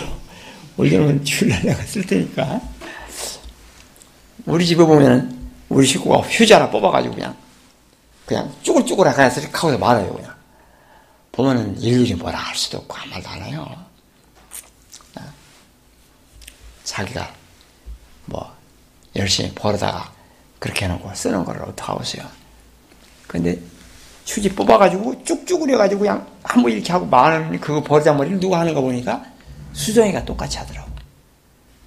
올려놓으면 0.77 1.23
내가 1.63 1.83
쓸 1.83 2.05
테니까. 2.05 2.61
우리 4.45 4.65
집에 4.65 4.83
보면 4.83 5.49
우리 5.67 5.85
식구가 5.85 6.21
휴지 6.21 6.53
하나 6.53 6.69
뽑아가지고 6.69 7.15
그냥, 7.15 7.35
그냥 8.25 8.53
쭈글쭈글하게 8.63 9.21
해서 9.23 9.41
하고 9.51 9.77
말아요, 9.77 10.13
그냥. 10.13 10.33
보면은 11.31 11.79
일일이 11.79 12.15
뭐라 12.15 12.37
할 12.37 12.55
수도 12.55 12.79
없고 12.79 12.95
아무 12.95 13.11
말도 13.11 13.29
안 13.29 13.41
해요. 13.43 13.89
자기가 16.83 17.31
뭐 18.25 18.51
열심히 19.15 19.53
벌어다가 19.53 20.11
그렇게 20.57 20.85
해놓고 20.85 21.13
쓰는 21.13 21.45
거를 21.45 21.61
어떡하겠어요. 21.63 22.27
근데 23.27 23.61
휴지 24.29 24.49
뽑아가지고 24.49 25.23
쭉쭉 25.23 25.61
그려가지고 25.61 26.01
그냥 26.01 26.27
한번 26.43 26.71
이렇게 26.71 26.91
하고 26.91 27.05
많은 27.07 27.59
그거 27.59 27.81
버리자머리를 27.83 28.39
누가 28.39 28.59
하는 28.59 28.75
거 28.75 28.81
보니까 28.81 29.25
수정이가 29.73 30.23
똑같이 30.23 30.59
하더라고. 30.59 30.87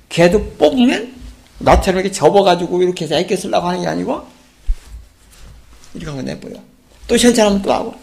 걔도 0.09 0.45
뽑으면 0.55 1.15
나처럼 1.61 2.01
이렇게 2.01 2.13
접어가지고 2.13 2.83
이렇게 2.83 3.05
해서 3.05 3.15
애껴 3.15 3.37
쓰려고 3.37 3.69
하는 3.69 3.83
게 3.83 3.87
아니고 3.87 4.27
이렇게 5.95 6.11
하고 6.11 6.23
내버려. 6.23 6.57
또 7.07 7.15
괜찮으면 7.15 7.63
또 7.63 7.73
하고. 7.73 7.95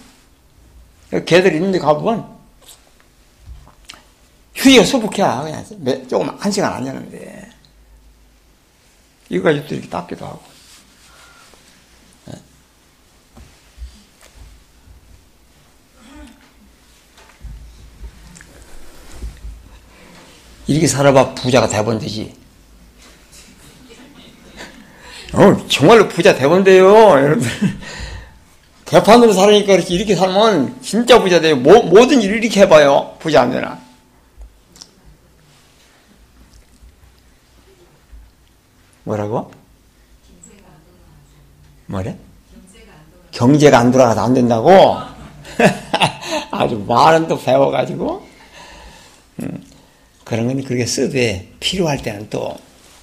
걔들 1.26 1.54
있는데 1.56 1.78
가보면 1.78 2.26
휴이가 4.56 4.86
수북해. 4.86 5.18
그냥 5.18 5.66
조금 6.08 6.30
한 6.40 6.52
시간 6.52 6.74
안 6.74 6.86
되는데. 6.86 7.50
이거 9.28 9.44
가지고 9.44 9.68
또 9.68 9.76
이렇게 9.76 9.90
닦기도 9.90 10.26
하고. 10.26 10.49
이렇게 20.70 20.86
살아봐 20.86 21.34
부자가 21.34 21.68
대본 21.68 21.98
되지. 21.98 22.32
어, 25.34 25.68
정말로 25.68 26.08
부자 26.08 26.36
대본 26.36 26.64
돼요, 26.64 26.88
여러분들. 26.88 27.50
개판으로 28.86 29.34
살으니까 29.34 29.74
이렇게, 29.74 29.96
이렇게 29.96 30.16
살면 30.16 30.80
진짜 30.84 31.20
부자 31.20 31.42
돼요. 31.42 31.56
뭐, 31.56 31.82
모든 31.82 32.22
일을 32.22 32.44
이렇게 32.44 32.62
해봐요. 32.62 33.16
부자 33.18 33.42
안 33.42 33.52
되나. 33.52 33.80
뭐라고? 39.06 39.52
뭐래? 41.88 42.16
경제가 43.32 43.80
안 43.80 43.92
돌아가서 43.92 44.24
안 44.24 44.36
된다고? 44.36 44.98
아주 46.52 46.78
말은 46.88 47.28
또 47.28 47.40
배워가지고, 47.40 48.28
음, 49.42 49.69
그런 50.30 50.46
건 50.46 50.64
그렇게 50.64 50.86
쓰되 50.86 51.52
필요할 51.60 52.04
때는 52.04 52.30
또 52.30 52.56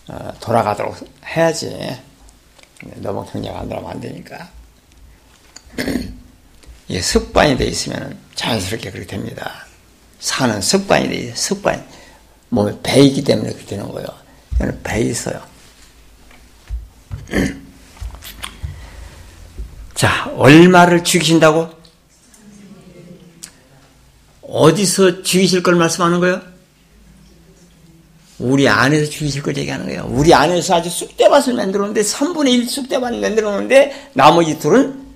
어, 0.07 0.33
돌아가도록 0.41 0.97
해야지. 1.25 2.01
너무 2.99 3.27
경제가 3.27 3.59
안 3.59 3.69
돌아가면 3.69 3.97
안 3.97 4.01
되니까. 4.01 4.49
이게 6.87 7.01
습관이 7.01 7.57
돼 7.57 7.65
있으면 7.65 8.17
자연스럽게 8.37 8.93
그렇게 8.93 9.09
됩니다. 9.09 9.67
사는 10.21 10.61
습관이 10.61 11.09
돼. 11.09 11.35
습관. 11.35 11.85
몸에 12.51 12.79
배 12.85 13.01
있기 13.01 13.25
때문에 13.25 13.49
그렇게 13.49 13.67
되는 13.67 13.89
거예요. 13.89 14.07
저는 14.59 14.81
배 14.85 15.01
있어요. 15.01 15.43
자, 19.97 20.31
얼마를 20.37 21.03
죽이신다고? 21.03 21.71
어디서 24.43 25.25
죽이실 25.25 25.65
걸 25.65 25.75
말씀하는 25.75 26.21
거예요? 26.21 26.56
우리 28.39 28.69
안에서 28.69 29.11
걸 29.43 29.57
얘기하는 29.57 29.87
거예요. 29.87 30.07
우리 30.11 30.35
안에서 30.35 30.77
아주 30.77 30.91
쑥대밭을 30.91 31.55
만들었는데 31.55 32.03
3분의 32.03 32.49
1 32.51 32.69
쑥대밭을 32.69 33.21
만들었는데 33.21 34.11
나머지 34.13 34.59
둘은 34.59 35.07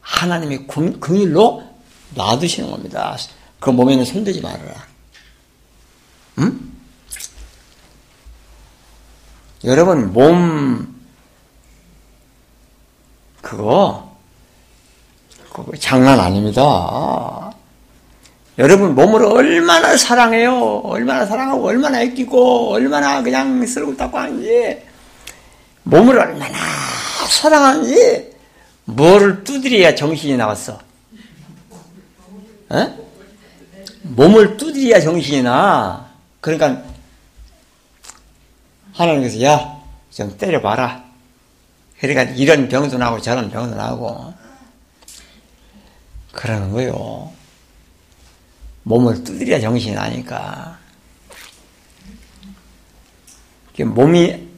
하나님의 0.00 0.66
긍일로 0.66 1.62
놔두시는 2.14 2.70
겁니다. 2.70 3.16
그 3.58 3.70
몸에는 3.70 4.04
손대지 4.04 4.40
말아라. 4.40 4.86
응? 6.38 6.72
여러분 9.64 10.12
몸 10.12 10.94
그거 13.40 14.16
그거 15.52 15.72
장난 15.78 16.18
아닙니다. 16.18 17.41
여러분 18.58 18.94
몸을 18.94 19.24
얼마나 19.24 19.96
사랑해요. 19.96 20.82
얼마나 20.84 21.24
사랑하고 21.26 21.66
얼마나 21.66 21.98
아끼고 22.00 22.72
얼마나 22.72 23.22
그냥 23.22 23.64
쓸고 23.66 23.96
닦고 23.96 24.18
하는지 24.18 24.82
몸을 25.84 26.18
얼마나 26.18 26.58
사랑하는지 27.28 28.32
뭐를 28.84 29.44
두드려야 29.44 29.94
정신이 29.94 30.36
나왔어. 30.36 30.78
에? 32.72 32.92
몸을 34.02 34.56
두드려야 34.56 35.00
정신이 35.00 35.42
나. 35.42 36.10
그러니까 36.40 36.82
하나님께서 38.92 39.42
야 39.42 39.82
좀 40.12 40.36
때려봐라. 40.36 41.02
그러니까 41.98 42.22
이런 42.34 42.68
병도 42.68 42.98
나고 42.98 43.20
저런 43.20 43.50
병도 43.50 43.76
나고 43.76 44.34
그러는 46.32 46.70
거요. 46.72 47.32
몸을 48.84 49.24
두드려야 49.24 49.60
정신이 49.60 49.94
나니까. 49.94 50.78
몸이 53.78 54.48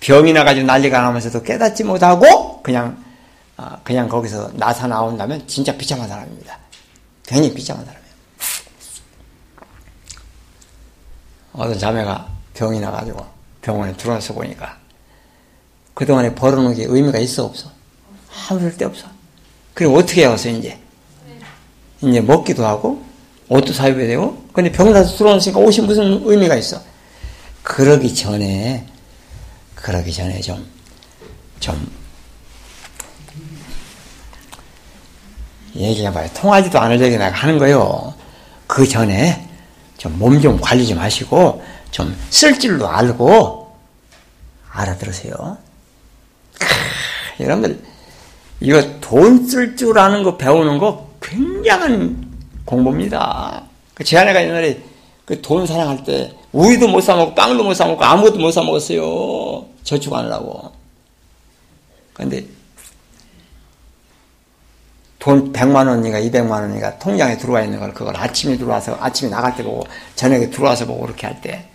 병이 0.00 0.32
나가지고 0.32 0.66
난리가 0.66 1.00
나면서도 1.00 1.42
깨닫지 1.42 1.84
못하고 1.84 2.62
그냥 2.62 3.04
아, 3.56 3.78
그냥 3.84 4.08
거기서 4.08 4.50
나사 4.54 4.86
나온다면 4.86 5.46
진짜 5.46 5.76
비참한 5.76 6.08
사람입니다. 6.08 6.58
괜히 7.26 7.52
비참한 7.54 7.84
사람이에요. 7.84 8.06
어떤 11.52 11.78
자매가 11.78 12.28
병이 12.54 12.80
나가지고 12.80 13.24
병원에 13.62 13.96
들어와서 13.96 14.34
보니까 14.34 14.78
그동안에 15.94 16.34
벌어놓은 16.34 16.74
게 16.74 16.84
의미가 16.86 17.18
있어 17.18 17.44
없어? 17.44 17.70
아무 18.48 18.60
쓸데 18.60 18.84
없어. 18.84 19.06
그럼 19.72 19.94
어떻게 19.94 20.28
해서 20.28 20.48
이제? 20.50 20.78
이제 22.02 22.20
먹기도 22.20 22.66
하고 22.66 23.05
옷도 23.48 23.72
사입어야 23.72 24.06
되고 24.06 24.44
근데 24.52 24.70
병사서 24.72 25.16
들어왔으니까 25.16 25.60
옷이 25.60 25.80
무슨 25.86 26.20
의미가 26.24 26.56
있어? 26.56 26.80
그러기 27.62 28.14
전에 28.14 28.86
그러기 29.74 30.12
전에 30.12 30.40
좀 30.40 30.76
좀 31.60 31.90
얘기해봐요. 35.74 36.28
통하지도 36.34 36.78
않을 36.78 37.00
얘기 37.00 37.16
내가 37.18 37.34
하는 37.36 37.58
거요. 37.58 38.14
그 38.66 38.86
전에 38.86 39.46
좀 39.98 40.18
몸좀 40.18 40.60
관리 40.60 40.86
좀 40.86 40.98
하시고 40.98 41.62
좀 41.90 42.14
쓸 42.30 42.58
줄도 42.58 42.88
알고 42.88 43.74
알아들으세요. 44.70 45.58
크, 46.58 47.42
여러분들 47.44 47.82
이거 48.60 48.82
돈 49.00 49.46
쓸 49.48 49.76
줄 49.76 49.98
아는 49.98 50.22
거 50.22 50.36
배우는 50.36 50.78
거 50.78 51.10
굉장한 51.22 52.25
공부입니다. 52.66 53.62
그제 53.94 54.18
아내가 54.18 54.42
옛날에 54.42 54.82
그 55.24 55.40
돈 55.42 55.66
사랑할 55.66 56.04
때 56.04 56.32
우유도 56.52 56.86
못 56.88 57.00
사 57.00 57.16
먹고 57.16 57.34
빵도 57.34 57.64
못 57.64 57.74
사 57.74 57.86
먹고 57.86 58.04
아무것도 58.04 58.38
못 58.38 58.50
사 58.52 58.62
먹었어요. 58.62 59.66
저축하느라고. 59.82 60.72
근데 62.12 62.44
돈 65.18 65.52
100만 65.52 65.88
원이가 65.88 66.20
200만 66.20 66.50
원이가 66.50 66.98
통장에 66.98 67.36
들어와 67.36 67.62
있는 67.62 67.80
걸 67.80 67.92
그걸 67.92 68.16
아침에 68.16 68.56
들어와서 68.56 68.96
아침에 69.00 69.28
나갈 69.30 69.56
때 69.56 69.64
보고 69.64 69.84
저녁에 70.14 70.48
들어와서 70.50 70.86
보고 70.86 71.02
그렇게 71.02 71.26
할 71.26 71.40
때 71.40 71.68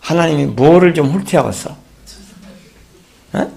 하나님이 0.00 0.46
뭐를 0.46 0.92
좀 0.94 1.08
훑어왔어? 1.10 1.76
어? 3.34 3.52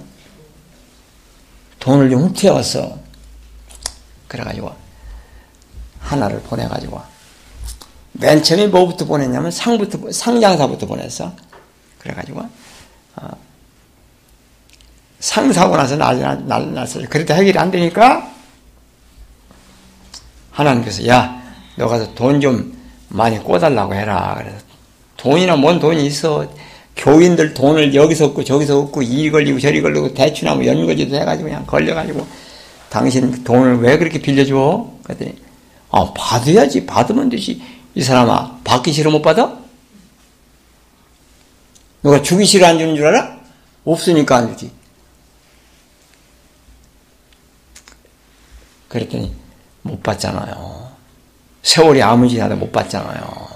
돈을 1.79 2.09
좀 2.11 2.21
훑어왔어. 2.27 2.99
그래가지고 4.27 4.71
하나를 6.03 6.41
보내가지고 6.41 7.01
맨 8.13 8.43
처음에 8.43 8.67
뭐부터 8.67 9.05
보냈냐면 9.05 9.49
상부터 9.51 10.11
상장사부터 10.11 10.85
보냈어. 10.85 11.33
그래가지고 11.99 12.41
어, 13.15 13.27
상사고 15.19 15.75
나서 15.77 15.95
난리 15.95 16.71
났어요. 16.71 17.07
그래도 17.09 17.33
해결이 17.33 17.57
안 17.57 17.71
되니까 17.71 18.29
하나님께서 20.51 21.07
야, 21.07 21.41
너 21.77 21.87
가서 21.87 22.13
돈 22.13 22.39
좀 22.41 22.77
많이 23.07 23.41
꿔달라고 23.43 23.93
해라. 23.93 24.35
그래서 24.39 24.57
돈이나 25.17 25.55
뭔 25.55 25.79
돈이 25.79 26.05
있어. 26.07 26.47
교인들 26.95 27.53
돈을 27.53 27.95
여기서 27.95 28.25
얻고 28.27 28.43
저기서 28.43 28.79
얻고 28.81 29.01
이 29.01 29.31
걸리고 29.31 29.59
저리 29.59 29.81
걸리고 29.81 30.13
대출하고 30.13 30.65
연거지도 30.65 31.15
해가지고 31.15 31.49
그냥 31.49 31.65
걸려가지고 31.65 32.27
당신 32.89 33.43
돈을 33.43 33.79
왜 33.79 33.97
그렇게 33.97 34.19
빌려줘? 34.19 34.87
그랬더니 35.03 35.35
아 35.93 36.11
받아야지 36.15 36.85
받으면 36.87 37.29
되지 37.29 37.61
이 37.95 38.01
사람아 38.01 38.61
받기 38.63 38.91
싫어 38.91 39.11
못 39.11 39.21
받아? 39.21 39.55
누가 42.01 42.19
주기 42.21 42.45
싫어 42.45 42.65
안 42.67 42.79
주는 42.79 42.95
줄 42.95 43.05
알아? 43.05 43.37
없으니까 43.85 44.37
안 44.37 44.49
주지 44.49 44.71
그랬더니 48.89 49.33
못 49.83 50.01
받잖아요. 50.03 50.91
세월이 51.61 52.01
아무 52.01 52.27
지나도 52.27 52.55
못 52.55 52.71
받잖아요. 52.71 53.47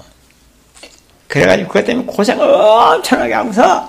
그래가지고 1.26 1.68
그것 1.68 1.84
때문에 1.84 2.06
고생 2.06 2.40
엄청나게 2.40 3.34
하면서 3.34 3.88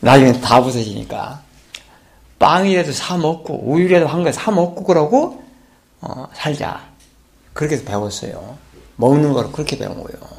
나중에 0.00 0.32
다 0.40 0.62
부서지니까 0.62 1.42
빵이라도 2.38 2.92
사 2.92 3.16
먹고 3.16 3.62
우유라도 3.70 4.06
한 4.08 4.22
거 4.24 4.30
사 4.32 4.50
먹고 4.50 4.84
그러고 4.84 5.42
어, 6.00 6.28
살자. 6.34 6.88
그렇게 7.52 7.82
배웠어요. 7.84 8.58
먹는 8.96 9.32
거로 9.32 9.50
그렇게 9.50 9.78
배운 9.78 9.94
거예요. 10.02 10.36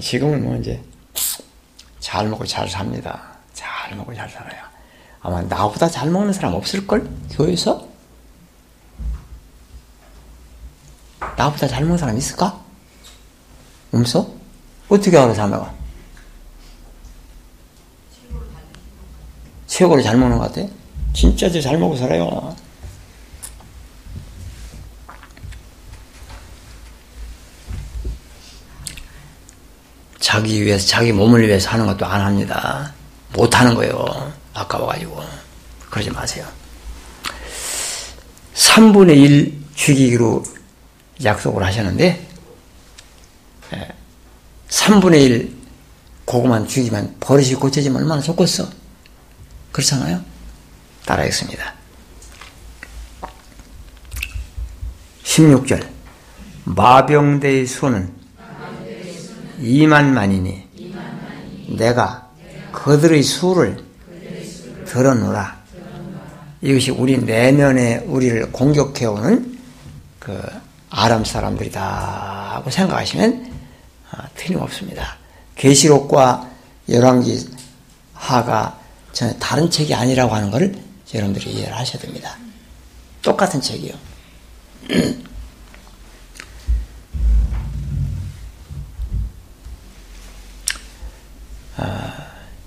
지금은 0.00 0.42
뭐 0.42 0.56
이제 0.56 0.82
잘 2.00 2.28
먹고 2.28 2.44
잘 2.46 2.68
삽니다. 2.68 3.22
잘 3.54 3.94
먹고 3.96 4.14
잘 4.14 4.28
살아요. 4.28 4.62
아마 5.20 5.40
나보다 5.42 5.88
잘 5.88 6.10
먹는 6.10 6.32
사람 6.32 6.54
없을걸? 6.54 7.08
교회에서? 7.30 7.86
나보다 11.36 11.68
잘 11.68 11.82
먹는 11.82 11.98
사람 11.98 12.16
있을까? 12.16 12.60
없어? 13.92 14.28
어떻게 14.88 15.16
알아, 15.16 15.32
자매가? 15.32 15.74
최고로 19.66 20.02
잘 20.02 20.16
먹는 20.16 20.38
것 20.38 20.52
같아? 20.52 20.68
진짜 21.14 21.48
잘 21.48 21.78
먹고 21.78 21.96
살아요. 21.96 22.54
자기 30.32 30.64
위해서, 30.64 30.86
자기 30.86 31.12
몸을 31.12 31.46
위해서 31.46 31.68
하는 31.68 31.84
것도 31.84 32.06
안 32.06 32.22
합니다. 32.22 32.90
못 33.34 33.54
하는 33.54 33.74
거예요. 33.74 34.32
아까워가지고. 34.54 35.22
그러지 35.90 36.10
마세요. 36.10 36.46
3분의 38.54 39.14
1 39.14 39.62
죽이기로 39.74 40.42
약속을 41.22 41.62
하셨는데, 41.62 42.26
3분의 44.70 45.14
예, 45.16 45.20
1 45.20 45.56
고구만 46.24 46.66
죽이면 46.66 47.16
버릇이 47.20 47.52
고쳐지면 47.52 48.00
얼마나 48.00 48.22
좋겠어. 48.22 48.70
그렇잖아요? 49.70 50.24
따라하겠습니다. 51.04 51.74
16절 55.24 55.86
마병대의 56.64 57.66
수는 57.66 58.21
2만만이니 59.62 60.62
내가 61.76 62.30
그들의 62.72 63.22
수를 63.22 63.84
들어놓라. 64.86 65.62
이것이 66.60 66.90
우리 66.90 67.18
내면에 67.18 67.98
우리를 68.06 68.52
공격해오는 68.52 69.58
그 70.18 70.40
아람 70.90 71.24
사람들이다 71.24 72.54
하고 72.54 72.70
생각하시면 72.70 73.52
아, 74.10 74.28
틀림없습니다. 74.36 75.16
계시록과 75.56 76.50
열왕기 76.88 77.48
하가 78.12 78.78
전혀 79.12 79.32
다른 79.34 79.70
책이 79.70 79.94
아니라고 79.94 80.34
하는 80.34 80.50
것을 80.50 80.74
여러분들이 81.14 81.50
이해를 81.50 81.76
하셔야 81.76 82.00
됩니다. 82.00 82.36
똑같은 83.22 83.60
책이요. 83.60 83.94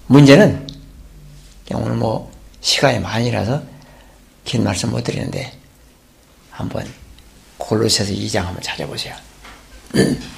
문제는 0.07 0.67
오늘 1.73 1.95
뭐 1.95 2.31
시간이 2.61 2.99
많이라서 2.99 3.63
긴 4.43 4.63
말씀 4.63 4.91
못 4.91 5.03
드리는데 5.03 5.51
한번 6.51 6.87
골로새서 7.57 8.13
2장 8.13 8.43
한번 8.43 8.61
찾아보세요. 8.61 9.15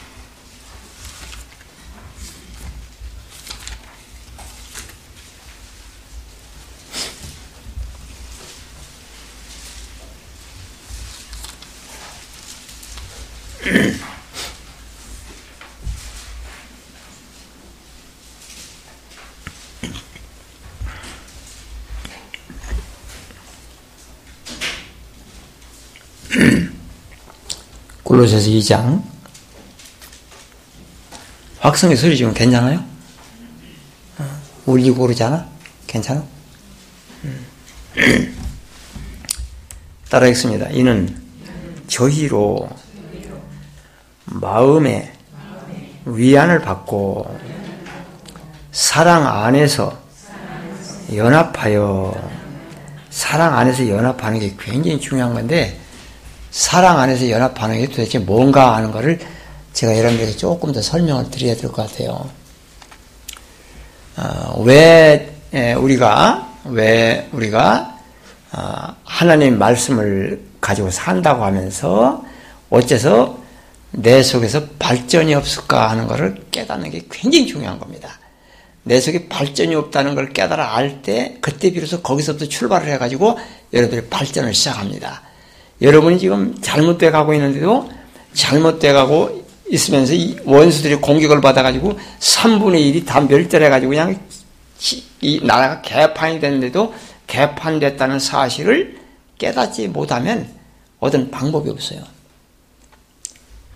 골로새서 28.37 28.49
2장 28.51 29.01
확성의 31.59 31.97
소리 31.97 32.15
지금 32.15 32.33
괜찮아요? 32.33 32.83
어, 34.19 34.41
울리고 34.65 35.01
그러잖아? 35.01 35.47
괜찮아? 35.87 36.23
음. 37.23 37.47
따라하겠습니다. 40.09 40.69
이는 40.69 41.21
저희로 41.87 42.69
마음에 44.25 45.13
위안을 46.05 46.61
받고 46.61 47.37
사랑 48.71 49.27
안에서 49.27 49.97
연합하여 51.13 52.13
사랑 53.09 53.57
안에서 53.57 53.89
연합하는 53.89 54.39
게 54.39 54.55
굉장히 54.59 54.99
중요한 54.99 55.33
건데 55.33 55.79
사랑 56.51 56.99
안에서 56.99 57.29
연합하는 57.29 57.79
게 57.79 57.87
도대체 57.87 58.19
뭔가 58.19 58.75
하는 58.75 58.91
것을 58.91 59.19
제가 59.73 59.97
여러분들에게 59.97 60.37
조금 60.37 60.71
더 60.71 60.81
설명을 60.81 61.29
드려야 61.29 61.55
될 61.55 61.71
것 61.71 61.87
같아요. 61.89 62.29
어, 64.17 64.63
왜 64.63 65.35
우리가 65.77 66.53
왜 66.65 67.29
우리가 67.31 67.97
어, 68.53 68.95
하나님 69.03 69.59
말씀을 69.59 70.41
가지고 70.59 70.89
산다고 70.89 71.43
하면서 71.45 72.23
어째서 72.69 73.37
내 73.91 74.23
속에서 74.23 74.65
발전이 74.79 75.33
없을까 75.35 75.89
하는 75.89 76.07
것을 76.07 76.43
깨닫는 76.51 76.89
게 76.91 77.05
굉장히 77.11 77.47
중요한 77.47 77.79
겁니다. 77.79 78.19
내 78.83 78.99
속에 78.99 79.27
발전이 79.27 79.75
없다는 79.75 80.15
걸 80.15 80.33
깨달아 80.33 80.75
알 80.75 81.01
때 81.01 81.37
그때 81.41 81.71
비로소 81.71 82.01
거기서부터 82.01 82.47
출발을 82.47 82.91
해가지고 82.93 83.37
여러분들이 83.73 84.09
발전을 84.09 84.53
시작합니다. 84.53 85.21
여러분이 85.81 86.19
지금 86.19 86.55
잘못돼 86.61 87.11
가고 87.11 87.33
있는데도 87.33 87.89
잘못돼 88.33 88.93
가고 88.93 89.45
있으면서 89.69 90.13
이 90.13 90.37
원수들이 90.45 90.95
공격을 90.95 91.41
받아가지고 91.41 91.99
3분의 92.19 92.93
1이 92.93 93.05
다 93.05 93.21
멸절해가지고 93.21 93.89
그냥 93.89 94.19
이 95.21 95.41
나라가 95.43 95.81
개판이 95.81 96.39
됐는데도 96.39 96.93
개판됐다는 97.27 98.19
사실을 98.19 98.97
깨닫지 99.37 99.87
못하면 99.89 100.47
어떤 100.99 101.29
방법이 101.29 101.69
없어요. 101.69 102.01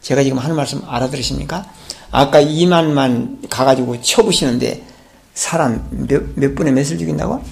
제가 0.01 0.23
지금 0.23 0.39
하는 0.39 0.55
말씀 0.55 0.81
알아들으십니까? 0.87 1.65
아까 2.11 2.41
2만만 2.41 3.49
가가지고 3.49 4.01
쳐부시는데 4.01 4.83
사람 5.33 5.87
몇, 5.91 6.23
몇 6.35 6.55
분에 6.55 6.71
몇을 6.71 6.97
죽인다고? 6.97 7.43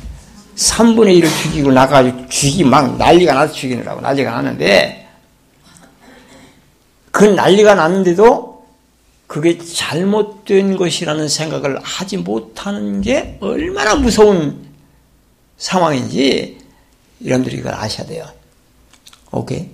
3분의 0.60 1.22
1을 1.22 1.42
죽이고 1.42 1.72
나가지고 1.72 2.28
죽이 2.28 2.66
막 2.66 2.98
난리가 2.98 3.34
나서 3.34 3.54
죽이느라고 3.54 4.02
난리가 4.02 4.30
나는데 4.30 5.08
그 7.12 7.24
난리가 7.24 7.76
났는데도 7.76 8.66
그게 9.26 9.58
잘못된 9.58 10.76
것이라는 10.76 11.30
생각을 11.30 11.80
하지 11.82 12.18
못하는 12.18 13.02
게 13.02 13.38
얼마나 13.40 13.96
무서운 13.96 14.68
상황인지 15.58 16.58
여러분들이 17.24 17.58
이걸 17.58 17.74
아셔야 17.74 18.06
돼요. 18.08 18.26
오케이? 19.32 19.70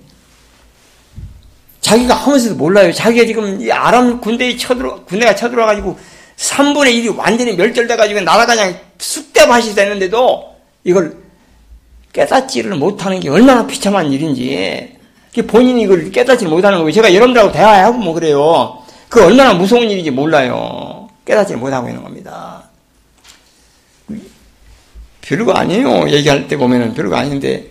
자기가 1.80 2.14
하면서도 2.14 2.54
몰라요. 2.56 2.92
자기가 2.92 3.26
지금 3.26 3.60
이 3.60 3.72
아람 3.72 4.20
군대에 4.20 4.56
쳐들어, 4.56 5.04
군대가 5.04 5.34
쳐들어가지고 5.34 5.98
3분의 6.36 7.04
1이 7.04 7.16
완전히 7.16 7.54
멸절돼가지고 7.54 8.20
나라가 8.20 8.54
그냥 8.54 8.78
쑥대밭이 8.98 9.74
되는데도 9.74 10.55
이걸 10.86 11.16
깨닫지를 12.12 12.76
못하는 12.76 13.18
게 13.18 13.28
얼마나 13.28 13.66
비참한 13.66 14.12
일인지 14.12 14.96
본인이 15.48 15.82
이걸 15.82 16.10
깨닫지 16.12 16.46
못하는 16.46 16.78
거고 16.78 16.92
제가 16.92 17.12
여러분들하고 17.12 17.52
대화하고 17.52 17.98
뭐 17.98 18.14
그래요. 18.14 18.78
그 19.08 19.22
얼마나 19.22 19.52
무서운 19.52 19.90
일인지 19.90 20.12
몰라요. 20.12 21.08
깨닫지 21.24 21.56
못하고 21.56 21.88
있는 21.88 22.02
겁니다. 22.04 22.62
별거 25.20 25.52
아니에요. 25.52 26.08
얘기할 26.08 26.46
때 26.46 26.56
보면은 26.56 26.94
별거 26.94 27.16
아닌데 27.16 27.66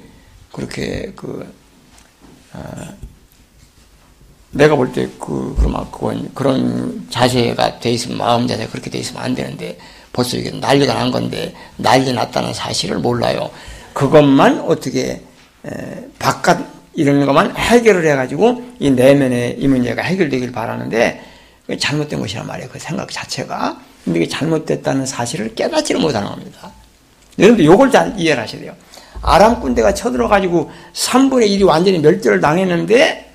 그렇게 0.51 1.13
그 1.15 1.49
어, 2.53 2.61
내가 4.51 4.75
볼 4.75 4.91
때 4.91 5.09
그, 5.19 5.55
그, 5.59 5.67
막, 5.67 5.91
그건, 5.91 6.33
그런 6.33 7.07
자세가 7.09 7.79
돼 7.79 7.91
있으면, 7.91 8.17
마음 8.17 8.47
자세가 8.47 8.71
그렇게 8.71 8.89
돼 8.89 8.99
있으면 8.99 9.21
안 9.21 9.35
되는데, 9.35 9.77
벌써 10.15 10.37
이게 10.37 10.49
난리가 10.49 10.93
난 10.93 11.11
건데 11.11 11.53
난리 11.75 12.13
났다는 12.13 12.53
사실을 12.53 12.99
몰라요. 12.99 13.51
그것만 13.93 14.61
어떻게 14.61 15.21
에, 15.65 16.07
바깥 16.17 16.65
이런 16.93 17.25
것만 17.25 17.53
해결을 17.57 18.07
해가지고 18.07 18.63
이 18.79 18.91
내면의 18.91 19.57
이 19.59 19.67
문제가 19.67 20.01
해결되길 20.03 20.53
바라는데 20.53 21.21
잘못된 21.77 22.21
것이란 22.21 22.47
말이에요. 22.47 22.69
그 22.71 22.79
생각 22.79 23.11
자체가. 23.11 23.77
근데 24.05 24.19
이게 24.19 24.29
잘못됐다는 24.29 25.05
사실을 25.05 25.53
깨닫지를 25.53 25.99
못하는 25.99 26.29
겁니다. 26.29 26.71
여러분들 27.37 27.65
요걸 27.65 27.91
잘 27.91 28.13
이해를 28.17 28.41
하셔야 28.41 28.61
돼요. 28.61 28.73
아람 29.21 29.59
군대가 29.59 29.93
쳐들어가지고 29.93 30.71
3분의 30.93 31.49
1이 31.49 31.65
완전히 31.65 31.99
멸절을 31.99 32.39
당했는데 32.39 33.33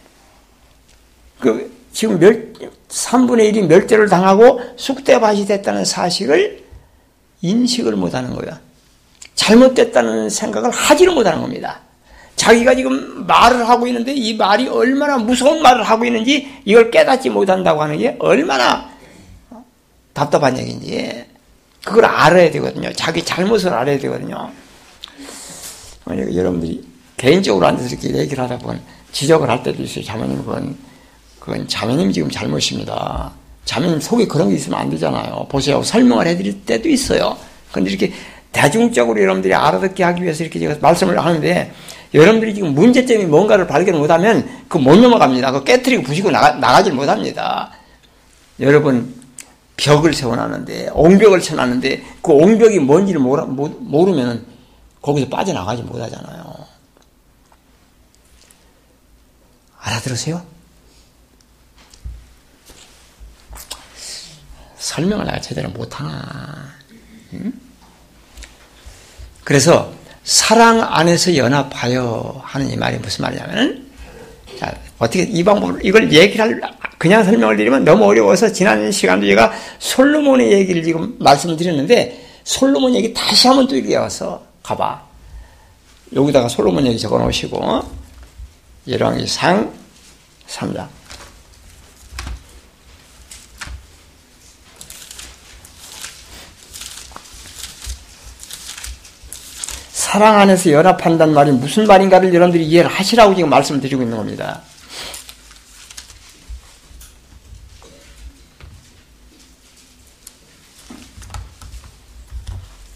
그 1.41 1.79
지금 1.93 2.19
멸, 2.19 2.55
3분의 2.89 3.53
1이 3.53 3.67
멸절을 3.67 4.09
당하고 4.09 4.61
숙대밭이 4.77 5.45
됐다는 5.47 5.85
사실을 5.85 6.70
인식을 7.43 7.97
못하는 7.97 8.35
거예요. 8.35 8.59
잘못됐다는 9.35 10.29
생각을 10.31 10.71
하지를 10.71 11.15
못하는 11.15 11.41
겁니다. 11.41 11.81
자기가 12.37 12.75
지금 12.75 13.27
말을 13.27 13.69
하고 13.69 13.87
있는데 13.87 14.15
이 14.15 14.35
말이 14.35 14.69
얼마나 14.69 15.19
무서운 15.19 15.63
말을 15.63 15.83
하고 15.83 16.05
있는지 16.05 16.51
이걸 16.65 16.91
깨닫지 16.91 17.31
못한다고 17.31 17.83
하는 17.83 17.99
게 17.99 18.17
얼마나 18.19 18.91
답답한 20.13 20.59
얘기인지 20.59 21.25
그걸 21.85 22.05
알아야 22.07 22.51
되거든요. 22.51 22.93
자기 22.93 23.25
잘못을 23.25 23.73
알아야 23.73 23.99
되거든요. 23.99 24.51
여러분들이 26.09 26.83
개인적으로 27.17 27.67
앉아서 27.67 27.89
이렇게 27.91 28.17
얘기를 28.17 28.43
하다 28.43 28.59
보면 28.59 28.83
지적을 29.13 29.49
할 29.49 29.63
때도 29.63 29.83
있어요. 29.83 30.05
자매님 30.05 30.39
그건, 30.39 30.77
그건 31.39 31.69
자매님 31.69 32.13
지금 32.13 32.31
잘못입니다. 32.31 33.33
자면 33.71 34.01
속에 34.01 34.27
그런 34.27 34.49
게 34.49 34.57
있으면 34.57 34.81
안 34.81 34.91
되잖아요. 34.91 35.47
보세요. 35.49 35.81
설명을 35.81 36.27
해드릴 36.27 36.65
때도 36.65 36.89
있어요. 36.89 37.37
근데 37.71 37.89
이렇게 37.89 38.13
대중적으로 38.51 39.23
여러분들이 39.23 39.55
알아듣게 39.55 40.03
하기 40.03 40.25
위해서 40.25 40.43
이렇게 40.43 40.59
제가 40.59 40.75
말씀을 40.81 41.17
하는데 41.25 41.73
여러분들이 42.13 42.53
지금 42.53 42.75
문제점이 42.75 43.27
뭔가를 43.27 43.69
발견 43.69 43.97
못하면 43.97 44.65
그 44.67 44.79
못 44.79 44.97
넘어갑니다. 44.97 45.53
그 45.53 45.63
깨트리고 45.63 46.03
부시고 46.03 46.33
나가, 46.33 46.51
나가질 46.55 46.95
못합니다. 46.95 47.71
여러분 48.59 49.15
벽을 49.77 50.15
세워놨는데 50.15 50.89
옹벽을 50.93 51.41
쳐놨는데 51.41 52.03
그 52.23 52.33
옹벽이 52.33 52.81
뭔지를 52.81 53.21
모르, 53.21 53.43
모르면 53.45 54.47
거기서 55.01 55.29
빠져나가지 55.29 55.83
못하잖아요. 55.83 56.43
알아들으세요? 59.79 60.43
설명을 64.81 65.27
내가 65.27 65.41
제대로 65.41 65.69
못하나. 65.71 66.73
응? 67.35 67.53
그래서 69.45 69.93
사랑 70.25 70.83
안에서 70.83 71.37
연합하여 71.37 72.41
하는 72.45 72.71
이 72.71 72.77
말이 72.77 72.99
무슨 72.99 73.23
말이냐면 73.23 73.91
자, 74.59 74.75
어떻게 74.99 75.23
이 75.23 75.45
방법을 75.45 75.81
이걸 75.85 76.13
얘기를 76.13 76.45
할 76.45 76.61
그냥 76.99 77.25
설명을 77.25 77.57
드리면 77.57 77.85
너무 77.85 78.05
어려워서 78.05 78.53
지난 78.53 78.91
시간도 78.91 79.27
제가 79.27 79.53
솔로몬의 79.79 80.53
얘기를 80.53 80.83
지금 80.83 81.17
말씀을 81.19 81.57
드렸는데 81.57 82.27
솔로몬 82.45 82.95
얘기 82.95 83.15
다시 83.15 83.49
한번 83.49 83.67
또 83.67 83.77
와서 83.99 84.45
가봐. 84.63 85.03
여기다가 86.15 86.49
솔로몬 86.49 86.87
얘기 86.87 86.99
적어 86.99 87.19
놓으시고 87.19 87.83
열왕기상 88.89 89.73
3장 90.49 90.89
사랑 100.11 100.41
안에서 100.41 100.73
연합한다는 100.73 101.35
말이 101.35 101.53
무슨 101.53 101.87
말인가를 101.87 102.35
여러분들이 102.35 102.67
이해를 102.67 102.91
하시라고 102.91 103.33
지금 103.33 103.49
말씀을 103.49 103.81
드리고 103.81 104.03
있는 104.03 104.17
겁니다. 104.17 104.61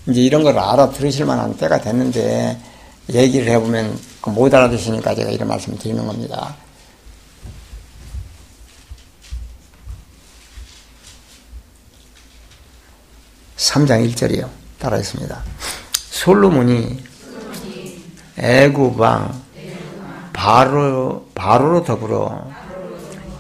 이제 0.09 0.23
이런 0.23 0.43
걸 0.43 0.59
알아들으실 0.59 1.25
만한 1.25 1.57
때가 1.57 1.81
됐는데 1.81 2.59
얘기를 3.13 3.47
해보면 3.47 3.97
그못 4.21 4.53
알아듣으니까 4.53 5.15
제가 5.15 5.31
이런 5.31 5.47
말씀을 5.47 5.79
드리는 5.79 6.05
겁니다. 6.05 6.57
3장 13.57 14.05
1절이요. 14.13 14.49
따라했습니다. 14.81 15.84
솔로몬이 16.15 16.97
애굽왕 18.39 19.43
바로 20.33 21.27
바로로 21.35 21.83
더불어 21.83 22.49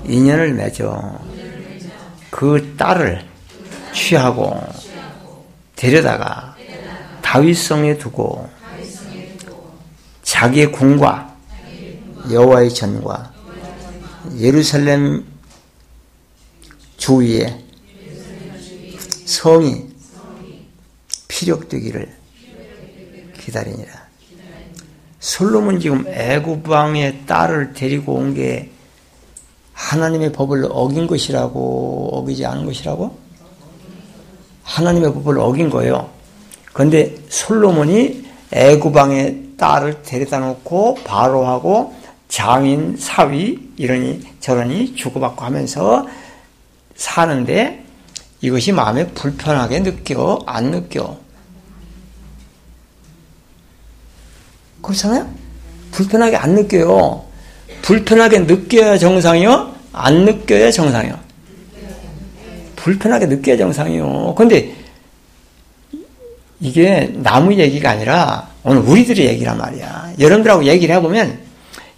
인연을 0.04 0.54
맺어 0.54 1.20
그 2.30 2.74
딸을 2.76 3.24
취하고 3.94 4.60
데려다가 5.76 6.56
다윗성에 7.22 7.96
두고 7.96 8.50
자기의 10.24 10.72
궁과 10.72 11.36
여호와의 12.28 12.74
전과 12.74 13.32
예루살렘 14.36 15.24
주위에 16.96 17.64
성이 19.24 19.86
피력되기를 21.28 22.13
기다리니라. 23.54 23.92
솔로몬 25.20 25.80
지금 25.80 26.04
애굽 26.08 26.68
왕의 26.68 27.26
딸을 27.26 27.72
데리고 27.72 28.14
온 28.14 28.34
게 28.34 28.70
하나님의 29.72 30.32
법을 30.32 30.68
어긴 30.70 31.06
것이라고 31.06 32.10
어기지 32.12 32.44
않은 32.46 32.64
것이라고? 32.64 33.16
하나님의 34.64 35.14
법을 35.14 35.38
어긴 35.38 35.70
거예요. 35.70 36.10
그런데 36.72 37.14
솔로몬이 37.28 38.24
애굽 38.52 38.94
왕의 38.94 39.42
딸을 39.56 40.02
데려다 40.02 40.40
놓고 40.40 40.96
바로하고 41.04 41.94
장인, 42.28 42.96
사위 42.96 43.58
이러니 43.76 44.22
저러니 44.40 44.94
주고받고 44.96 45.44
하면서 45.44 46.06
사는데 46.96 47.84
이것이 48.40 48.72
마음에 48.72 49.06
불편하게 49.08 49.82
느껴 49.82 50.40
안 50.46 50.70
느껴? 50.70 51.16
그렇잖아요? 54.84 55.28
불편하게 55.90 56.36
안 56.36 56.54
느껴요. 56.54 57.24
불편하게 57.82 58.40
느껴야 58.40 58.98
정상이요? 58.98 59.74
안 59.92 60.24
느껴야 60.24 60.70
정상이요. 60.70 61.18
불편하게 62.76 63.26
느껴야 63.26 63.56
정상이요. 63.56 64.34
근데 64.36 64.74
이게 66.60 67.10
나무 67.16 67.54
얘기가 67.54 67.90
아니라 67.90 68.48
오늘 68.62 68.82
우리들의 68.82 69.26
얘기란 69.26 69.58
말이야. 69.58 70.14
여러분들하고 70.18 70.64
얘기를 70.64 70.94
해보면 70.96 71.38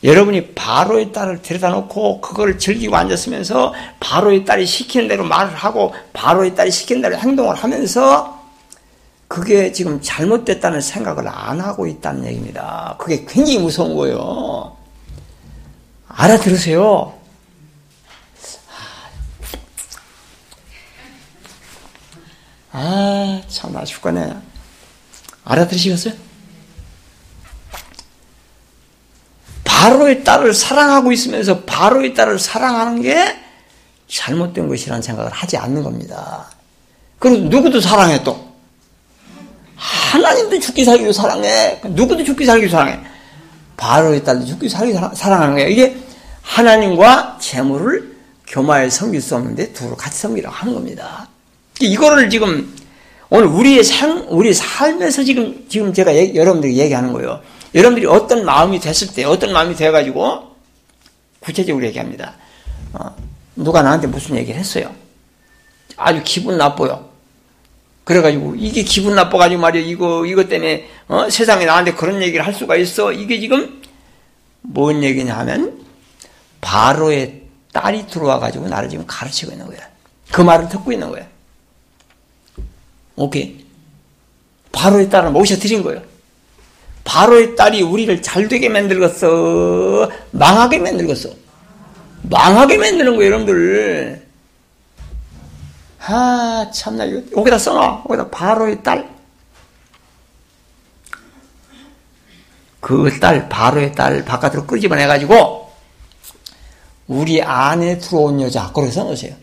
여러분이 0.04 0.48
바로의 0.48 1.12
딸을 1.12 1.42
데려다 1.42 1.70
놓고 1.70 2.20
그걸 2.20 2.58
즐기고 2.58 2.94
앉았으면서 2.96 3.74
바로의 3.98 4.44
딸이 4.44 4.66
시키는 4.66 5.08
대로 5.08 5.24
말을 5.24 5.54
하고 5.54 5.94
바로의 6.12 6.54
딸이 6.54 6.70
시키는 6.70 7.02
대로 7.02 7.16
행동을 7.16 7.54
하면서 7.54 8.35
그게 9.36 9.70
지금 9.70 10.00
잘못됐다는 10.00 10.80
생각을 10.80 11.28
안 11.28 11.60
하고 11.60 11.86
있다는 11.86 12.24
얘기입니다. 12.24 12.96
그게 12.98 13.26
굉장히 13.26 13.58
무서운 13.58 13.94
거예요. 13.94 14.74
알아들으세요. 16.08 17.12
아, 22.72 23.42
참, 23.46 23.76
아 23.76 23.84
죽겠네. 23.84 24.38
알아들으시겠어요? 25.44 26.14
바로의 29.64 30.24
딸을 30.24 30.54
사랑하고 30.54 31.12
있으면서 31.12 31.60
바로의 31.64 32.14
딸을 32.14 32.38
사랑하는 32.38 33.02
게 33.02 33.38
잘못된 34.08 34.66
것이라는 34.66 35.02
생각을 35.02 35.30
하지 35.30 35.58
않는 35.58 35.82
겁니다. 35.82 36.48
그리고 37.18 37.48
누구도 37.48 37.82
사랑해 37.82 38.24
또. 38.24 38.45
하나님도 39.86 40.58
죽기 40.58 40.84
살기로 40.84 41.12
사랑해. 41.12 41.80
누구도 41.84 42.24
죽기 42.24 42.44
살기로 42.44 42.70
사랑해. 42.70 42.98
바로의 43.76 44.24
딸도 44.24 44.44
죽기 44.44 44.68
살기로 44.68 45.14
사랑하는 45.14 45.54
거예요. 45.54 45.68
이게 45.68 45.96
하나님과 46.42 47.38
재물을 47.40 48.16
교마에 48.48 48.90
섬길 48.90 49.20
수 49.20 49.36
없는데 49.36 49.72
두루 49.72 49.96
같이 49.96 50.18
섬기라고 50.18 50.54
하는 50.54 50.74
겁니다. 50.74 51.28
이거를 51.80 52.30
지금 52.30 52.74
오늘 53.28 53.46
우리의 53.46 53.84
삶, 53.84 54.26
우리 54.28 54.54
삶에서 54.54 55.24
지금, 55.24 55.66
지금 55.68 55.92
제가 55.92 56.34
여러분들에게 56.34 56.78
얘기하는 56.78 57.12
거예요. 57.12 57.40
여러분들이 57.74 58.06
어떤 58.06 58.44
마음이 58.44 58.80
됐을 58.80 59.08
때, 59.08 59.24
어떤 59.24 59.52
마음이 59.52 59.74
돼가지고 59.74 60.54
구체적으로 61.40 61.84
얘기합니다. 61.86 62.34
어, 62.92 63.14
누가 63.56 63.82
나한테 63.82 64.06
무슨 64.06 64.36
얘기를 64.36 64.58
했어요. 64.58 64.92
아주 65.96 66.22
기분 66.24 66.56
나빠요. 66.56 67.05
그래가지고 68.06 68.54
이게 68.56 68.84
기분 68.84 69.16
나빠가지고 69.16 69.60
말이야. 69.60 69.82
이거 69.82 70.24
이것 70.26 70.48
때문에 70.48 70.88
어? 71.08 71.28
세상에 71.28 71.64
나한테 71.64 71.94
그런 71.94 72.22
얘기를 72.22 72.46
할 72.46 72.54
수가 72.54 72.76
있어. 72.76 73.12
이게 73.12 73.40
지금 73.40 73.82
뭔 74.62 75.02
얘기냐 75.02 75.36
하면 75.38 75.84
바로의 76.60 77.42
딸이 77.72 78.06
들어와가지고 78.06 78.68
나를 78.68 78.88
지금 78.88 79.04
가르치고 79.08 79.50
있는 79.50 79.66
거야. 79.66 79.80
그 80.30 80.40
말을 80.40 80.68
듣고 80.68 80.92
있는 80.92 81.10
거야. 81.10 81.26
오케이. 83.16 83.66
바로의 84.70 85.10
딸을 85.10 85.32
모셔 85.32 85.56
드린 85.56 85.82
거예요. 85.82 86.00
바로의 87.02 87.56
딸이 87.56 87.82
우리를 87.82 88.22
잘되게 88.22 88.68
만들겠어. 88.68 90.08
망하게 90.30 90.78
만들겠어. 90.78 91.30
망하게 92.22 92.78
만드는 92.78 93.16
거예요 93.16 93.32
여러분들 93.32 94.25
아, 96.08 96.70
참나, 96.72 97.04
이거, 97.04 97.20
여기다 97.36 97.58
써놔. 97.58 98.04
여기다 98.08 98.30
바로의 98.30 98.82
딸. 98.82 99.16
그 102.80 103.18
딸, 103.18 103.48
바로의 103.48 103.92
딸 103.92 104.24
바깥으로 104.24 104.66
끄집어내가지고, 104.66 105.72
우리 107.08 107.42
안에 107.42 107.98
들어온 107.98 108.40
여자, 108.40 108.70
그렇게 108.72 108.92
써놓으세요. 108.92 109.34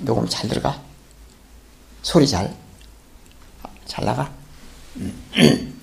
녹음 0.00 0.26
잘 0.28 0.48
들어가? 0.48 0.80
소리 2.02 2.26
잘? 2.26 2.52
잘 3.86 4.04
나가? 4.04 4.28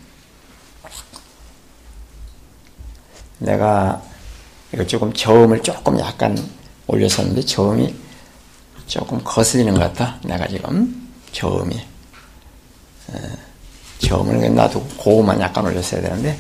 내가 3.44 4.02
이거 4.74 4.86
조금 4.88 5.12
저음을 5.14 5.62
조금 5.62 6.00
약간 6.00 6.38
올렸었는데 6.88 7.46
저음이 7.46 7.94
조금 8.88 9.22
거슬리는 9.24 9.74
것 9.74 9.80
같다. 9.82 10.18
내가 10.24 10.48
지금 10.48 11.12
저음이 11.32 11.80
저음을 14.00 14.56
놔두고 14.56 14.88
고음만 14.98 15.42
약간 15.42 15.66
올렸어야 15.66 16.02
되는데 16.02 16.38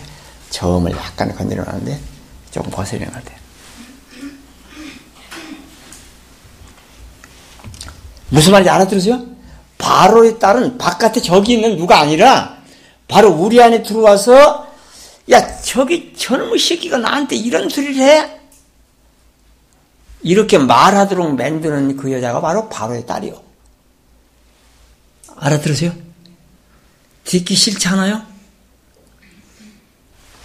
저음을 0.49 0.91
약간 0.91 1.35
건드려놨는데 1.35 1.99
조금 2.51 2.71
거슬리는 2.71 3.11
것 3.11 3.23
같아요. 3.23 3.43
무슨 8.29 8.51
말인지 8.53 8.69
알아들으세요? 8.69 9.25
바로의 9.77 10.39
딸은 10.39 10.77
바깥에 10.77 11.21
저기 11.21 11.53
있는 11.53 11.77
누가 11.77 11.99
아니라 11.99 12.57
바로 13.07 13.29
우리 13.29 13.61
안에 13.61 13.83
들어와서 13.83 14.62
야 15.31 15.61
저기 15.61 16.13
저놈의 16.15 16.59
새끼가 16.59 16.97
나한테 16.97 17.35
이런 17.35 17.69
소리를 17.69 17.95
해? 17.95 18.39
이렇게 20.21 20.57
말하도록 20.57 21.35
만드는 21.35 21.97
그 21.97 22.11
여자가 22.11 22.41
바로 22.41 22.69
바로의 22.69 23.05
딸이요. 23.05 23.41
알아들으세요? 25.35 25.93
듣기 27.25 27.55
싫잖아요? 27.55 28.21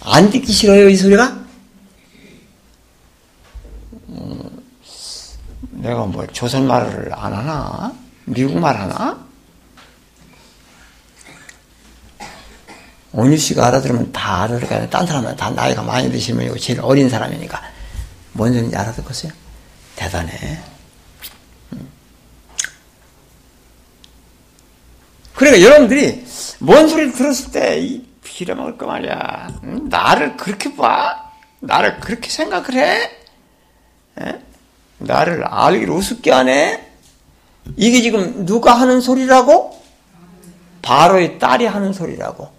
안 0.01 0.29
듣기 0.29 0.51
싫어요, 0.51 0.89
이 0.89 0.95
소리가? 0.95 1.45
음, 4.09 4.63
내가 5.71 6.05
뭐 6.05 6.25
조선 6.27 6.67
말을 6.67 7.13
안 7.13 7.33
하나? 7.33 7.93
미국 8.25 8.57
말 8.59 8.77
하나? 8.77 9.28
온유 13.11 13.37
씨가 13.37 13.67
알아들으면 13.67 14.11
다 14.11 14.43
알아들어요. 14.43 14.89
딴 14.89 15.05
사람은 15.05 15.35
다 15.35 15.49
나이가 15.49 15.81
많이 15.81 16.11
드시는 16.11 16.37
분이고 16.39 16.57
제일 16.59 16.79
어린 16.81 17.09
사람이니까. 17.09 17.61
뭔 18.33 18.53
소리인지 18.53 18.75
알아듣겠어요? 18.75 19.31
대단해. 19.95 20.59
음. 21.73 21.89
그러니까 25.33 25.63
여러분들이 25.63 26.25
뭔 26.59 26.87
소리를 26.87 27.13
들었을 27.13 27.51
때, 27.51 27.79
이 27.79 28.05
빌어먹을 28.23 28.77
거 28.77 28.85
말이야. 28.85 29.59
응? 29.63 29.89
나를 29.89 30.37
그렇게 30.37 30.75
봐? 30.75 31.31
나를 31.59 31.99
그렇게 31.99 32.29
생각을 32.29 32.73
해? 32.75 33.11
에? 34.21 34.39
나를 34.99 35.43
알기를 35.45 35.89
우습게 35.93 36.31
하네? 36.31 36.87
이게 37.75 38.01
지금 38.01 38.45
누가 38.45 38.73
하는 38.73 39.01
소리라고? 39.01 39.81
바로의 40.81 41.39
딸이 41.39 41.65
하는 41.65 41.91
소리라고. 41.91 42.58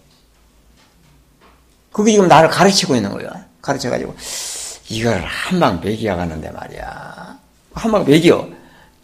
그게 1.92 2.12
지금 2.12 2.28
나를 2.28 2.48
가르치고 2.48 2.94
있는 2.96 3.10
거예요. 3.12 3.30
가르쳐가지고. 3.62 4.14
이걸 4.88 5.22
한 5.24 5.60
방 5.60 5.80
매기야 5.80 6.16
가는데 6.16 6.50
말이야. 6.50 7.38
한 7.74 7.92
방 7.92 8.04
매기요. 8.04 8.48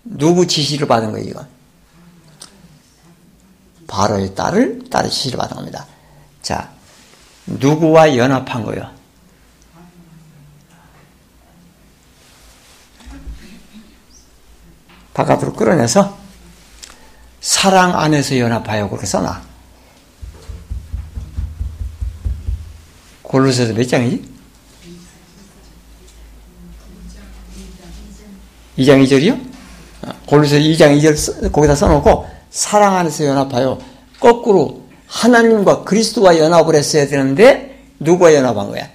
누구 0.05 0.47
지시를 0.47 0.87
받은 0.87 1.11
거예요, 1.13 1.29
이건? 1.29 1.49
바로의 3.87 4.35
딸을, 4.35 4.89
딸의 4.91 5.11
지시를 5.11 5.39
받은 5.39 5.57
겁니다. 5.57 5.87
자, 6.43 6.71
누구와 7.47 8.17
연합한 8.17 8.65
거예요? 8.65 8.91
바깥으로 15.15 15.53
끌어내서 15.55 16.17
사랑 17.41 17.99
안에서 17.99 18.39
연합하여 18.39 18.89
그렇게 18.89 19.07
써놔. 19.07 19.41
골로새서 23.27 23.75
몇 23.75 23.89
장이지? 23.89 24.23
2장 28.79 29.05
2절이요? 29.05 29.41
골로새 30.27 30.61
2장 30.61 30.99
2절 30.99 31.53
거기다 31.53 31.75
써놓고 31.75 32.29
사랑 32.51 32.97
안에서 32.97 33.25
연합하여 33.25 33.79
거꾸로 34.21 34.87
하나님과 35.07 35.85
그리스도와 35.85 36.39
연합을 36.39 36.75
했어야 36.75 37.07
되는데 37.07 37.85
누구와 38.01 38.35
연합한 38.35 38.69
거야? 38.69 38.89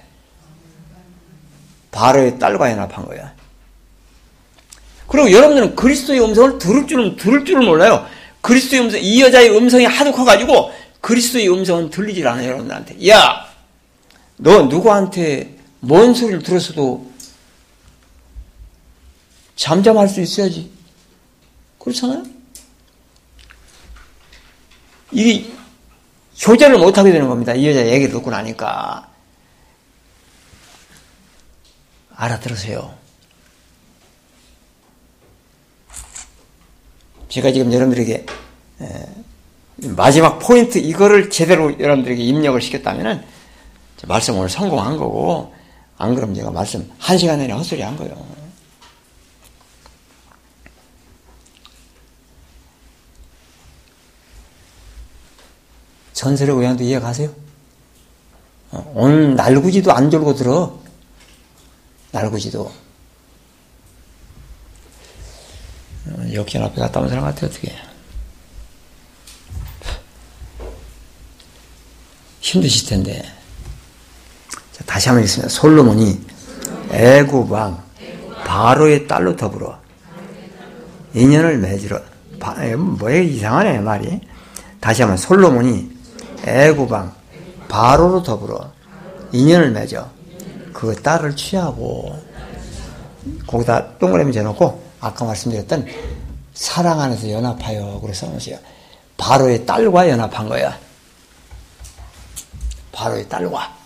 바로의 1.90 2.38
딸과 2.38 2.70
연합한 2.70 3.06
거야. 3.06 3.32
그리고 5.06 5.30
여러분들은 5.30 5.76
그리스도의 5.76 6.24
음성을 6.24 6.58
들을 6.58 6.86
줄은 6.86 7.16
들을 7.16 7.44
줄은 7.44 7.66
몰라요. 7.66 8.06
그리스도의 8.40 8.82
음성, 8.82 9.00
이 9.02 9.20
여자의 9.20 9.54
음성이 9.54 9.84
하도 9.84 10.10
커가지고 10.12 10.70
그리스도의 11.02 11.50
음성은 11.52 11.90
들리질 11.90 12.26
않아요, 12.26 12.48
여러분들한테. 12.48 13.08
야, 13.08 13.51
너 14.42 14.62
누구한테 14.62 15.56
뭔 15.78 16.14
소리를 16.14 16.42
들었어도 16.42 17.12
잠잠할 19.54 20.08
수 20.08 20.20
있어야지. 20.20 20.72
그렇잖아요? 21.78 22.24
이게 25.12 25.48
효자를 26.44 26.78
못하게 26.78 27.12
되는 27.12 27.28
겁니다. 27.28 27.54
이 27.54 27.68
여자 27.68 27.86
얘기를 27.86 28.12
듣고 28.12 28.30
나니까. 28.30 29.08
알아들으세요. 32.10 32.98
제가 37.28 37.52
지금 37.52 37.72
여러분들에게 37.72 38.26
마지막 39.96 40.40
포인트 40.40 40.78
이거를 40.78 41.30
제대로 41.30 41.78
여러분들에게 41.78 42.20
입력을 42.20 42.60
시켰다면은 42.60 43.31
말씀 44.06 44.36
오늘 44.36 44.48
성공한 44.48 44.96
거고 44.96 45.54
안 45.98 46.14
그러면 46.14 46.34
제가 46.34 46.50
말씀 46.50 46.90
한 46.98 47.16
시간 47.16 47.38
내내 47.38 47.52
헛소리 47.52 47.80
한 47.82 47.96
거예요. 47.96 48.42
전설의 56.12 56.54
고향도 56.54 56.84
이해 56.84 57.00
가세요? 57.00 57.34
어, 58.70 58.92
오늘 58.94 59.34
날구지도 59.34 59.92
안 59.92 60.10
졸고 60.10 60.34
들어. 60.34 60.78
날구지도. 62.12 62.72
어, 66.06 66.32
역전 66.32 66.62
앞에 66.62 66.80
갔다 66.80 67.00
온 67.00 67.08
사람 67.08 67.24
같아, 67.24 67.46
어떻게. 67.46 67.74
힘드실 72.40 72.88
텐데. 72.88 73.41
자, 74.82 74.86
다시 74.86 75.08
한번 75.08 75.24
읽습니다. 75.24 75.48
솔로몬이 75.48 76.20
애구방 76.90 77.82
바로의 78.44 79.06
딸로 79.06 79.36
더불어 79.36 79.78
인연을 81.14 81.58
맺으러 81.58 82.00
뭐야 82.98 83.18
이상하네 83.20 83.80
말이 83.80 84.20
다시 84.80 85.02
한번 85.02 85.16
솔로몬이 85.16 85.90
애구방 86.44 87.12
바로로 87.68 88.22
더불어 88.22 88.70
인연을 89.30 89.70
맺어 89.70 90.10
그 90.72 90.94
딸을 91.00 91.36
취하고 91.36 92.20
거기다 93.46 93.98
동그라미 93.98 94.32
재놓고 94.32 94.82
아까 95.00 95.24
말씀드렸던 95.24 95.86
사랑 96.54 97.00
안에서 97.00 97.30
연합하여 97.30 98.00
그래 98.02 98.12
써놓으세요. 98.12 98.58
바로의 99.16 99.64
딸과 99.64 100.08
연합한 100.08 100.48
거야. 100.48 100.76
바로의 102.90 103.28
딸과. 103.28 103.81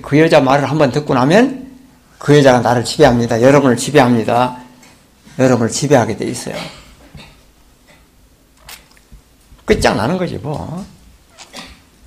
그 0.00 0.18
여자 0.18 0.40
말을 0.40 0.70
한번 0.70 0.92
듣고 0.92 1.14
나면 1.14 1.70
그 2.18 2.36
여자가 2.38 2.60
나를 2.60 2.84
지배합니다. 2.84 3.42
여러분을 3.42 3.76
지배합니다. 3.76 4.58
여러분을 5.38 5.70
지배하게 5.70 6.16
돼 6.16 6.26
있어요. 6.26 6.54
끝장나는 9.64 10.18
거지 10.18 10.36
뭐. 10.36 10.84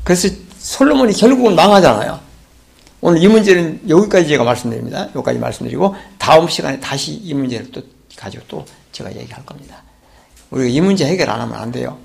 그래서 0.04 0.30
솔로몬이 0.58 1.14
결국은 1.14 1.56
망하잖아요. 1.56 2.20
오늘 3.02 3.22
이 3.22 3.28
문제는 3.28 3.82
여기까지 3.90 4.28
제가 4.30 4.44
말씀드립니다. 4.44 5.08
여기까지 5.16 5.38
말씀드리고 5.38 5.96
다음 6.18 6.48
시간에 6.48 6.80
다시 6.80 7.14
이 7.14 7.34
문제를 7.34 7.72
또 7.72 7.82
가지고 8.16 8.44
또 8.48 8.66
제가 8.92 9.14
얘기할 9.16 9.46
겁니다. 9.46 9.84
우리가 10.50 10.70
이 10.70 10.82
문제 10.82 11.06
해결 11.06 11.30
안 11.30 11.42
하면 11.42 11.56
안 11.56 11.72
돼요. 11.72 11.98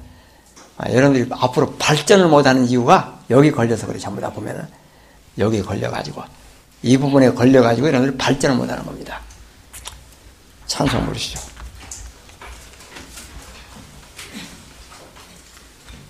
아, 0.76 0.90
여러분들이 0.90 1.28
앞으로 1.30 1.74
발전을 1.78 2.28
못하는 2.28 2.66
이유가 2.66 3.20
여기 3.30 3.52
걸려서 3.52 3.86
그래 3.86 3.98
전부 3.98 4.20
다 4.20 4.30
보면은 4.30 4.66
여기 5.40 5.62
걸려가지고 5.62 6.22
이 6.82 6.96
부분에 6.96 7.32
걸려가지고 7.32 7.88
여러분들이 7.88 8.16
발전을 8.16 8.56
못하는 8.56 8.84
겁니다. 8.84 9.20
찬송 10.66 11.04
부르시죠. 11.06 11.49